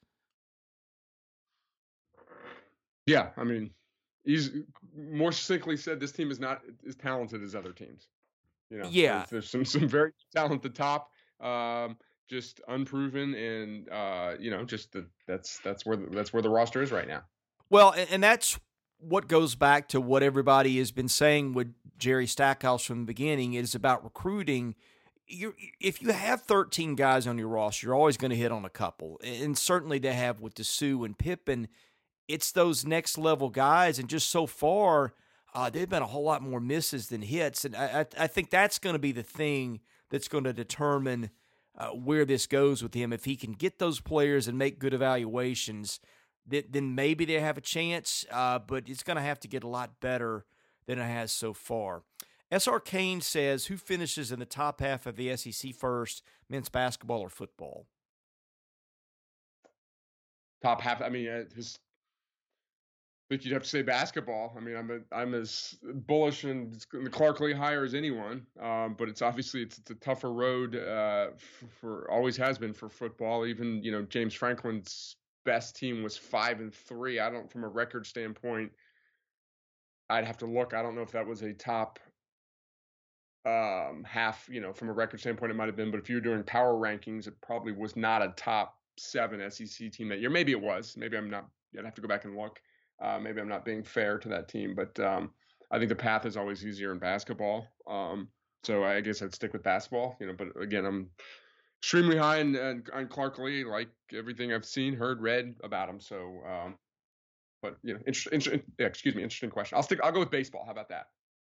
Yeah, 3.06 3.30
I 3.38 3.44
mean, 3.44 3.72
he's 4.24 4.52
more 4.96 5.32
succinctly 5.32 5.78
said 5.78 6.00
this 6.00 6.12
team 6.12 6.30
is 6.30 6.40
not 6.40 6.62
as 6.88 6.96
talented 6.96 7.42
as 7.42 7.56
other 7.56 7.72
teams. 7.72 8.08
You 8.70 8.80
know, 8.80 8.90
yeah, 8.92 9.20
there's, 9.20 9.30
there's 9.30 9.50
some 9.50 9.66
some 9.66 9.88
very 9.88 10.12
talent 10.36 10.56
at 10.56 10.62
the 10.62 10.70
top, 10.70 11.10
um, 11.40 11.98
just 12.30 12.60
unproven, 12.68 13.34
and 13.34 13.90
uh, 13.90 14.34
you 14.40 14.52
know, 14.52 14.66
just 14.66 14.92
the, 14.92 15.08
that's 15.26 15.60
that's 15.60 15.86
where 15.86 15.96
the, 15.96 16.08
that's 16.12 16.34
where 16.34 16.42
the 16.42 16.50
roster 16.50 16.82
is 16.82 16.92
right 16.92 17.08
now. 17.08 17.22
Well, 17.70 17.94
and 18.10 18.24
that's 18.24 18.60
what 19.00 19.28
goes 19.28 19.56
back 19.56 19.88
to 19.90 20.02
what 20.02 20.24
everybody 20.24 20.78
has 20.80 20.92
been 20.92 21.08
saying 21.08 21.54
with 21.54 21.74
Jerry 21.98 22.28
Stackhouse 22.28 22.84
from 22.84 23.02
the 23.02 23.06
beginning. 23.06 23.54
is 23.54 23.76
about 23.76 24.04
recruiting. 24.04 24.76
You, 25.28 25.56
if 25.82 26.02
you 26.02 26.12
have 26.14 26.44
13 26.44 26.96
guys 26.96 27.28
on 27.28 27.38
your 27.38 27.50
roster, 27.50 27.88
you're 27.88 27.96
always 27.96 28.18
going 28.18 28.32
to 28.32 28.38
hit 28.38 28.52
on 28.52 28.64
a 28.64 28.70
couple, 28.70 29.20
and 29.24 29.58
certainly 29.58 30.00
they 30.00 30.14
have 30.14 30.40
with 30.40 30.56
Disu 30.56 31.06
and 31.06 31.18
Pippen. 31.18 31.68
It's 32.28 32.52
those 32.52 32.86
next 32.86 33.18
level 33.18 33.50
guys, 33.50 34.00
and 34.00 34.08
just 34.08 34.30
so 34.30 34.46
far, 34.46 35.14
uh, 35.54 35.70
there've 35.70 35.90
been 35.90 36.02
a 36.02 36.08
whole 36.08 36.24
lot 36.24 36.42
more 36.42 36.60
misses 36.60 37.10
than 37.10 37.22
hits, 37.22 37.66
and 37.66 37.76
I, 37.76 38.02
I, 38.02 38.24
I 38.24 38.28
think 38.28 38.50
that's 38.50 38.80
going 38.80 38.94
to 38.94 39.00
be 39.00 39.12
the 39.12 39.24
thing 39.24 39.82
that's 40.10 40.28
going 40.28 40.46
to 40.46 40.54
determine 40.54 41.30
uh, 41.78 41.90
where 41.90 42.26
this 42.26 42.48
goes 42.48 42.82
with 42.82 42.94
him. 42.94 43.12
If 43.12 43.26
he 43.26 43.36
can 43.36 43.54
get 43.54 43.80
those 43.80 44.00
players 44.00 44.48
and 44.48 44.58
make 44.58 44.80
good 44.80 44.94
evaluations, 44.94 46.00
that, 46.48 46.72
then 46.72 46.96
maybe 46.96 47.26
they 47.26 47.40
have 47.40 47.58
a 47.58 47.62
chance, 47.62 48.26
uh, 48.32 48.60
but 48.60 48.88
it's 48.88 49.04
going 49.04 49.18
to 49.18 49.24
have 49.24 49.40
to 49.42 49.48
get 49.48 49.64
a 49.64 49.68
lot 49.68 50.00
better 50.00 50.46
than 50.86 51.00
it 51.00 51.06
has 51.06 51.32
so 51.32 51.54
far. 51.54 52.04
SR 52.52 52.80
Kane 52.80 53.22
says, 53.22 53.66
Who 53.66 53.78
finishes 53.78 54.32
in 54.32 54.40
the 54.40 54.46
top 54.46 54.80
half 54.80 55.06
of 55.06 55.16
the 55.16 55.36
SEC 55.36 55.74
first, 55.76 56.24
men's 56.50 56.70
basketball 56.70 57.20
or 57.20 57.30
football? 57.30 57.88
Top 60.62 60.82
half. 60.82 61.02
I 61.02 61.10
mean, 61.10 61.28
uh, 61.28 61.44
his 61.56 61.78
think 63.30 63.44
you'd 63.44 63.54
have 63.54 63.64
to 63.64 63.70
say 63.70 63.82
basketball. 63.82 64.54
I 64.56 64.62
mean, 64.62 64.76
I'm 64.76 64.92
a, 64.92 65.00
I'm 65.16 65.34
as 65.34 65.78
bullish 65.84 66.46
and 66.46 66.74
the 66.92 67.10
Clark 67.10 67.40
Lea 67.40 67.54
hire 67.54 67.84
as 67.84 67.94
anyone, 67.94 68.46
um, 68.62 68.96
but 68.98 69.10
it's 69.10 69.22
obviously 69.22 69.62
it's, 69.62 69.78
it's 69.78 69.92
a 69.92 69.96
tougher 69.96 70.32
road 70.32 70.76
uh, 70.76 71.28
for, 71.38 71.68
for, 71.68 72.12
always 72.12 72.38
has 72.38 72.58
been 72.58 72.74
for 72.74 72.88
football. 72.88 73.46
Even 73.46 73.84
you 73.84 73.92
know 73.92 74.04
James 74.04 74.34
Franklin's 74.34 75.18
best 75.46 75.76
team 75.76 76.04
was 76.04 76.18
five 76.18 76.60
and 76.60 76.74
three. 76.74 77.20
I 77.20 77.30
don't 77.30 77.52
from 77.52 77.64
a 77.64 77.68
record 77.68 78.06
standpoint. 78.06 78.72
I'd 80.10 80.26
have 80.26 80.38
to 80.38 80.46
look. 80.46 80.74
I 80.74 80.82
don't 80.82 80.96
know 80.96 81.02
if 81.02 81.12
that 81.12 81.28
was 81.28 81.42
a 81.42 81.54
top 81.54 82.00
um, 83.48 84.04
half. 84.04 84.48
You 84.52 84.62
know, 84.62 84.74
from 84.74 84.90
a 84.90 84.94
record 84.94 85.20
standpoint, 85.20 85.52
it 85.52 85.56
might 85.56 85.68
have 85.68 85.76
been. 85.76 85.92
But 85.92 86.00
if 86.00 86.10
you 86.10 86.16
were 86.16 86.22
doing 86.22 86.44
power 86.44 86.74
rankings, 86.74 87.28
it 87.28 87.40
probably 87.42 87.72
was 87.72 87.96
not 87.96 88.22
a 88.22 88.34
top 88.36 88.78
seven 88.98 89.40
SEC 89.50 89.92
team 89.92 90.10
that 90.10 90.20
year. 90.20 90.30
Maybe 90.30 90.52
it 90.52 90.62
was. 90.62 90.96
Maybe 90.98 91.18
I'm 91.18 91.30
not. 91.30 91.48
I'd 91.78 91.86
have 91.86 91.96
to 91.96 92.02
go 92.02 92.08
back 92.08 92.26
and 92.26 92.36
look. 92.36 92.60
Uh, 93.02 93.20
maybe 93.20 93.40
I'm 93.40 93.48
not 93.48 93.64
being 93.64 93.84
fair 93.84 94.18
to 94.18 94.30
that 94.30 94.48
team, 94.48 94.76
but 94.76 95.00
um, 95.00 95.32
I 95.72 95.78
think 95.78 95.90
the 95.90 95.96
path 95.96 96.26
is 96.26 96.36
always 96.36 96.66
easier 96.66 96.92
in 96.92 97.00
basketball. 97.00 97.68
Um, 97.88 98.30
so 98.64 98.84
I 98.84 99.02
guess 99.02 99.22
I'd 99.22 99.36
stick 99.36 99.54
with 99.54 99.64
basketball. 99.64 100.18
You 100.20 100.28
know, 100.28 100.34
but 100.34 100.60
again, 100.60 100.86
I'm 100.86 101.10
extremely 101.80 102.18
high 102.18 102.42
on, 102.42 102.84
on, 102.94 103.08
Clark 103.08 103.38
Lea, 103.38 103.64
like 103.64 103.90
everything 104.14 104.52
I've 104.52 104.66
seen, 104.66 104.96
heard, 104.96 105.22
read 105.22 105.56
about 105.64 105.90
him. 105.90 106.00
So, 106.00 106.42
um, 106.50 106.76
but 107.62 107.78
you 107.84 107.94
know, 107.94 108.00
inter- 108.08 108.32
inter- 108.32 108.62
yeah, 108.80 108.88
excuse 108.88 109.14
me, 109.14 109.24
interesting 109.24 109.52
question. 109.52 109.76
I'll 109.76 109.84
stick. 109.84 110.00
I'll 110.04 110.12
go 110.12 110.20
with 110.20 110.32
baseball. 110.32 110.64
How 110.66 110.72
about 110.72 110.90
that? 110.90 111.08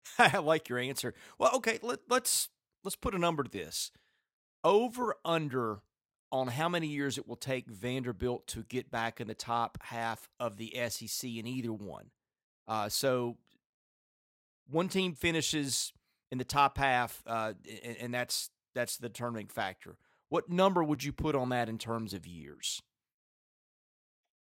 I 0.19 0.39
like 0.39 0.69
your 0.69 0.79
answer. 0.79 1.15
Well, 1.39 1.53
okay, 1.57 1.79
let, 1.83 2.01
let's 2.09 2.49
let's 2.85 2.97
put 2.97 3.15
a 3.15 3.19
number 3.19 3.43
to 3.43 3.51
this. 3.51 3.91
Over 4.63 5.17
under 5.25 5.81
on 6.33 6.49
how 6.49 6.69
many 6.69 6.87
years 6.87 7.19
it 7.19 7.27
will 7.27 7.37
take 7.37 7.69
Vanderbilt 7.69 8.47
to 8.49 8.63
get 8.63 8.91
back 8.91 9.21
in 9.21 9.27
the 9.27 9.35
top 9.35 9.79
half 9.83 10.29
of 10.39 10.57
the 10.59 10.73
SEC 10.89 11.29
in 11.29 11.47
either 11.47 11.73
one. 11.73 12.11
Uh, 12.69 12.89
so 12.89 13.37
one 14.69 14.89
team 14.89 15.15
finishes 15.15 15.93
in 16.31 16.39
the 16.39 16.45
top 16.45 16.79
half, 16.79 17.23
uh, 17.27 17.55
and, 17.85 17.97
and 18.01 18.15
that's 18.15 18.51
that's 18.75 18.97
the 18.97 19.09
determining 19.09 19.49
factor. 19.49 19.97
What 20.29 20.49
number 20.49 20.85
would 20.85 21.03
you 21.03 21.13
put 21.13 21.35
on 21.35 21.49
that 21.49 21.69
in 21.69 21.79
terms 21.79 22.15
of 22.15 22.27
years? 22.27 22.81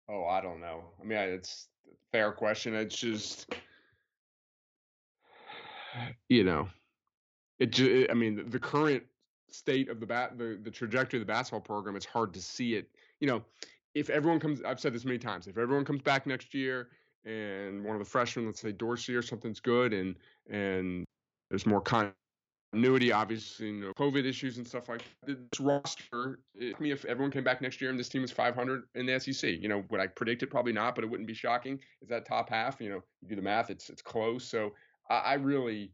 Oh, 0.09 0.25
I 0.25 0.41
don't 0.41 0.59
know. 0.59 0.83
I 0.99 1.05
mean, 1.05 1.17
it's 1.17 1.69
fair 2.11 2.33
question. 2.33 2.75
It's 2.75 2.97
just, 2.97 3.55
you 6.29 6.43
know, 6.43 6.67
it. 7.59 8.09
I 8.09 8.13
mean, 8.13 8.49
the 8.49 8.59
current 8.59 9.03
state 9.49 9.89
of 9.89 9.99
the 9.99 10.05
bat, 10.05 10.37
the 10.37 10.59
the 10.63 10.71
trajectory 10.71 11.19
of 11.19 11.27
the 11.27 11.31
basketball 11.31 11.61
program, 11.61 11.95
it's 11.95 12.05
hard 12.05 12.33
to 12.33 12.41
see 12.41 12.75
it. 12.75 12.89
You 13.19 13.27
know, 13.27 13.43
if 13.93 14.09
everyone 14.09 14.39
comes, 14.39 14.61
I've 14.63 14.79
said 14.79 14.93
this 14.93 15.05
many 15.05 15.17
times. 15.17 15.47
If 15.47 15.57
everyone 15.57 15.85
comes 15.85 16.01
back 16.01 16.25
next 16.25 16.53
year 16.53 16.89
and 17.25 17.83
one 17.83 17.95
of 17.95 17.99
the 17.99 18.09
freshmen, 18.09 18.45
let's 18.45 18.61
say 18.61 18.71
Dorsey 18.71 19.15
or 19.15 19.21
something's 19.21 19.59
good, 19.59 19.93
and 19.93 20.15
and 20.49 21.05
there's 21.49 21.65
more 21.65 21.81
continuity, 21.81 23.11
obviously, 23.11 23.67
you 23.67 23.73
know, 23.81 23.93
COVID 23.93 24.25
issues 24.25 24.57
and 24.57 24.65
stuff 24.65 24.89
like. 24.89 25.03
This 25.27 25.59
roster, 25.59 26.39
it, 26.55 26.79
me 26.79 26.91
if 26.91 27.05
everyone 27.05 27.31
came 27.31 27.43
back 27.43 27.61
next 27.61 27.81
year 27.81 27.89
and 27.89 27.99
this 27.99 28.09
team 28.09 28.21
was 28.21 28.31
500 28.31 28.83
in 28.95 29.05
the 29.05 29.19
SEC, 29.19 29.51
you 29.61 29.67
know, 29.67 29.83
would 29.89 29.99
I 29.99 30.07
predict 30.07 30.43
it? 30.43 30.47
Probably 30.47 30.73
not, 30.73 30.95
but 30.95 31.03
it 31.03 31.07
wouldn't 31.09 31.27
be 31.27 31.33
shocking. 31.33 31.79
Is 32.01 32.09
that 32.09 32.25
top 32.25 32.49
half? 32.49 32.79
You 32.79 32.89
know, 32.89 33.03
you 33.21 33.27
do 33.27 33.35
the 33.35 33.41
math, 33.41 33.69
it's 33.69 33.89
it's 33.89 34.01
close. 34.01 34.45
So 34.45 34.71
I, 35.11 35.19
I 35.19 35.33
really, 35.33 35.91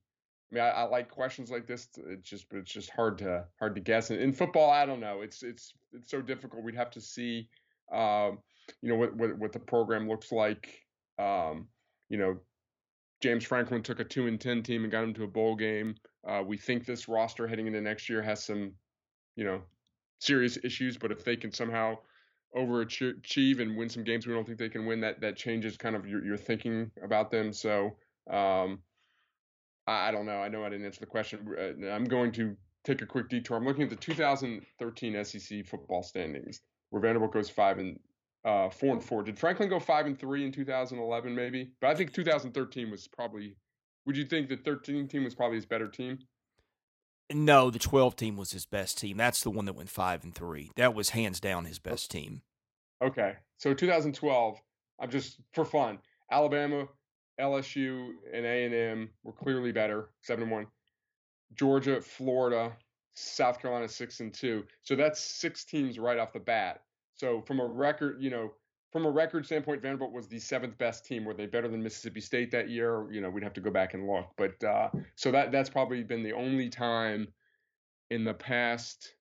I 0.52 0.56
mean, 0.56 0.64
I, 0.64 0.70
I, 0.70 0.84
like 0.84 1.10
questions 1.10 1.50
like 1.50 1.68
this. 1.68 1.88
It's 1.98 2.30
just, 2.30 2.46
it's 2.52 2.72
just 2.72 2.90
hard 2.92 3.18
to 3.20 3.46
hard 3.60 3.76
to 3.76 3.82
guess. 3.82 4.12
And 4.12 4.22
in 4.22 4.32
football, 4.32 4.70
I 4.70 4.86
don't 4.86 5.00
know. 5.00 5.22
It's 5.22 5.44
it's 5.44 5.74
it's 5.92 6.12
so 6.12 6.22
difficult. 6.22 6.64
We'd 6.64 6.76
have 6.76 6.92
to 6.92 7.02
see, 7.02 7.50
um, 7.92 8.40
you 8.82 8.90
know, 8.90 8.96
what 8.96 9.16
what, 9.16 9.38
what 9.38 9.52
the 9.52 9.60
program 9.60 10.08
looks 10.08 10.32
like. 10.32 10.70
Um, 11.18 11.68
you 12.10 12.18
know, 12.18 12.38
James 13.22 13.44
Franklin 13.44 13.82
took 13.82 14.00
a 14.00 14.04
two 14.04 14.28
and 14.28 14.40
ten 14.40 14.62
team 14.62 14.84
and 14.84 14.92
got 14.92 15.04
him 15.04 15.14
to 15.16 15.24
a 15.24 15.28
bowl 15.28 15.56
game. 15.56 15.96
Uh, 16.28 16.44
we 16.46 16.58
think 16.58 16.86
this 16.86 17.08
roster 17.08 17.48
heading 17.48 17.68
into 17.68 17.82
next 17.82 18.10
year 18.10 18.22
has 18.22 18.44
some, 18.44 18.74
you 19.36 19.46
know, 19.46 19.62
serious 20.20 20.58
issues, 20.64 20.98
but 20.98 21.12
if 21.12 21.24
they 21.24 21.36
can 21.36 21.52
somehow 21.52 21.96
overachieve 22.56 23.60
and 23.60 23.78
win 23.78 23.90
some 23.90 24.04
games 24.04 24.26
we 24.26 24.34
don't 24.34 24.46
think 24.46 24.58
they 24.58 24.70
can 24.70 24.86
win, 24.86 25.02
that 25.02 25.20
that 25.22 25.36
changes 25.36 25.78
kind 25.78 25.96
of 25.96 26.08
your, 26.08 26.24
your 26.24 26.38
thinking 26.38 26.92
about 27.04 27.32
them. 27.32 27.52
So 27.52 27.96
um, 28.30 28.80
I, 29.88 30.10
I, 30.10 30.12
don't 30.12 30.26
know. 30.26 30.42
I 30.42 30.50
know 30.50 30.64
I 30.64 30.70
didn't 30.70 30.86
answer 30.86 31.00
the 31.00 31.06
question. 31.06 31.48
Uh, 31.58 31.88
I'm 31.88 32.06
going 32.06 32.32
to 32.34 32.56
take 32.84 33.02
a 33.02 33.06
quick 33.06 33.30
detour. 33.30 33.58
I'm 33.58 33.66
looking 33.66 33.84
at 33.84 33.90
the 33.90 33.96
2013 33.96 35.24
SEC 35.24 35.66
football 35.66 36.04
standings, 36.04 36.62
where 36.90 37.02
Vanderbilt 37.02 37.34
goes 37.34 37.50
five 37.50 37.80
and 37.80 38.00
uh, 38.46 38.70
four 38.70 38.94
and 38.94 39.04
four. 39.04 39.24
Did 39.24 39.38
Franklin 39.40 39.70
go 39.70 39.80
five 39.80 40.06
and 40.06 40.18
three 40.18 40.46
in 40.46 40.52
2011? 40.52 41.34
Maybe, 41.34 41.72
but 41.82 41.90
I 41.90 41.96
think 41.96 42.14
2013 42.14 42.92
was 42.92 43.08
probably. 43.08 43.56
Would 44.06 44.16
you 44.16 44.26
think 44.26 44.48
the 44.48 44.56
13 44.56 45.10
team 45.10 45.26
was 45.26 45.36
probably 45.36 45.58
his 45.58 45.66
better 45.66 45.90
team? 45.90 46.20
No, 47.34 47.70
the 47.70 47.80
12 47.80 48.16
team 48.16 48.38
was 48.38 48.52
his 48.52 48.66
best 48.66 48.98
team. 48.98 49.18
That's 49.18 49.42
the 49.42 49.50
one 49.50 49.66
that 49.66 49.74
went 49.74 49.90
five 49.90 50.24
and 50.24 50.34
three. 50.34 50.72
That 50.78 50.94
was 50.94 51.10
hands 51.10 51.42
down 51.42 51.66
his 51.66 51.78
best 51.78 52.10
team. 52.10 52.42
Okay, 53.04 53.34
so 53.58 53.74
2012. 53.74 54.62
I'm 55.00 55.10
just 55.10 55.40
for 55.54 55.66
fun. 55.66 56.00
Alabama, 56.32 56.88
LSU, 57.40 58.10
and 58.34 58.46
A 58.46 58.66
and 58.66 58.74
M 58.74 59.10
were 59.24 59.34
clearly 59.34 59.72
better, 59.72 60.10
seven 60.22 60.44
and 60.44 60.52
one. 60.52 60.68
Georgia, 61.56 62.02
Florida, 62.02 62.76
South 63.14 63.60
Carolina, 63.60 63.88
six 63.88 64.20
and 64.20 64.34
two. 64.34 64.64
So 64.84 64.96
that's 64.96 65.20
six 65.20 65.66
teams 65.66 65.98
right 65.98 66.20
off 66.20 66.34
the 66.34 66.40
bat. 66.40 66.82
So 67.16 67.42
from 67.42 67.60
a 67.60 67.66
record, 67.66 68.18
you 68.22 68.30
know, 68.30 68.52
from 68.92 69.06
a 69.06 69.12
record 69.12 69.46
standpoint, 69.46 69.82
Vanderbilt 69.82 70.12
was 70.12 70.28
the 70.28 70.40
seventh 70.40 70.78
best 70.78 71.06
team. 71.06 71.26
Were 71.26 71.34
they 71.34 71.46
better 71.46 71.68
than 71.68 71.84
Mississippi 71.84 72.22
State 72.22 72.52
that 72.52 72.70
year? 72.70 73.12
You 73.12 73.22
know, 73.22 73.30
we'd 73.30 73.44
have 73.44 73.54
to 73.54 73.62
go 73.62 73.72
back 73.72 73.94
and 73.94 74.08
look. 74.08 74.28
But 74.38 74.64
uh, 74.64 74.90
so 75.16 75.32
that 75.32 75.52
that's 75.52 75.70
probably 75.70 76.04
been 76.04 76.24
the 76.24 76.34
only 76.34 76.70
time 76.70 77.28
in 78.10 78.24
the 78.24 78.34
past. 78.34 79.14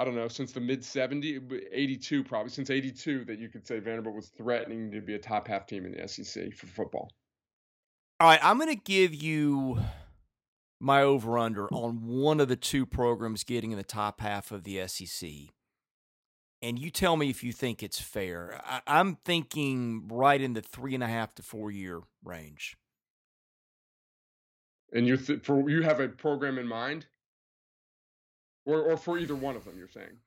I 0.00 0.04
don't 0.04 0.14
know, 0.14 0.28
since 0.28 0.52
the 0.52 0.60
mid 0.60 0.82
70s, 0.82 1.62
82 1.72 2.24
probably, 2.24 2.50
since 2.50 2.70
82 2.70 3.24
that 3.26 3.38
you 3.38 3.48
could 3.48 3.66
say 3.66 3.78
Vanderbilt 3.78 4.14
was 4.14 4.28
threatening 4.28 4.90
to 4.92 5.00
be 5.00 5.14
a 5.14 5.18
top 5.18 5.48
half 5.48 5.66
team 5.66 5.84
in 5.84 5.92
the 5.92 6.08
SEC 6.08 6.54
for 6.54 6.66
football. 6.66 7.10
All 8.18 8.28
right, 8.28 8.40
I'm 8.42 8.58
going 8.58 8.74
to 8.74 8.82
give 8.82 9.14
you 9.14 9.78
my 10.78 11.02
over 11.02 11.38
under 11.38 11.68
on 11.68 12.06
one 12.06 12.40
of 12.40 12.48
the 12.48 12.56
two 12.56 12.86
programs 12.86 13.44
getting 13.44 13.72
in 13.72 13.78
the 13.78 13.84
top 13.84 14.20
half 14.20 14.50
of 14.50 14.64
the 14.64 14.86
SEC 14.88 15.30
and 16.62 16.78
you 16.78 16.90
tell 16.90 17.16
me 17.16 17.30
if 17.30 17.42
you 17.42 17.52
think 17.52 17.82
it's 17.82 18.00
fair. 18.00 18.60
I, 18.64 19.00
am 19.00 19.16
thinking 19.24 20.08
right 20.08 20.40
in 20.40 20.52
the 20.52 20.60
three 20.60 20.94
and 20.94 21.02
a 21.02 21.08
half 21.08 21.34
to 21.36 21.42
four 21.42 21.70
year 21.70 22.00
range. 22.22 22.76
And 24.92 25.06
you 25.06 25.16
th- 25.16 25.42
for 25.42 25.68
you 25.70 25.82
have 25.82 26.00
a 26.00 26.08
program 26.08 26.58
in 26.58 26.66
mind, 26.66 27.06
or 28.70 28.82
or 28.82 28.96
for 28.96 29.18
either 29.18 29.34
one 29.34 29.56
of 29.56 29.64
them, 29.64 29.74
you're 29.78 29.88
saying? 29.88 30.18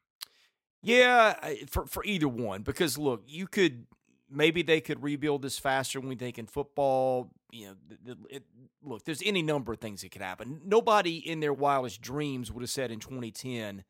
Yeah, 0.82 1.36
for 1.69 1.86
for 1.86 2.03
either 2.03 2.27
one, 2.27 2.62
because 2.62 2.97
look, 2.97 3.23
you 3.25 3.47
could 3.47 3.86
maybe 4.29 4.62
they 4.63 4.82
could 4.82 5.01
rebuild 5.01 5.41
this 5.41 5.60
faster 5.60 5.99
when 5.99 6.10
we 6.10 6.15
think 6.15 6.38
in 6.38 6.45
football. 6.45 7.32
You 7.51 7.67
know, 7.67 7.75
the, 8.03 8.17
it, 8.29 8.43
look, 8.82 9.06
there's 9.06 9.21
any 9.23 9.41
number 9.41 9.73
of 9.73 9.79
things 9.79 10.01
that 10.01 10.12
could 10.12 10.21
happen. 10.21 10.62
Nobody 10.65 11.17
in 11.17 11.39
their 11.39 11.53
wildest 11.53 12.01
dreams 12.01 12.51
would 12.51 12.62
have 12.62 12.69
said 12.69 12.91
in 12.91 12.99
2010 12.99 13.84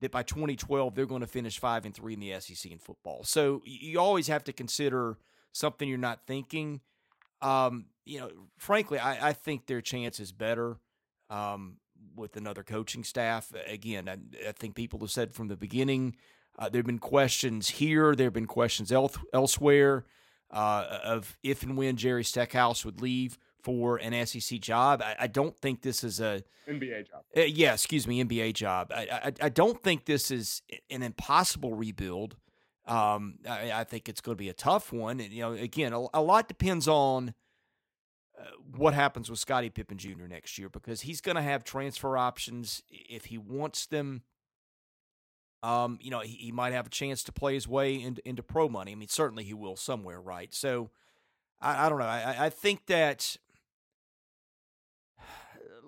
that 0.00 0.10
by 0.10 0.22
2012 0.22 0.94
they're 0.94 1.06
going 1.06 1.20
to 1.20 1.26
finish 1.26 1.58
five 1.58 1.84
and 1.84 1.94
three 1.94 2.14
in 2.14 2.20
the 2.20 2.38
SEC 2.40 2.70
in 2.70 2.78
football. 2.78 3.22
So 3.24 3.62
you 3.64 4.00
always 4.00 4.26
have 4.28 4.44
to 4.44 4.52
consider 4.52 5.18
something 5.52 5.88
you're 5.88 5.98
not 5.98 6.26
thinking. 6.26 6.80
Um, 7.40 7.86
you 8.04 8.20
know, 8.20 8.30
frankly, 8.58 8.98
I, 8.98 9.28
I, 9.28 9.32
think 9.32 9.66
their 9.66 9.80
chance 9.80 10.18
is 10.18 10.32
better 10.32 10.78
um, 11.30 11.76
with 12.16 12.36
another 12.36 12.62
coaching 12.62 13.04
staff. 13.04 13.52
Again, 13.66 14.08
I, 14.08 14.16
I, 14.48 14.52
think 14.52 14.74
people 14.74 14.98
have 15.00 15.10
said 15.10 15.34
from 15.34 15.48
the 15.48 15.56
beginning 15.56 16.16
uh, 16.58 16.68
there 16.68 16.80
have 16.80 16.86
been 16.86 16.98
questions 16.98 17.68
here, 17.68 18.14
there 18.14 18.26
have 18.26 18.32
been 18.32 18.46
questions 18.46 18.92
el- 18.92 19.12
elsewhere 19.32 20.04
uh, 20.50 20.98
of 21.02 21.36
if 21.42 21.62
and 21.62 21.76
when 21.76 21.96
Jerry 21.96 22.24
Stackhouse 22.24 22.84
would 22.84 23.00
leave 23.00 23.38
for 23.62 23.96
an 23.96 24.26
SEC 24.26 24.60
job. 24.60 25.02
I, 25.02 25.16
I, 25.20 25.26
don't 25.26 25.58
think 25.58 25.80
this 25.80 26.04
is 26.04 26.20
a 26.20 26.42
NBA 26.68 27.08
job. 27.08 27.22
Uh, 27.36 27.40
yeah, 27.40 27.72
excuse 27.72 28.06
me, 28.06 28.22
NBA 28.22 28.52
job. 28.52 28.92
I, 28.94 29.08
I, 29.10 29.32
I 29.46 29.48
don't 29.48 29.82
think 29.82 30.04
this 30.04 30.30
is 30.30 30.62
an 30.90 31.02
impossible 31.02 31.74
rebuild. 31.74 32.36
Um, 32.86 33.36
I, 33.48 33.72
I, 33.72 33.84
think 33.84 34.10
it's 34.10 34.20
going 34.20 34.36
to 34.36 34.38
be 34.38 34.50
a 34.50 34.54
tough 34.54 34.92
one. 34.92 35.18
And, 35.18 35.32
you 35.32 35.40
know, 35.40 35.52
again, 35.52 35.94
a, 35.94 36.04
a 36.12 36.20
lot 36.20 36.46
depends 36.46 36.86
on 36.86 37.32
what 38.76 38.94
happens 38.94 39.30
with 39.30 39.38
Scotty 39.38 39.70
Pippen 39.70 39.98
Jr. 39.98 40.26
next 40.28 40.58
year 40.58 40.68
because 40.68 41.02
he's 41.02 41.20
going 41.20 41.36
to 41.36 41.42
have 41.42 41.64
transfer 41.64 42.16
options 42.16 42.82
if 42.90 43.26
he 43.26 43.38
wants 43.38 43.86
them. 43.86 44.22
Um, 45.62 45.98
you 46.02 46.10
know, 46.10 46.20
he, 46.20 46.34
he 46.34 46.52
might 46.52 46.72
have 46.72 46.86
a 46.86 46.90
chance 46.90 47.22
to 47.24 47.32
play 47.32 47.54
his 47.54 47.66
way 47.66 48.00
into, 48.00 48.26
into 48.28 48.42
pro 48.42 48.68
money. 48.68 48.92
I 48.92 48.94
mean, 48.96 49.08
certainly 49.08 49.44
he 49.44 49.54
will 49.54 49.76
somewhere, 49.76 50.20
right? 50.20 50.54
So, 50.54 50.90
I, 51.60 51.86
I 51.86 51.88
don't 51.88 51.98
know. 51.98 52.04
I, 52.04 52.46
I 52.46 52.50
think 52.50 52.86
that 52.86 53.36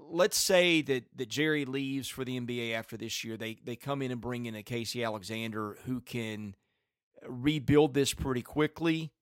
let's 0.09 0.39
say 0.39 0.81
that 0.83 1.05
that 1.17 1.29
Jerry 1.29 1.67
leaves 1.67 2.09
for 2.09 2.25
the 2.25 2.41
NBA 2.41 2.73
after 2.75 2.97
this 2.97 3.23
year. 3.23 3.37
They 3.37 3.59
they 3.63 3.77
come 3.77 4.01
in 4.01 4.11
and 4.11 4.21
bring 4.21 4.47
in 4.47 4.55
a 4.55 4.63
Casey 4.63 5.05
Alexander 5.05 5.77
who 5.85 6.01
can 6.01 6.55
rebuild 7.29 7.95
this 7.95 8.15
pretty 8.15 8.43
quickly. 8.43 9.13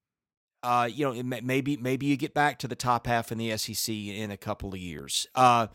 Uh, 0.64 0.86
you 0.86 1.04
know, 1.04 1.22
maybe 1.42 1.76
maybe 1.76 2.06
you 2.06 2.16
get 2.16 2.32
back 2.32 2.58
to 2.60 2.66
the 2.66 2.74
top 2.74 3.06
half 3.06 3.30
in 3.30 3.36
the 3.36 3.54
SEC 3.58 3.94
in 3.94 4.30
a 4.30 4.36
couple 4.38 4.72
of 4.72 4.78
years. 4.78 5.26
Uh, 5.34 5.66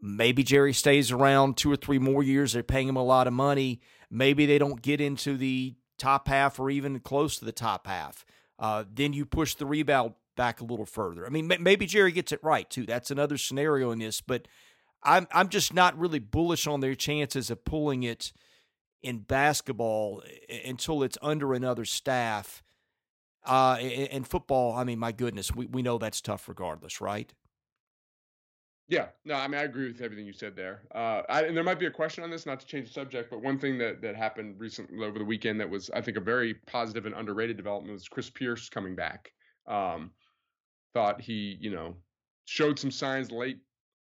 maybe 0.00 0.42
Jerry 0.42 0.72
stays 0.72 1.12
around 1.12 1.56
two 1.56 1.70
or 1.70 1.76
three 1.76 2.00
more 2.00 2.24
years. 2.24 2.52
They're 2.52 2.64
paying 2.64 2.88
him 2.88 2.96
a 2.96 3.04
lot 3.04 3.28
of 3.28 3.32
money. 3.32 3.80
Maybe 4.10 4.44
they 4.44 4.58
don't 4.58 4.82
get 4.82 5.00
into 5.00 5.36
the 5.36 5.76
top 5.96 6.26
half 6.26 6.58
or 6.58 6.70
even 6.70 6.98
close 6.98 7.38
to 7.38 7.44
the 7.44 7.52
top 7.52 7.86
half. 7.86 8.26
Uh, 8.58 8.82
then 8.92 9.12
you 9.12 9.24
push 9.24 9.54
the 9.54 9.64
rebound 9.64 10.14
back 10.36 10.60
a 10.60 10.64
little 10.64 10.86
further. 10.86 11.24
I 11.24 11.28
mean, 11.28 11.52
maybe 11.60 11.86
Jerry 11.86 12.10
gets 12.10 12.32
it 12.32 12.42
right 12.42 12.68
too. 12.68 12.84
That's 12.84 13.12
another 13.12 13.38
scenario 13.38 13.92
in 13.92 14.00
this, 14.00 14.20
but 14.20 14.48
I'm 15.04 15.28
I'm 15.30 15.50
just 15.50 15.72
not 15.72 15.96
really 15.96 16.18
bullish 16.18 16.66
on 16.66 16.80
their 16.80 16.96
chances 16.96 17.48
of 17.48 17.64
pulling 17.64 18.02
it 18.02 18.32
in 19.02 19.18
basketball 19.18 20.22
until 20.64 21.04
it's 21.04 21.18
under 21.22 21.54
another 21.54 21.84
staff. 21.84 22.62
Uh, 23.44 23.78
in 23.80 24.22
football, 24.24 24.72
I 24.76 24.84
mean, 24.84 24.98
my 24.98 25.10
goodness, 25.10 25.54
we, 25.54 25.66
we 25.66 25.82
know 25.82 25.98
that's 25.98 26.20
tough 26.20 26.48
regardless, 26.48 27.00
right? 27.00 27.32
Yeah, 28.88 29.06
no, 29.24 29.34
I 29.34 29.48
mean 29.48 29.58
I 29.58 29.64
agree 29.64 29.86
with 29.86 30.02
everything 30.02 30.26
you 30.26 30.32
said 30.32 30.54
there. 30.54 30.82
Uh, 30.94 31.22
I, 31.28 31.44
and 31.44 31.56
there 31.56 31.64
might 31.64 31.78
be 31.78 31.86
a 31.86 31.90
question 31.90 32.24
on 32.24 32.30
this, 32.30 32.44
not 32.44 32.60
to 32.60 32.66
change 32.66 32.88
the 32.88 32.92
subject, 32.92 33.30
but 33.30 33.40
one 33.40 33.58
thing 33.58 33.78
that 33.78 34.02
that 34.02 34.16
happened 34.16 34.56
recently 34.58 35.04
over 35.04 35.18
the 35.18 35.24
weekend 35.24 35.60
that 35.60 35.70
was 35.70 35.88
I 35.90 36.02
think 36.02 36.16
a 36.16 36.20
very 36.20 36.54
positive 36.66 37.06
and 37.06 37.14
underrated 37.14 37.56
development 37.56 37.94
was 37.94 38.06
Chris 38.08 38.28
Pierce 38.28 38.68
coming 38.68 38.94
back. 38.94 39.32
Um, 39.66 40.10
thought 40.92 41.22
he, 41.22 41.56
you 41.58 41.70
know, 41.70 41.96
showed 42.44 42.78
some 42.78 42.90
signs 42.90 43.30
late 43.30 43.60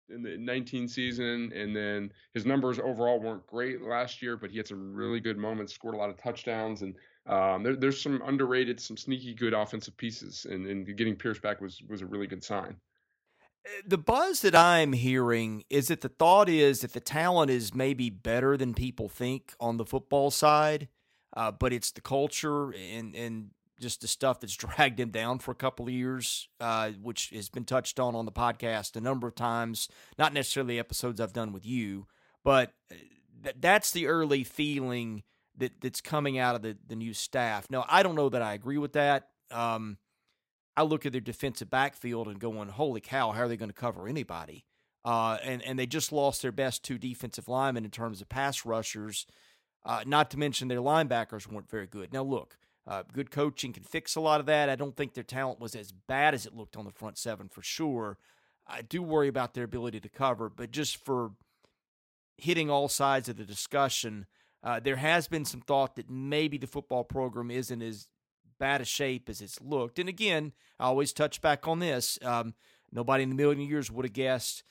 in 0.09 0.22
the 0.22 0.36
19 0.36 0.88
season, 0.88 1.53
and 1.55 1.74
then 1.74 2.12
his 2.34 2.46
numbers 2.46 2.78
overall 2.78 3.20
weren't 3.20 3.46
great 3.46 3.82
last 3.82 4.22
year, 4.22 4.36
but 4.36 4.50
he 4.50 4.57
had 4.57 4.66
some 4.66 4.94
really 4.94 5.20
good 5.20 5.38
moments, 5.38 5.72
scored 5.72 5.94
a 5.94 5.98
lot 5.98 6.11
of 6.11 6.16
touchdowns, 6.16 6.82
and 6.82 6.94
um, 7.26 7.62
there, 7.62 7.76
there's 7.76 8.00
some 8.00 8.20
underrated, 8.24 8.80
some 8.80 8.96
sneaky 8.96 9.34
good 9.34 9.55
offensive 9.55 9.96
pieces, 9.96 10.46
and, 10.48 10.66
and 10.66 10.96
getting 10.96 11.16
Pierce 11.16 11.38
back 11.38 11.61
was 11.61 11.80
was 11.88 12.03
a 12.03 12.07
really 12.07 12.26
good 12.26 12.42
sign. 12.42 12.76
Uh, 13.64 13.70
the 13.86 13.98
buzz 13.98 14.40
that 14.40 14.57
I'm 14.57 14.92
hearing 14.92 15.64
is 15.70 15.88
that 15.88 16.00
the 16.00 16.09
thought 16.09 16.48
is 16.48 16.80
that 16.80 16.92
the 16.92 17.00
talent 17.00 17.50
is 17.50 17.74
maybe 17.74 18.11
better 18.11 18.57
than 18.57 18.74
people 18.74 19.09
think 19.09 19.55
on 19.61 19.76
the 19.76 19.86
football 19.86 20.30
side, 20.30 20.88
uh, 21.36 21.53
but 21.53 21.72
it's 21.72 21.92
the 21.92 22.00
culture 22.00 22.72
and 22.72 23.14
and 23.14 23.50
just 23.81 24.01
the 24.01 24.09
stuff 24.09 24.41
that's 24.41 24.57
dragged 24.57 24.99
him 24.99 25.11
down 25.11 25.39
for 25.39 25.51
a 25.51 25.57
couple 25.57 25.87
of 25.87 25.93
years, 25.93 26.49
uh, 26.61 26.91
which 27.03 27.31
has 27.31 27.49
been 27.49 27.64
touched 27.64 27.99
on 27.99 28.14
on 28.14 28.27
the 28.27 28.33
podcast 28.33 28.97
a 28.97 29.01
number 29.01 29.27
of 29.27 29.35
times. 29.35 29.89
Not 30.18 30.33
necessarily 30.33 30.79
episodes 30.79 31.20
I've 31.20 31.33
done 31.33 31.53
with 31.53 31.66
you, 31.66 32.07
but 32.45 32.73
uh, 32.91 32.97
th- 33.45 33.57
that's 33.61 33.91
the 33.91 34.07
early 34.07 34.45
feeling 34.45 35.23
that 35.59 35.81
that's 35.81 36.01
coming 36.01 36.39
out 36.39 36.55
of 36.55 36.62
the 36.62 36.77
the 36.87 36.97
new 36.97 37.14
staff. 37.14 37.70
Now, 37.70 37.85
I 37.89 38.03
don't 38.03 38.14
know 38.14 38.29
that 38.29 38.43
I 38.43 38.55
agree 38.55 38.79
with 38.79 38.95
that. 38.95 39.29
Um, 39.51 39.99
I 40.77 40.83
look 40.83 41.05
at 41.05 41.12
their 41.12 41.20
defensive 41.20 41.70
backfield 41.70 42.29
and 42.29 42.39
going, 42.39 42.68
"Holy 42.68 43.01
cow! 43.01 43.33
How 43.33 43.43
are 43.43 43.49
they 43.49 43.57
going 43.57 43.68
to 43.70 43.75
cover 43.75 44.09
anybody?" 44.09 44.64
Uh, 45.05 45.39
and 45.43 45.62
and 45.62 45.79
they 45.79 45.87
just 45.87 46.12
lost 46.12 46.43
their 46.43 46.53
best 46.53 46.83
two 46.85 46.99
defensive 46.99 47.49
linemen 47.49 47.85
in 47.85 47.91
terms 47.91 48.20
of 48.20 48.29
pass 48.29 48.64
rushers. 48.64 49.27
Uh, 49.85 50.05
not 50.07 50.31
to 50.31 50.39
mention 50.39 50.68
their 50.68 50.79
linebackers 50.79 51.51
weren't 51.51 51.68
very 51.68 51.89
good. 51.89 52.12
Now, 52.12 52.23
look, 52.23 52.57
uh, 52.87 53.03
good 53.12 53.30
coaching 53.30 53.72
can 53.72 53.85
fix 53.85 54.16
a 54.16 54.20
lot 54.20 54.41
of 54.41 54.47
that. 54.47 54.68
I 54.68 54.76
don't 54.76 54.97
think 54.97 55.14
their 55.14 55.24
talent 55.24 55.61
was 55.61 55.74
as 55.74 55.93
bad 55.93 56.35
as 56.35 56.47
it 56.47 56.55
looked 56.55 56.76
on 56.76 56.85
the 56.85 56.91
front 56.91 57.18
seven 57.18 57.49
for 57.49 57.62
sure. 57.62 58.18
I 58.66 58.83
do 58.83 59.03
worry 59.03 59.28
about 59.28 59.55
their 59.55 59.64
ability 59.64 60.01
to 60.01 60.09
cover, 60.09 60.49
but 60.49 60.70
just 60.70 61.05
for 61.05 61.33
hitting 62.37 62.70
all 62.70 62.89
sides 62.89 63.28
of 63.28 63.37
the 63.37 63.45
discussion, 63.45 64.26
uh, 64.64 64.80
there 64.80 64.97
has 64.97 65.28
been 65.28 65.45
some 65.45 65.61
thought 65.61 65.97
that 65.97 66.11
maybe 66.11 66.59
the 66.59 66.66
football 66.66 67.05
program 67.05 67.51
isn't 67.51 67.83
as 67.83 68.09
bad 68.59 68.80
a 68.80 68.85
shape 68.85 69.28
as 69.28 69.41
it's 69.41 69.61
looked. 69.61 69.99
And 69.99 70.09
again, 70.09 70.53
I 70.78 70.85
always 70.85 71.12
touch 71.12 71.41
back 71.41 71.66
on 71.66 71.80
this. 71.80 72.18
Um, 72.22 72.55
nobody 72.93 73.24
in 73.24 73.33
a 73.33 73.35
million 73.35 73.61
years 73.68 73.91
would 73.91 74.05
have 74.05 74.12
guessed 74.12 74.62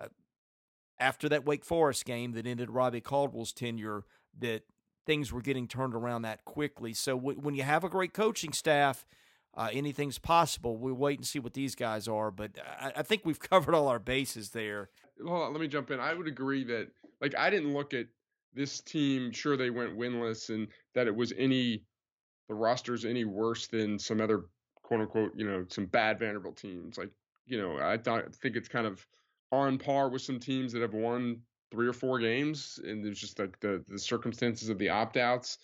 uh, 0.00 0.08
after 0.98 1.28
that 1.28 1.44
Wake 1.44 1.64
Forest 1.64 2.04
game 2.04 2.32
that 2.32 2.46
ended 2.46 2.70
Robbie 2.70 3.00
Caldwell's 3.00 3.52
tenure 3.52 4.04
that 4.38 4.62
things 5.06 5.32
were 5.32 5.40
getting 5.40 5.68
turned 5.68 5.94
around 5.94 6.22
that 6.22 6.44
quickly. 6.44 6.92
So 6.92 7.16
w- 7.16 7.38
when 7.38 7.54
you 7.54 7.62
have 7.62 7.84
a 7.84 7.88
great 7.88 8.12
coaching 8.12 8.52
staff, 8.52 9.06
uh, 9.54 9.68
anything's 9.72 10.18
possible. 10.18 10.76
We'll 10.76 10.94
wait 10.94 11.18
and 11.18 11.26
see 11.26 11.38
what 11.38 11.54
these 11.54 11.74
guys 11.74 12.08
are, 12.08 12.30
but 12.30 12.58
I, 12.58 12.92
I 12.96 13.02
think 13.02 13.22
we've 13.24 13.40
covered 13.50 13.74
all 13.74 13.88
our 13.88 13.98
bases 13.98 14.50
there. 14.50 14.90
Let 15.18 15.58
me 15.58 15.68
jump 15.68 15.90
in. 15.90 16.00
I 16.00 16.12
would 16.12 16.26
agree 16.26 16.64
that, 16.64 16.88
like, 17.22 17.34
I 17.36 17.48
didn't 17.48 17.72
look 17.72 17.94
at 17.94 18.06
this 18.52 18.80
team. 18.80 19.32
Sure, 19.32 19.56
they 19.56 19.70
went 19.70 19.96
winless, 19.96 20.50
and 20.50 20.68
that 20.94 21.06
it 21.06 21.14
was 21.14 21.32
any 21.38 21.84
the 22.48 22.54
roster's 22.54 23.04
any 23.04 23.24
worse 23.24 23.66
than 23.66 23.98
some 23.98 24.20
other 24.20 24.44
quote 24.82 25.00
unquote, 25.00 25.32
you 25.34 25.46
know, 25.46 25.64
some 25.68 25.86
bad 25.86 26.18
Vanderbilt 26.18 26.56
teams. 26.56 26.96
Like, 26.96 27.10
you 27.46 27.60
know, 27.60 27.78
I 27.78 27.96
thought 27.98 28.34
think 28.36 28.56
it's 28.56 28.68
kind 28.68 28.86
of 28.86 29.04
on 29.52 29.78
par 29.78 30.08
with 30.08 30.22
some 30.22 30.38
teams 30.38 30.72
that 30.72 30.82
have 30.82 30.94
won 30.94 31.40
three 31.76 31.86
or 31.86 31.92
four 31.92 32.18
games, 32.18 32.80
and 32.84 33.04
there's 33.04 33.20
just 33.20 33.38
like 33.38 33.60
the 33.60 33.84
the 33.86 33.98
circumstances 33.98 34.70
of 34.70 34.78
the 34.78 34.88
opt 34.88 35.18
outs 35.18 35.58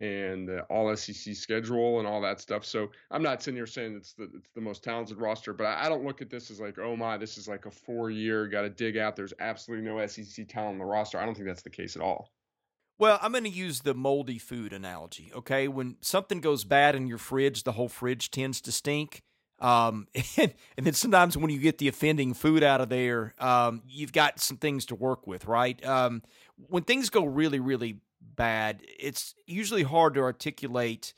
and 0.00 0.46
the 0.46 0.60
all 0.64 0.94
SEC 0.94 1.34
schedule 1.34 1.98
and 1.98 2.06
all 2.06 2.20
that 2.20 2.38
stuff. 2.38 2.62
So 2.66 2.90
I'm 3.10 3.22
not 3.22 3.42
sitting 3.42 3.56
here 3.56 3.66
saying 3.66 3.96
it's 3.96 4.12
the 4.12 4.24
it's 4.34 4.50
the 4.54 4.60
most 4.60 4.84
talented 4.84 5.18
roster, 5.18 5.54
but 5.54 5.64
I, 5.64 5.86
I 5.86 5.88
don't 5.88 6.04
look 6.04 6.20
at 6.20 6.28
this 6.28 6.50
as 6.50 6.60
like, 6.60 6.78
oh 6.78 6.94
my, 6.94 7.16
this 7.16 7.38
is 7.38 7.48
like 7.48 7.64
a 7.64 7.70
four 7.70 8.10
year, 8.10 8.46
got 8.48 8.62
to 8.62 8.68
dig 8.68 8.98
out. 8.98 9.16
There's 9.16 9.32
absolutely 9.40 9.86
no 9.86 10.06
SEC 10.06 10.46
talent 10.46 10.74
on 10.74 10.78
the 10.78 10.84
roster. 10.84 11.18
I 11.18 11.24
don't 11.24 11.34
think 11.34 11.46
that's 11.46 11.62
the 11.62 11.70
case 11.70 11.96
at 11.96 12.02
all. 12.02 12.30
Well, 12.98 13.18
I'm 13.22 13.32
going 13.32 13.44
to 13.44 13.50
use 13.50 13.80
the 13.80 13.94
moldy 13.94 14.38
food 14.38 14.74
analogy. 14.74 15.30
Okay, 15.34 15.68
when 15.68 15.96
something 16.02 16.40
goes 16.40 16.64
bad 16.64 16.94
in 16.94 17.06
your 17.06 17.18
fridge, 17.18 17.62
the 17.62 17.72
whole 17.72 17.88
fridge 17.88 18.30
tends 18.30 18.60
to 18.62 18.72
stink. 18.72 19.22
Um, 19.58 20.06
and, 20.36 20.52
and, 20.76 20.86
then 20.86 20.92
sometimes 20.92 21.36
when 21.36 21.50
you 21.50 21.58
get 21.58 21.78
the 21.78 21.88
offending 21.88 22.34
food 22.34 22.62
out 22.62 22.80
of 22.80 22.88
there, 22.88 23.34
um, 23.38 23.82
you've 23.88 24.12
got 24.12 24.38
some 24.38 24.56
things 24.56 24.86
to 24.86 24.94
work 24.94 25.26
with, 25.26 25.46
right? 25.46 25.82
Um, 25.84 26.22
when 26.68 26.82
things 26.82 27.10
go 27.10 27.24
really, 27.24 27.60
really 27.60 28.00
bad, 28.20 28.82
it's 28.98 29.34
usually 29.46 29.82
hard 29.82 30.14
to 30.14 30.20
articulate 30.20 31.14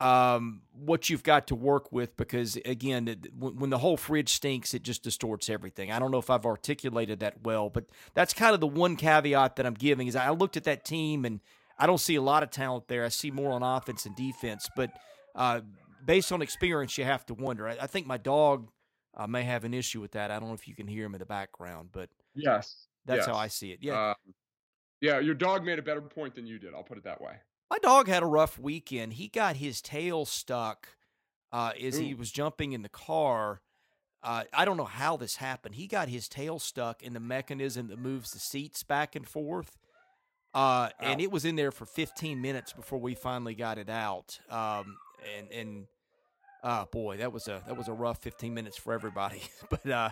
um, 0.00 0.62
what 0.72 1.10
you've 1.10 1.22
got 1.22 1.46
to 1.48 1.54
work 1.54 1.92
with 1.92 2.16
because, 2.16 2.56
again, 2.64 3.06
it, 3.06 3.34
when, 3.38 3.56
when 3.56 3.70
the 3.70 3.78
whole 3.78 3.96
fridge 3.96 4.30
stinks, 4.30 4.72
it 4.72 4.82
just 4.82 5.02
distorts 5.02 5.50
everything. 5.50 5.92
I 5.92 5.98
don't 5.98 6.10
know 6.10 6.18
if 6.18 6.30
I've 6.30 6.46
articulated 6.46 7.20
that 7.20 7.42
well, 7.42 7.68
but 7.68 7.84
that's 8.14 8.32
kind 8.32 8.54
of 8.54 8.60
the 8.60 8.66
one 8.66 8.96
caveat 8.96 9.56
that 9.56 9.66
I'm 9.66 9.74
giving 9.74 10.08
is 10.08 10.16
I 10.16 10.30
looked 10.30 10.56
at 10.56 10.64
that 10.64 10.84
team 10.84 11.24
and 11.26 11.40
I 11.78 11.86
don't 11.86 11.98
see 11.98 12.14
a 12.14 12.22
lot 12.22 12.42
of 12.42 12.50
talent 12.50 12.88
there. 12.88 13.04
I 13.04 13.08
see 13.08 13.30
more 13.30 13.52
on 13.52 13.62
offense 13.62 14.06
and 14.06 14.16
defense, 14.16 14.68
but 14.74 14.90
uh, 15.34 15.60
based 16.04 16.32
on 16.32 16.42
experience, 16.42 16.96
you 16.98 17.04
have 17.04 17.24
to 17.26 17.34
wonder. 17.34 17.68
I, 17.68 17.76
I 17.82 17.86
think 17.86 18.06
my 18.06 18.16
dog 18.16 18.70
uh, 19.16 19.26
may 19.26 19.42
have 19.42 19.64
an 19.64 19.74
issue 19.74 20.00
with 20.00 20.12
that. 20.12 20.30
I 20.30 20.38
don't 20.38 20.48
know 20.48 20.54
if 20.54 20.68
you 20.68 20.74
can 20.74 20.86
hear 20.86 21.04
him 21.04 21.14
in 21.14 21.18
the 21.18 21.26
background, 21.26 21.90
but 21.92 22.10
yes, 22.34 22.86
that's 23.06 23.18
yes. 23.18 23.26
how 23.26 23.34
I 23.34 23.48
see 23.48 23.72
it. 23.72 23.78
Yeah, 23.80 24.10
um, 24.10 24.34
yeah. 25.00 25.18
Your 25.18 25.34
dog 25.34 25.64
made 25.64 25.78
a 25.78 25.82
better 25.82 26.00
point 26.00 26.34
than 26.34 26.46
you 26.46 26.58
did. 26.58 26.74
I'll 26.74 26.82
put 26.82 26.98
it 26.98 27.04
that 27.04 27.20
way. 27.20 27.34
My 27.70 27.78
dog 27.78 28.08
had 28.08 28.22
a 28.22 28.26
rough 28.26 28.58
weekend. 28.58 29.14
He 29.14 29.28
got 29.28 29.56
his 29.56 29.80
tail 29.80 30.24
stuck 30.24 30.88
uh, 31.52 31.72
as 31.80 31.98
Ooh. 31.98 32.02
he 32.02 32.14
was 32.14 32.30
jumping 32.30 32.72
in 32.72 32.82
the 32.82 32.88
car. 32.88 33.60
Uh, 34.22 34.44
I 34.52 34.64
don't 34.64 34.76
know 34.76 34.84
how 34.84 35.16
this 35.16 35.36
happened. 35.36 35.76
He 35.76 35.86
got 35.86 36.08
his 36.08 36.28
tail 36.28 36.58
stuck 36.58 37.02
in 37.02 37.14
the 37.14 37.20
mechanism 37.20 37.88
that 37.88 37.98
moves 37.98 38.32
the 38.32 38.38
seats 38.38 38.82
back 38.82 39.14
and 39.16 39.26
forth. 39.26 39.78
Uh, 40.52 40.90
and 40.98 41.20
it 41.20 41.30
was 41.30 41.44
in 41.44 41.54
there 41.54 41.70
for 41.70 41.86
15 41.86 42.40
minutes 42.40 42.72
before 42.72 42.98
we 42.98 43.14
finally 43.14 43.54
got 43.54 43.78
it 43.78 43.88
out. 43.88 44.40
Um, 44.50 44.96
and 45.38 45.52
and 45.52 45.86
oh 46.62 46.86
boy, 46.90 47.18
that 47.18 47.32
was 47.32 47.48
a 47.48 47.62
that 47.66 47.76
was 47.76 47.88
a 47.88 47.92
rough 47.92 48.18
15 48.18 48.52
minutes 48.52 48.76
for 48.76 48.92
everybody. 48.92 49.42
but 49.70 49.88
uh, 49.88 50.10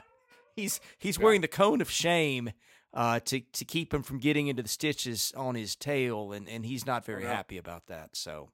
he's 0.56 0.80
he's 0.98 1.18
wearing 1.18 1.40
the 1.40 1.48
cone 1.48 1.80
of 1.80 1.90
shame 1.90 2.50
uh, 2.94 3.20
to 3.20 3.40
to 3.40 3.64
keep 3.64 3.92
him 3.92 4.02
from 4.02 4.18
getting 4.18 4.48
into 4.48 4.62
the 4.62 4.68
stitches 4.68 5.32
on 5.36 5.54
his 5.54 5.76
tail, 5.76 6.32
and 6.32 6.48
and 6.48 6.64
he's 6.64 6.86
not 6.86 7.04
very 7.04 7.24
happy 7.24 7.58
about 7.58 7.86
that. 7.86 8.10
So, 8.14 8.50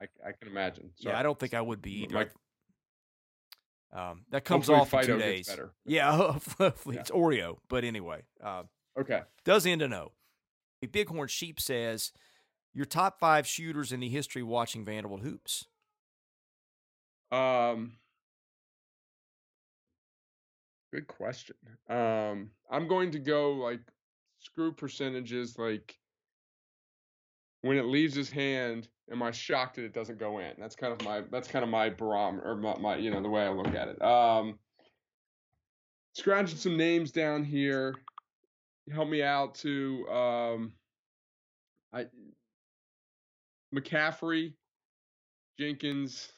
I, 0.00 0.06
I 0.26 0.32
can 0.32 0.48
imagine. 0.48 0.90
So, 0.96 1.10
yeah, 1.10 1.18
I 1.18 1.22
don't 1.22 1.38
think 1.38 1.54
I 1.54 1.60
would 1.60 1.82
be 1.82 2.04
either. 2.04 2.30
um, 3.92 4.22
that 4.30 4.44
comes 4.44 4.68
off 4.68 4.92
in 4.94 5.02
two 5.02 5.18
days. 5.18 5.48
Yeah, 5.84 6.12
hopefully 6.58 6.96
yeah. 6.96 7.00
it's 7.00 7.10
Oreo, 7.10 7.58
but 7.68 7.84
anyway. 7.84 8.22
Uh, 8.42 8.64
okay. 8.98 9.22
Does 9.44 9.66
end 9.66 9.82
a 9.82 9.88
no. 9.88 10.12
Bighorn 10.92 11.26
Sheep 11.26 11.58
says 11.58 12.12
your 12.72 12.84
top 12.84 13.18
five 13.18 13.46
shooters 13.46 13.90
in 13.90 14.00
the 14.00 14.08
history 14.08 14.42
watching 14.42 14.84
Vanderbilt 14.84 15.22
hoops. 15.22 15.66
Um, 17.32 17.92
good 20.92 21.06
question. 21.06 21.56
Um, 21.88 22.50
I'm 22.70 22.88
going 22.88 23.10
to 23.12 23.18
go 23.18 23.52
like 23.52 23.80
screw 24.38 24.72
percentages. 24.72 25.58
Like 25.58 25.96
when 27.62 27.76
it 27.76 27.86
leaves 27.86 28.14
his 28.14 28.30
hand, 28.30 28.88
am 29.10 29.22
I 29.22 29.30
shocked 29.30 29.76
that 29.76 29.84
it 29.84 29.92
doesn't 29.92 30.18
go 30.18 30.38
in? 30.38 30.52
That's 30.58 30.76
kind 30.76 30.92
of 30.92 31.04
my 31.04 31.22
that's 31.30 31.48
kind 31.48 31.62
of 31.62 31.68
my 31.68 31.90
barometer 31.90 32.50
or 32.50 32.56
my, 32.56 32.78
my 32.78 32.96
you 32.96 33.10
know 33.10 33.22
the 33.22 33.28
way 33.28 33.42
I 33.42 33.50
look 33.50 33.74
at 33.74 33.88
it. 33.88 34.02
Um, 34.02 34.58
scratching 36.12 36.58
some 36.58 36.76
names 36.76 37.10
down 37.12 37.44
here. 37.44 37.94
Help 38.92 39.08
me 39.08 39.22
out 39.22 39.56
to 39.56 40.08
um, 40.08 40.72
I 41.92 42.06
McCaffrey, 43.74 44.54
Jenkins, 45.58 46.32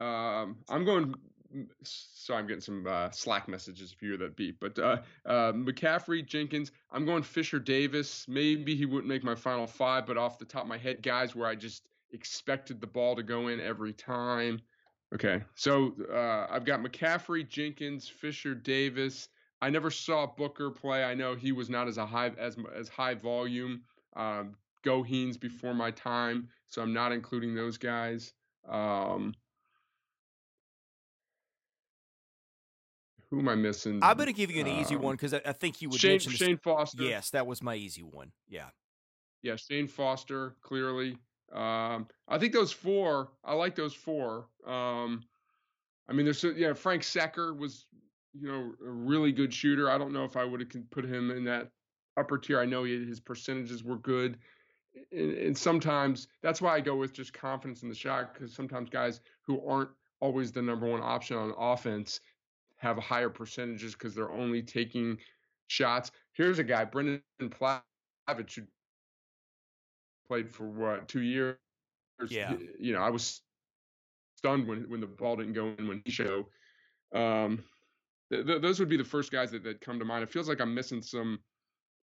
um, 0.00 0.56
I'm 0.68 0.84
going. 0.84 1.14
Sorry, 1.84 2.40
I'm 2.40 2.48
getting 2.48 2.60
some 2.60 2.84
uh, 2.88 3.10
Slack 3.12 3.46
messages 3.48 3.92
if 3.92 4.02
you 4.02 4.08
hear 4.08 4.18
that 4.18 4.34
beep. 4.36 4.58
But 4.60 4.76
uh, 4.76 4.96
uh, 5.24 5.52
McCaffrey, 5.52 6.26
Jenkins, 6.26 6.72
I'm 6.90 7.06
going 7.06 7.22
Fisher 7.22 7.60
Davis. 7.60 8.26
Maybe 8.26 8.74
he 8.74 8.86
wouldn't 8.86 9.06
make 9.06 9.22
my 9.22 9.36
final 9.36 9.68
five, 9.68 10.04
but 10.04 10.16
off 10.16 10.38
the 10.38 10.44
top 10.44 10.62
of 10.62 10.68
my 10.68 10.78
head, 10.78 11.00
guys, 11.00 11.36
where 11.36 11.46
I 11.46 11.54
just 11.54 11.86
expected 12.10 12.80
the 12.80 12.88
ball 12.88 13.14
to 13.14 13.22
go 13.22 13.48
in 13.48 13.60
every 13.60 13.92
time. 13.92 14.60
Okay, 15.14 15.42
so 15.54 15.94
uh, 16.12 16.46
I've 16.50 16.64
got 16.64 16.80
McCaffrey, 16.82 17.48
Jenkins, 17.48 18.08
Fisher 18.08 18.54
Davis. 18.54 19.28
I 19.62 19.70
never 19.70 19.90
saw 19.90 20.26
Booker 20.26 20.70
play. 20.70 21.04
I 21.04 21.14
know 21.14 21.36
he 21.36 21.52
was 21.52 21.70
not 21.70 21.86
as 21.86 21.98
a 21.98 22.06
high 22.06 22.32
as 22.38 22.56
as 22.74 22.88
high 22.88 23.14
volume. 23.14 23.82
Um, 24.16 24.56
Goheen's 24.84 25.38
before 25.38 25.72
my 25.72 25.90
time, 25.92 26.48
so 26.66 26.82
I'm 26.82 26.92
not 26.92 27.12
including 27.12 27.54
those 27.54 27.78
guys. 27.78 28.32
Um, 28.68 29.34
who 33.30 33.40
am 33.40 33.48
I 33.48 33.54
missing? 33.54 34.00
I'm 34.02 34.16
going 34.16 34.26
to 34.26 34.32
give 34.32 34.50
you 34.50 34.60
an 34.60 34.68
easy 34.68 34.96
um, 34.96 35.02
one 35.02 35.14
because 35.14 35.34
I, 35.34 35.40
I, 35.44 35.52
think 35.52 35.82
you 35.82 35.88
would 35.88 36.00
Shane, 36.00 36.12
mention 36.12 36.32
Shane 36.32 36.58
Foster. 36.58 37.02
Yes, 37.02 37.30
that 37.30 37.46
was 37.46 37.62
my 37.62 37.74
easy 37.74 38.02
one. 38.02 38.32
Yeah. 38.48 38.68
Yeah, 39.42 39.56
Shane 39.56 39.88
Foster 39.88 40.56
clearly. 40.62 41.18
Um, 41.52 42.08
I 42.28 42.38
think 42.38 42.52
those 42.52 42.72
four. 42.72 43.30
I 43.44 43.54
like 43.54 43.74
those 43.74 43.94
four. 43.94 44.48
Um, 44.66 45.22
I 46.08 46.12
mean, 46.12 46.24
there's 46.24 46.44
yeah. 46.56 46.72
Frank 46.72 47.02
Seckar 47.02 47.56
was, 47.56 47.86
you 48.32 48.48
know, 48.48 48.72
a 48.84 48.90
really 48.90 49.32
good 49.32 49.52
shooter. 49.52 49.90
I 49.90 49.98
don't 49.98 50.12
know 50.12 50.24
if 50.24 50.36
I 50.36 50.44
would 50.44 50.60
have 50.60 50.90
put 50.90 51.04
him 51.04 51.30
in 51.30 51.44
that 51.44 51.70
upper 52.16 52.38
tier. 52.38 52.60
I 52.60 52.64
know 52.64 52.84
he, 52.84 53.04
his 53.04 53.20
percentages 53.20 53.84
were 53.84 53.98
good, 53.98 54.38
and, 55.12 55.32
and 55.32 55.58
sometimes 55.58 56.28
that's 56.42 56.60
why 56.60 56.74
I 56.74 56.80
go 56.80 56.96
with 56.96 57.12
just 57.12 57.32
confidence 57.32 57.82
in 57.82 57.88
the 57.88 57.94
shot 57.94 58.34
because 58.34 58.54
sometimes 58.54 58.90
guys 58.90 59.20
who 59.42 59.66
aren't 59.66 59.90
always 60.20 60.52
the 60.52 60.62
number 60.62 60.86
one 60.86 61.02
option 61.02 61.36
on 61.36 61.52
offense 61.58 62.20
have 62.84 62.98
higher 62.98 63.30
percentages 63.30 63.94
because 63.94 64.14
they're 64.14 64.30
only 64.30 64.62
taking 64.62 65.18
shots. 65.68 66.10
Here's 66.32 66.58
a 66.58 66.64
guy, 66.64 66.84
Brendan 66.84 67.22
Plavich, 67.40 67.82
who 68.28 68.62
played 70.28 70.50
for 70.50 70.68
what 70.68 71.08
two 71.08 71.22
years. 71.22 71.56
Yeah, 72.28 72.54
you 72.78 72.92
know, 72.92 73.00
I 73.00 73.10
was 73.10 73.40
stunned 74.36 74.68
when 74.68 74.88
when 74.88 75.00
the 75.00 75.06
ball 75.06 75.36
didn't 75.36 75.54
go 75.54 75.74
in 75.78 75.88
when 75.88 76.02
he 76.04 76.12
showed. 76.12 76.44
Um, 77.14 77.64
th- 78.30 78.46
th- 78.46 78.62
those 78.62 78.78
would 78.78 78.88
be 78.88 78.96
the 78.96 79.04
first 79.04 79.32
guys 79.32 79.50
that, 79.52 79.64
that 79.64 79.80
come 79.80 79.98
to 79.98 80.04
mind. 80.04 80.22
It 80.22 80.30
feels 80.30 80.48
like 80.48 80.60
I'm 80.60 80.74
missing 80.74 81.02
some. 81.02 81.38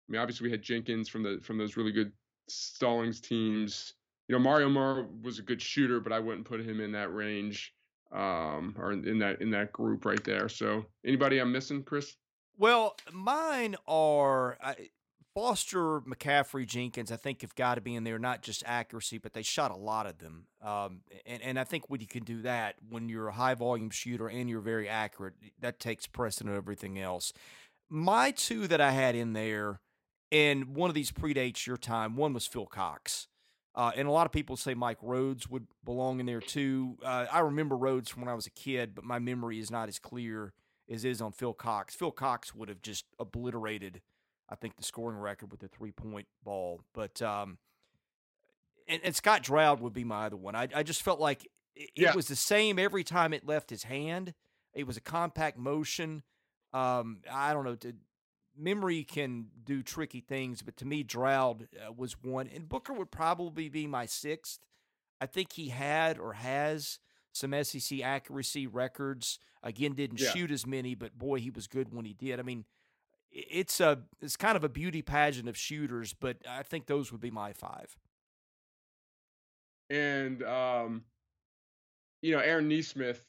I 0.08 0.12
mean, 0.12 0.22
obviously 0.22 0.48
we 0.48 0.52
had 0.52 0.62
Jenkins 0.62 1.10
from 1.10 1.24
the 1.24 1.40
from 1.44 1.58
those 1.58 1.78
really 1.78 1.92
good 1.92 2.12
Stallings 2.48 3.20
teams. 3.20 3.94
You 4.28 4.36
know, 4.36 4.40
Mario 4.40 4.70
Mar 4.70 5.08
was 5.24 5.40
a 5.40 5.44
good 5.44 5.62
shooter, 5.62 6.00
but 6.00 6.14
I 6.14 6.20
wouldn't 6.20 6.46
put 6.46 6.62
him 6.62 6.80
in 6.80 6.92
that 6.94 7.14
range 7.14 7.74
um, 8.12 8.76
or 8.78 8.92
in 8.92 9.20
that 9.20 9.42
in 9.42 9.52
that 9.52 9.72
group 9.72 10.06
right 10.06 10.24
there. 10.24 10.50
So, 10.50 10.86
anybody 11.06 11.40
I'm 11.40 11.52
missing, 11.52 11.84
Chris? 11.84 12.16
Well, 12.58 12.96
mine 13.14 13.76
are 13.88 14.58
Foster, 15.36 16.02
McCaffrey, 16.02 16.66
Jenkins. 16.66 17.12
I 17.12 17.16
think 17.16 17.42
have 17.42 17.56
got 17.56 17.76
to 17.76 17.82
be 17.82 17.96
in 17.96 18.04
there. 18.04 18.20
Not 18.20 18.42
just 18.42 18.64
accuracy, 18.66 19.20
but 19.20 19.34
they 19.34 19.42
shot 19.42 19.72
a 19.72 19.76
lot 19.78 20.06
of 20.06 20.18
them. 20.18 20.48
Um, 20.62 21.02
and 21.26 21.42
and 21.42 21.60
I 21.60 21.64
think 21.64 21.90
when 21.90 22.02
you 22.02 22.08
can 22.08 22.24
do 22.24 22.42
that, 22.42 22.76
when 22.90 23.08
you're 23.08 23.30
a 23.30 23.34
high 23.34 23.54
volume 23.54 23.90
shooter 23.90 24.28
and 24.28 24.50
you're 24.50 24.60
very 24.60 24.90
accurate, 24.90 25.36
that 25.60 25.80
takes 25.80 26.08
precedent 26.08 26.56
of 26.56 26.62
everything 26.62 27.00
else. 27.00 27.32
My 27.90 28.32
two 28.32 28.68
that 28.68 28.82
I 28.82 28.92
had 28.92 29.16
in 29.16 29.34
there, 29.34 29.80
and 30.32 30.76
one 30.76 30.90
of 30.90 30.94
these 30.94 31.12
predates 31.12 31.66
your 31.66 31.78
time. 31.78 32.16
One 32.16 32.34
was 32.34 32.46
Phil 32.46 32.66
Cox. 32.66 33.28
Uh, 33.76 33.92
and 33.96 34.08
a 34.08 34.12
lot 34.12 34.26
of 34.26 34.32
people 34.32 34.58
say 34.58 34.74
Mike 34.74 34.98
Rhodes 35.02 35.50
would 35.50 35.68
belong 35.86 36.20
in 36.20 36.26
there 36.26 36.42
too. 36.42 36.98
Uh, 37.04 37.26
I 37.32 37.40
remember 37.40 37.78
Rhodes 37.78 38.10
from 38.10 38.22
when 38.22 38.30
I 38.30 38.34
was 38.34 38.48
a 38.48 38.52
kid, 38.52 38.96
but 38.96 39.04
my 39.04 39.20
memory 39.20 39.60
is 39.60 39.70
not 39.70 39.88
as 39.88 40.00
clear 40.00 40.54
as 40.90 41.06
is 41.06 41.22
on 41.22 41.32
Phil 41.32 41.54
Cox. 41.54 41.96
Phil 41.96 42.12
Cox 42.12 42.54
would 42.56 42.68
have 42.68 42.82
just 42.82 43.06
obliterated, 43.20 44.02
I 44.50 44.56
think, 44.56 44.76
the 44.76 44.84
scoring 44.84 45.20
record 45.20 45.52
with 45.52 45.60
the 45.60 45.68
three 45.68 45.92
point 45.92 46.28
ball. 46.44 46.82
But 46.94 47.22
um, 47.22 47.60
and, 48.88 49.02
and, 49.04 49.16
Scott 49.16 49.44
Draud 49.44 49.82
would 49.82 49.94
be 49.94 50.04
my 50.04 50.26
other 50.26 50.38
one. 50.38 50.56
I, 50.56 50.68
I 50.74 50.84
just 50.84 51.04
felt 51.04 51.20
like 51.20 51.48
it, 51.76 51.92
yeah. 51.96 52.10
it, 52.10 52.16
was 52.16 52.28
the 52.28 52.36
same 52.36 52.80
every 52.80 53.04
time 53.04 53.34
it 53.34 53.46
left 53.46 53.70
his 53.70 53.84
hand. 53.84 54.34
It 54.74 54.88
was 54.88 54.98
a 54.98 55.02
compact 55.02 55.58
motion. 55.58 56.24
Um, 56.74 57.20
I 57.32 57.54
don't 57.54 57.66
know. 57.66 57.78
Memory 58.60 59.04
can 59.04 59.48
do 59.64 59.82
tricky 59.82 60.20
things, 60.20 60.62
but 60.62 60.76
to 60.78 60.86
me, 60.86 61.04
Draud 61.04 61.68
uh, 61.76 61.92
was 61.92 62.22
one, 62.22 62.50
and 62.54 62.68
Booker 62.68 62.94
would 62.94 63.12
probably 63.12 63.70
be 63.70 63.88
my 63.88 64.06
sixth. 64.06 64.60
I 65.22 65.26
think 65.26 65.54
he 65.54 65.70
had 65.70 66.18
or 66.18 66.34
has 66.34 67.00
some 67.32 67.54
SEC 67.64 68.02
accuracy 68.02 68.68
records. 68.68 69.40
Again, 69.64 69.94
didn't 69.94 70.20
yeah. 70.20 70.32
shoot 70.32 70.52
as 70.52 70.66
many, 70.66 70.96
but 70.96 71.18
boy, 71.18 71.40
he 71.40 71.50
was 71.50 71.68
good 71.68 71.94
when 71.94 72.06
he 72.06 72.14
did. 72.14 72.40
I 72.40 72.44
mean, 72.44 72.66
it's 73.32 73.80
a 73.80 74.00
it's 74.22 74.36
kind 74.36 74.56
of 74.56 74.64
a 74.64 74.70
beauty 74.70 75.02
pageant 75.02 75.48
of 75.48 75.58
shooters, 75.58 76.14
but 76.14 76.38
I 76.50 76.64
think 76.64 76.88
those 76.88 77.12
would 77.12 77.22
be 77.22 77.32
my 77.32 77.54
five. 77.54 77.98
And 79.90 80.44
um, 80.44 81.04
you 82.22 82.34
know, 82.34 82.40
Aaron 82.40 82.68
Nesmith 82.68 83.26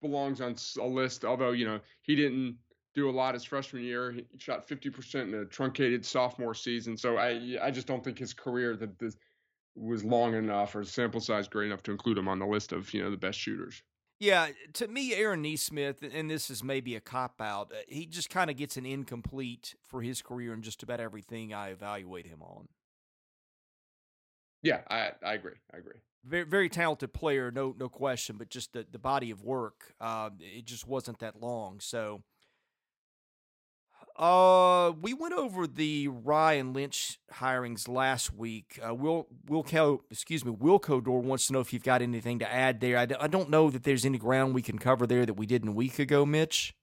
belongs 0.00 0.40
on 0.40 0.56
a 0.80 0.86
list, 0.86 1.24
although 1.24 1.52
you 1.52 1.66
know 1.66 1.80
he 2.02 2.16
didn't 2.16 2.56
do 2.96 3.08
a 3.08 3.12
lot 3.12 3.34
his 3.34 3.44
freshman 3.44 3.84
year. 3.84 4.10
He 4.10 4.24
shot 4.38 4.66
50% 4.66 5.22
in 5.22 5.34
a 5.34 5.44
truncated 5.44 6.04
sophomore 6.04 6.54
season. 6.54 6.96
So 6.96 7.18
I 7.18 7.58
I 7.62 7.70
just 7.70 7.86
don't 7.86 8.02
think 8.02 8.18
his 8.18 8.32
career 8.32 8.74
that 8.76 8.98
this 8.98 9.16
was 9.76 10.02
long 10.02 10.34
enough 10.34 10.74
or 10.74 10.82
sample 10.82 11.20
size 11.20 11.46
great 11.46 11.66
enough 11.66 11.82
to 11.84 11.92
include 11.92 12.16
him 12.16 12.26
on 12.26 12.38
the 12.38 12.46
list 12.46 12.72
of 12.72 12.92
you 12.94 13.02
know 13.02 13.10
the 13.10 13.16
best 13.16 13.38
shooters. 13.38 13.82
Yeah, 14.18 14.48
to 14.72 14.88
me, 14.88 15.14
Aaron 15.14 15.42
Nesmith, 15.42 16.02
and 16.02 16.30
this 16.30 16.48
is 16.48 16.64
maybe 16.64 16.94
a 16.94 17.00
cop 17.00 17.38
out. 17.38 17.70
Uh, 17.70 17.82
he 17.86 18.06
just 18.06 18.30
kind 18.30 18.48
of 18.48 18.56
gets 18.56 18.78
an 18.78 18.86
incomplete 18.86 19.74
for 19.86 20.00
his 20.00 20.22
career 20.22 20.54
in 20.54 20.62
just 20.62 20.82
about 20.82 21.00
everything 21.00 21.52
I 21.52 21.68
evaluate 21.68 22.26
him 22.26 22.40
on. 22.40 22.68
Yeah, 24.62 24.80
I 24.88 25.12
I 25.22 25.34
agree. 25.34 25.56
I 25.72 25.76
agree. 25.76 26.00
Very 26.24 26.44
very 26.44 26.70
talented 26.70 27.12
player, 27.12 27.50
no 27.50 27.74
no 27.78 27.90
question, 27.90 28.36
but 28.38 28.48
just 28.48 28.72
the 28.72 28.86
the 28.90 28.98
body 28.98 29.30
of 29.30 29.42
work, 29.42 29.92
uh, 30.00 30.30
it 30.40 30.64
just 30.64 30.86
wasn't 30.86 31.18
that 31.18 31.38
long. 31.42 31.78
So 31.80 32.22
uh, 34.18 34.92
we 35.00 35.12
went 35.12 35.34
over 35.34 35.66
the 35.66 36.08
Ryan 36.08 36.72
Lynch 36.72 37.18
hirings 37.34 37.86
last 37.86 38.32
week. 38.32 38.78
Uh, 38.86 38.94
Will 38.94 39.26
Wilco, 39.48 40.00
excuse 40.10 40.44
me, 40.44 40.52
Wilco 40.52 41.04
Door 41.04 41.20
wants 41.20 41.48
to 41.48 41.52
know 41.52 41.60
if 41.60 41.72
you've 41.72 41.82
got 41.82 42.00
anything 42.02 42.38
to 42.38 42.50
add 42.50 42.80
there. 42.80 42.96
I, 42.96 43.06
I 43.20 43.26
don't 43.26 43.50
know 43.50 43.68
that 43.70 43.82
there's 43.84 44.04
any 44.06 44.18
ground 44.18 44.54
we 44.54 44.62
can 44.62 44.78
cover 44.78 45.06
there 45.06 45.26
that 45.26 45.34
we 45.34 45.44
didn't 45.46 45.68
a 45.68 45.72
week 45.72 45.98
ago, 45.98 46.24
Mitch. 46.24 46.74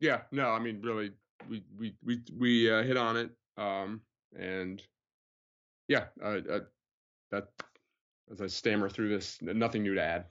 Yeah, 0.00 0.22
no, 0.32 0.50
I 0.50 0.58
mean, 0.58 0.80
really, 0.82 1.12
we 1.48 1.62
we 1.78 1.94
we 2.04 2.22
we 2.36 2.70
uh, 2.70 2.82
hit 2.82 2.96
on 2.96 3.16
it, 3.16 3.30
um, 3.56 4.00
and 4.36 4.82
yeah, 5.88 6.06
uh, 6.22 6.40
uh, 6.50 6.60
that 7.30 7.48
as 8.30 8.40
I 8.40 8.48
stammer 8.48 8.88
through 8.88 9.10
this, 9.10 9.38
nothing 9.40 9.82
new 9.82 9.94
to 9.94 10.02
add. 10.02 10.24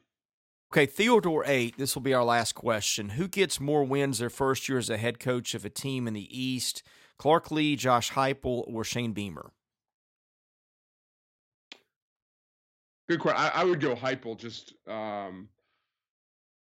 Okay, 0.73 0.87
Theodore 0.87 1.43
8, 1.45 1.77
this 1.77 1.93
will 1.93 2.01
be 2.01 2.15
our 2.15 2.23
last 2.23 2.53
question. 2.53 3.09
Who 3.09 3.27
gets 3.27 3.59
more 3.59 3.83
wins 3.83 4.17
their 4.17 4.31
first 4.31 4.67
year 4.67 4.79
as 4.79 4.89
a 4.89 4.97
head 4.97 5.19
coach 5.19 5.53
of 5.53 5.63
a 5.63 5.69
team 5.69 6.07
in 6.07 6.15
the 6.15 6.27
East? 6.35 6.81
Clark 7.19 7.51
Lea, 7.51 7.75
Josh 7.75 8.13
Heupel, 8.13 8.63
or 8.65 8.83
Shane 8.83 9.13
Beamer? 9.13 9.51
Good 13.07 13.19
question. 13.19 13.39
I, 13.39 13.61
I 13.61 13.63
would 13.65 13.81
go 13.81 13.95
Heupel. 13.95 14.35
Just, 14.35 14.73
um, 14.87 15.47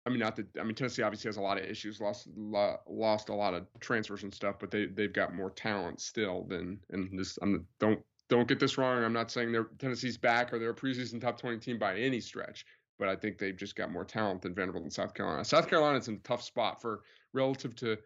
I 0.06 0.10
mean, 0.10 0.20
not 0.20 0.36
that 0.36 0.48
I 0.60 0.64
mean 0.64 0.76
Tennessee 0.76 1.04
obviously 1.04 1.30
has 1.30 1.38
a 1.38 1.42
lot 1.42 1.58
of 1.58 1.64
issues, 1.64 2.02
lost 2.02 2.28
lost 2.36 3.30
a 3.30 3.34
lot 3.34 3.54
of 3.54 3.66
transfers 3.80 4.24
and 4.24 4.34
stuff, 4.34 4.58
but 4.60 4.72
they 4.72 4.88
they've 4.88 5.14
got 5.14 5.34
more 5.34 5.52
talent 5.52 6.02
still 6.02 6.44
than. 6.50 6.82
And 6.90 7.18
this, 7.18 7.40
I'm 7.42 7.66
don't 7.80 8.02
don't 8.28 8.50
get 8.50 8.60
this 8.60 8.78
wrong. 8.78 9.06
I'm 9.06 9.14
not 9.14 9.32
saying 9.32 9.54
they're 9.54 9.70
Tennessee's 9.80 10.18
back 10.18 10.52
or 10.52 10.60
they're 10.60 10.72
a 10.72 10.76
preseason 10.76 11.22
top 11.22 11.40
20 11.40 11.60
team 11.60 11.80
by 11.80 11.96
any 11.96 12.20
stretch 12.20 12.66
but 13.02 13.10
I 13.10 13.16
think 13.16 13.40
they've 13.40 13.58
just 13.58 13.76
got 13.76 13.92
more 13.92 14.06
talent 14.06 14.44
than 14.44 14.54
Vanderbilt 14.54 14.84
and 14.84 14.94
South 14.94 15.16
Carolina. 15.16 15.44
South 15.44 15.68
Carolina's 15.68 16.08
in 16.08 16.14
a 16.14 16.20
tough 16.20 16.44
spot 16.44 16.80
for 16.80 17.02
relative 17.34 17.76
to 17.78 17.98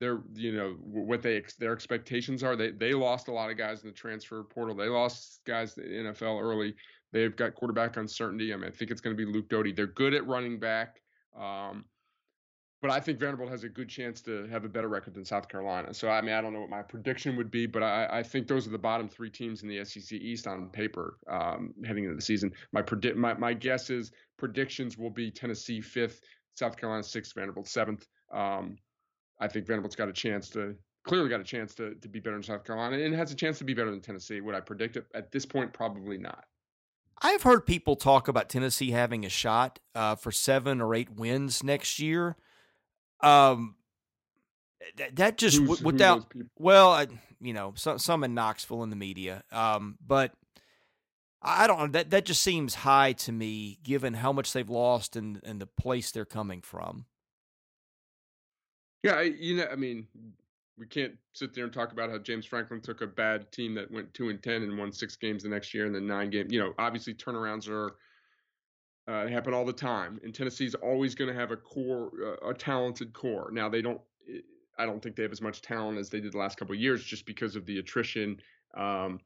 their 0.00 0.22
you 0.34 0.50
know 0.50 0.74
what 0.80 1.22
they 1.22 1.40
their 1.60 1.72
expectations 1.72 2.42
are. 2.42 2.56
They 2.56 2.72
they 2.72 2.92
lost 2.92 3.28
a 3.28 3.32
lot 3.32 3.52
of 3.52 3.56
guys 3.56 3.82
in 3.82 3.86
the 3.86 3.94
transfer 3.94 4.42
portal. 4.42 4.74
They 4.74 4.88
lost 4.88 5.42
guys 5.46 5.78
in 5.78 6.06
the 6.06 6.10
NFL 6.10 6.42
early. 6.42 6.74
They've 7.12 7.36
got 7.36 7.54
quarterback 7.54 7.96
uncertainty. 7.96 8.52
I 8.52 8.56
mean, 8.56 8.66
I 8.66 8.70
think 8.72 8.90
it's 8.90 9.00
going 9.00 9.16
to 9.16 9.24
be 9.26 9.30
Luke 9.32 9.48
Doty. 9.48 9.70
They're 9.70 9.86
good 9.86 10.12
at 10.12 10.26
running 10.26 10.58
back. 10.58 11.00
Um, 11.38 11.84
but 12.82 12.90
I 12.90 12.98
think 12.98 13.20
Vanderbilt 13.20 13.48
has 13.48 13.62
a 13.62 13.68
good 13.68 13.88
chance 13.88 14.20
to 14.22 14.46
have 14.48 14.64
a 14.64 14.68
better 14.68 14.88
record 14.88 15.14
than 15.14 15.24
South 15.24 15.48
Carolina. 15.48 15.94
So 15.94 16.10
I 16.10 16.20
mean, 16.20 16.34
I 16.34 16.40
don't 16.40 16.52
know 16.52 16.60
what 16.60 16.68
my 16.68 16.82
prediction 16.82 17.36
would 17.36 17.50
be, 17.50 17.64
but 17.64 17.84
I, 17.84 18.08
I 18.10 18.22
think 18.24 18.48
those 18.48 18.66
are 18.66 18.70
the 18.70 18.78
bottom 18.78 19.08
three 19.08 19.30
teams 19.30 19.62
in 19.62 19.68
the 19.68 19.84
SEC 19.84 20.12
East 20.12 20.48
on 20.48 20.68
paper 20.68 21.18
um, 21.30 21.72
heading 21.86 22.04
into 22.04 22.16
the 22.16 22.22
season. 22.22 22.52
My 22.72 22.82
my, 23.14 23.34
my 23.34 23.54
guess 23.54 23.88
is 23.88 24.10
predictions 24.36 24.98
will 24.98 25.10
be 25.10 25.30
Tennessee 25.30 25.80
fifth, 25.80 26.20
South 26.54 26.76
Carolina 26.76 27.04
sixth, 27.04 27.34
Vanderbilt 27.34 27.68
seventh. 27.68 28.08
Um, 28.34 28.76
I 29.40 29.46
think 29.46 29.66
Vanderbilt's 29.66 29.96
got 29.96 30.08
a 30.08 30.12
chance 30.12 30.50
to 30.50 30.74
clearly 31.04 31.28
got 31.28 31.40
a 31.40 31.44
chance 31.44 31.76
to 31.76 31.94
to 31.94 32.08
be 32.08 32.18
better 32.18 32.34
than 32.34 32.42
South 32.42 32.64
Carolina 32.64 32.98
and 32.98 33.14
has 33.14 33.30
a 33.30 33.36
chance 33.36 33.58
to 33.58 33.64
be 33.64 33.74
better 33.74 33.92
than 33.92 34.00
Tennessee. 34.00 34.40
Would 34.40 34.56
I 34.56 34.60
predict 34.60 34.96
it 34.96 35.06
at 35.14 35.30
this 35.30 35.46
point? 35.46 35.72
Probably 35.72 36.18
not. 36.18 36.44
I've 37.24 37.44
heard 37.44 37.64
people 37.64 37.94
talk 37.94 38.26
about 38.26 38.48
Tennessee 38.48 38.90
having 38.90 39.24
a 39.24 39.28
shot 39.28 39.78
uh, 39.94 40.16
for 40.16 40.32
seven 40.32 40.80
or 40.80 40.96
eight 40.96 41.10
wins 41.10 41.62
next 41.62 42.00
year. 42.00 42.36
Um, 43.22 43.76
that, 44.96 45.16
that 45.16 45.38
just 45.38 45.58
Who's, 45.58 45.82
without 45.82 46.32
well, 46.58 46.90
I, 46.90 47.06
you 47.40 47.52
know, 47.52 47.72
some 47.76 47.98
some 47.98 48.24
in 48.24 48.34
Knoxville 48.34 48.82
in 48.82 48.90
the 48.90 48.96
media. 48.96 49.42
Um, 49.52 49.96
but 50.04 50.32
I 51.40 51.66
don't 51.66 51.78
know 51.78 51.86
that 51.88 52.10
that 52.10 52.24
just 52.24 52.42
seems 52.42 52.74
high 52.74 53.12
to 53.12 53.32
me, 53.32 53.78
given 53.82 54.14
how 54.14 54.32
much 54.32 54.52
they've 54.52 54.68
lost 54.68 55.16
and 55.16 55.40
and 55.44 55.60
the 55.60 55.66
place 55.66 56.10
they're 56.10 56.24
coming 56.24 56.62
from. 56.62 57.06
Yeah, 59.02 59.14
I, 59.14 59.22
you 59.22 59.56
know, 59.56 59.66
I 59.70 59.74
mean, 59.74 60.06
we 60.78 60.86
can't 60.86 61.14
sit 61.32 61.54
there 61.54 61.64
and 61.64 61.72
talk 61.72 61.90
about 61.90 62.10
how 62.10 62.18
James 62.18 62.46
Franklin 62.46 62.80
took 62.80 63.00
a 63.00 63.06
bad 63.06 63.50
team 63.50 63.74
that 63.74 63.90
went 63.90 64.14
two 64.14 64.28
and 64.28 64.40
ten 64.42 64.62
and 64.62 64.78
won 64.78 64.92
six 64.92 65.16
games 65.16 65.42
the 65.42 65.48
next 65.48 65.74
year 65.74 65.86
and 65.86 65.94
then 65.94 66.06
nine 66.06 66.30
games. 66.30 66.52
You 66.52 66.60
know, 66.60 66.74
obviously 66.78 67.14
turnarounds 67.14 67.68
are 67.68 67.96
Uh, 69.08 69.24
they 69.24 69.32
happen 69.32 69.52
all 69.52 69.64
the 69.64 69.72
time, 69.72 70.20
and 70.22 70.34
Tennessee's 70.34 70.74
always 70.76 71.14
going 71.14 71.32
to 71.32 71.38
have 71.38 71.50
a 71.50 71.56
core, 71.56 72.10
uh, 72.24 72.50
a 72.50 72.54
talented 72.54 73.12
core. 73.12 73.50
Now 73.52 73.68
they 73.68 73.82
don't. 73.82 74.00
I 74.78 74.86
don't 74.86 75.02
think 75.02 75.16
they 75.16 75.22
have 75.22 75.32
as 75.32 75.42
much 75.42 75.60
talent 75.60 75.98
as 75.98 76.08
they 76.08 76.20
did 76.20 76.32
the 76.32 76.38
last 76.38 76.56
couple 76.56 76.74
of 76.74 76.80
years, 76.80 77.04
just 77.04 77.26
because 77.26 77.56
of 77.56 77.66
the 77.66 77.78
attrition 77.78 78.40
um, 78.74 79.20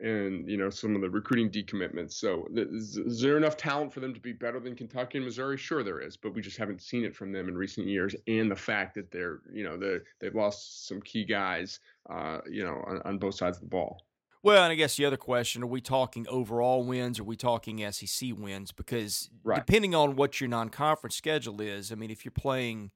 and 0.00 0.48
you 0.48 0.56
know 0.56 0.70
some 0.70 0.94
of 0.94 1.02
the 1.02 1.10
recruiting 1.10 1.50
decommitments. 1.50 2.12
So 2.12 2.48
is, 2.54 2.96
is, 2.96 3.20
there 3.20 3.36
enough 3.36 3.56
talent 3.56 3.92
for 3.92 4.00
them 4.00 4.14
to 4.14 4.20
be 4.20 4.32
better 4.32 4.58
than 4.58 4.74
Kentucky 4.74 5.18
and 5.18 5.26
Missouri? 5.26 5.56
Sure, 5.56 5.82
there 5.82 6.00
is, 6.00 6.16
but 6.16 6.34
we 6.34 6.40
just 6.40 6.56
haven't 6.56 6.80
seen 6.80 7.04
it 7.04 7.14
from 7.14 7.32
them 7.32 7.48
in 7.48 7.56
recent 7.56 7.86
years. 7.86 8.14
And 8.26 8.50
the 8.50 8.56
fact 8.56 8.94
that 8.94 9.10
they're 9.10 9.40
you 9.52 9.64
know 9.64 9.76
they 9.76 9.98
they've 10.20 10.34
lost 10.34 10.88
some 10.88 11.00
key 11.02 11.24
guys, 11.24 11.80
uh, 12.08 12.38
you 12.50 12.64
know, 12.64 12.82
on, 12.86 13.02
on 13.04 13.18
both 13.18 13.34
sides 13.34 13.58
of 13.58 13.62
the 13.62 13.68
ball. 13.68 14.02
Well, 14.42 14.62
and 14.62 14.72
I 14.72 14.74
guess 14.74 14.96
the 14.96 15.04
other 15.04 15.16
question: 15.16 15.62
Are 15.62 15.66
we 15.66 15.80
talking 15.80 16.26
overall 16.28 16.82
wins? 16.82 17.18
Or 17.18 17.22
are 17.22 17.26
we 17.26 17.36
talking 17.36 17.90
SEC 17.92 18.30
wins? 18.36 18.72
Because 18.72 19.28
right. 19.44 19.56
depending 19.56 19.94
on 19.94 20.16
what 20.16 20.40
your 20.40 20.48
non-conference 20.48 21.14
schedule 21.14 21.60
is, 21.60 21.92
I 21.92 21.94
mean, 21.94 22.10
if 22.10 22.24
you're 22.24 22.32
playing 22.32 22.90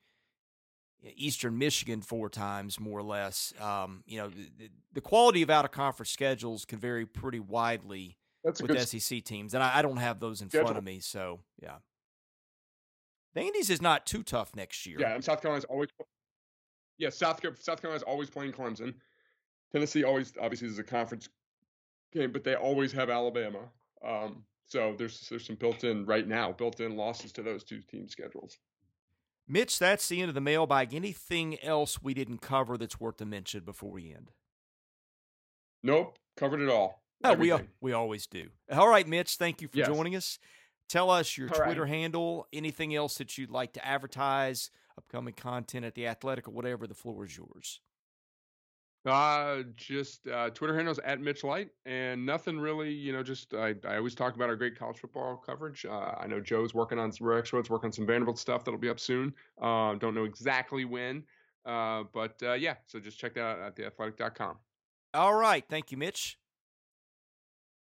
Eastern 1.16 1.58
Michigan 1.58 2.00
four 2.00 2.28
times, 2.30 2.80
more 2.80 2.98
or 2.98 3.02
less, 3.02 3.52
um, 3.60 4.02
you 4.06 4.18
know, 4.18 4.28
the, 4.28 4.70
the, 4.92 5.00
quality 5.00 5.42
of 5.42 5.50
out-of-conference 5.50 6.10
schedules 6.10 6.64
can 6.64 6.78
vary 6.78 7.04
pretty 7.04 7.40
widely 7.40 8.16
with 8.42 8.88
SEC 8.88 9.22
teams, 9.24 9.54
and 9.54 9.62
I, 9.62 9.78
I, 9.78 9.82
don't 9.82 9.98
have 9.98 10.20
those 10.20 10.40
in 10.40 10.48
schedule. 10.48 10.66
front 10.66 10.78
of 10.78 10.84
me. 10.84 11.00
So, 11.00 11.40
yeah, 11.62 11.76
the 13.34 13.42
Andes 13.42 13.70
is 13.70 13.82
not 13.82 14.06
too 14.06 14.22
tough 14.22 14.54
next 14.56 14.86
year. 14.86 14.98
Yeah, 14.98 15.14
and 15.14 15.22
South 15.22 15.42
Carolina's 15.42 15.64
always, 15.66 15.90
yeah, 16.98 17.10
South 17.10 17.40
South 17.60 17.80
Carolina's 17.80 18.02
always 18.02 18.30
playing 18.30 18.52
Clemson. 18.52 18.94
Tennessee 19.74 20.04
always 20.04 20.32
obviously 20.40 20.68
is 20.68 20.78
a 20.78 20.84
conference 20.84 21.28
game, 22.12 22.30
but 22.30 22.44
they 22.44 22.54
always 22.54 22.92
have 22.92 23.10
Alabama. 23.10 23.58
Um, 24.06 24.44
so 24.66 24.94
there's 24.96 25.26
there's 25.28 25.44
some 25.44 25.56
built-in 25.56 26.06
right 26.06 26.28
now, 26.28 26.52
built-in 26.52 26.96
losses 26.96 27.32
to 27.32 27.42
those 27.42 27.64
two 27.64 27.80
team 27.80 28.08
schedules. 28.08 28.58
Mitch, 29.48 29.80
that's 29.80 30.08
the 30.08 30.20
end 30.20 30.28
of 30.28 30.36
the 30.36 30.40
mailbag. 30.40 30.94
Anything 30.94 31.60
else 31.60 32.00
we 32.00 32.14
didn't 32.14 32.38
cover 32.38 32.78
that's 32.78 33.00
worth 33.00 33.20
a 33.20 33.26
mention 33.26 33.64
before 33.64 33.90
we 33.90 34.14
end? 34.14 34.30
Nope, 35.82 36.18
covered 36.36 36.60
it 36.60 36.68
all. 36.68 37.02
Oh, 37.24 37.34
we 37.34 37.52
we 37.80 37.92
always 37.92 38.28
do. 38.28 38.50
All 38.70 38.88
right, 38.88 39.08
Mitch, 39.08 39.34
thank 39.34 39.60
you 39.60 39.66
for 39.66 39.78
yes. 39.78 39.88
joining 39.88 40.14
us. 40.14 40.38
Tell 40.88 41.10
us 41.10 41.36
your 41.36 41.48
all 41.48 41.64
Twitter 41.64 41.82
right. 41.82 41.90
handle, 41.90 42.46
anything 42.52 42.94
else 42.94 43.18
that 43.18 43.36
you'd 43.36 43.50
like 43.50 43.72
to 43.72 43.84
advertise, 43.84 44.70
upcoming 44.96 45.34
content 45.34 45.84
at 45.84 45.96
the 45.96 46.06
Athletic 46.06 46.46
or 46.46 46.52
whatever. 46.52 46.86
The 46.86 46.94
floor 46.94 47.24
is 47.24 47.36
yours. 47.36 47.80
Uh, 49.06 49.64
just 49.76 50.26
uh, 50.28 50.48
Twitter 50.50 50.74
handles 50.74 50.98
at 51.04 51.20
Mitch 51.20 51.44
Light, 51.44 51.68
and 51.84 52.24
nothing 52.24 52.58
really. 52.58 52.90
You 52.90 53.12
know, 53.12 53.22
just 53.22 53.52
I, 53.52 53.74
I 53.86 53.96
always 53.96 54.14
talk 54.14 54.34
about 54.34 54.48
our 54.48 54.56
great 54.56 54.78
college 54.78 54.98
football 54.98 55.36
coverage. 55.36 55.84
Uh, 55.84 56.14
I 56.18 56.26
know 56.26 56.40
Joe's 56.40 56.72
working 56.72 56.98
on 56.98 57.12
some 57.12 57.26
Rexrode's, 57.26 57.68
working 57.68 57.88
on 57.88 57.92
some 57.92 58.06
Vanderbilt 58.06 58.38
stuff 58.38 58.64
that'll 58.64 58.80
be 58.80 58.88
up 58.88 59.00
soon. 59.00 59.34
Uh, 59.60 59.94
don't 59.96 60.14
know 60.14 60.24
exactly 60.24 60.86
when, 60.86 61.22
uh, 61.66 62.04
but 62.14 62.42
uh, 62.42 62.54
yeah. 62.54 62.76
So 62.86 62.98
just 62.98 63.18
check 63.18 63.34
that 63.34 63.42
out 63.42 63.58
at 63.60 63.76
theathletic.com. 63.76 64.56
All 65.12 65.34
right, 65.34 65.64
thank 65.68 65.92
you, 65.92 65.98
Mitch. 65.98 66.38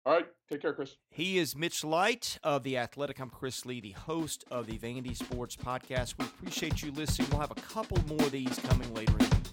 All 0.06 0.14
right, 0.14 0.26
take 0.50 0.62
care, 0.62 0.72
Chris. 0.72 0.96
He 1.10 1.36
is 1.36 1.54
Mitch 1.54 1.84
Light 1.84 2.38
of 2.42 2.62
The 2.62 2.78
Athletic. 2.78 3.20
I'm 3.20 3.28
Chris 3.28 3.66
Lee, 3.66 3.82
the 3.82 3.90
host 3.90 4.44
of 4.50 4.66
the 4.66 4.78
Vandy 4.78 5.14
Sports 5.14 5.56
Podcast. 5.56 6.14
We 6.18 6.24
appreciate 6.24 6.82
you 6.82 6.90
listening. 6.92 7.28
We'll 7.30 7.40
have 7.40 7.50
a 7.50 7.56
couple 7.56 7.98
more 8.06 8.22
of 8.22 8.32
these 8.32 8.58
coming 8.60 8.94
later 8.94 9.12
in 9.12 9.18
the 9.18 9.49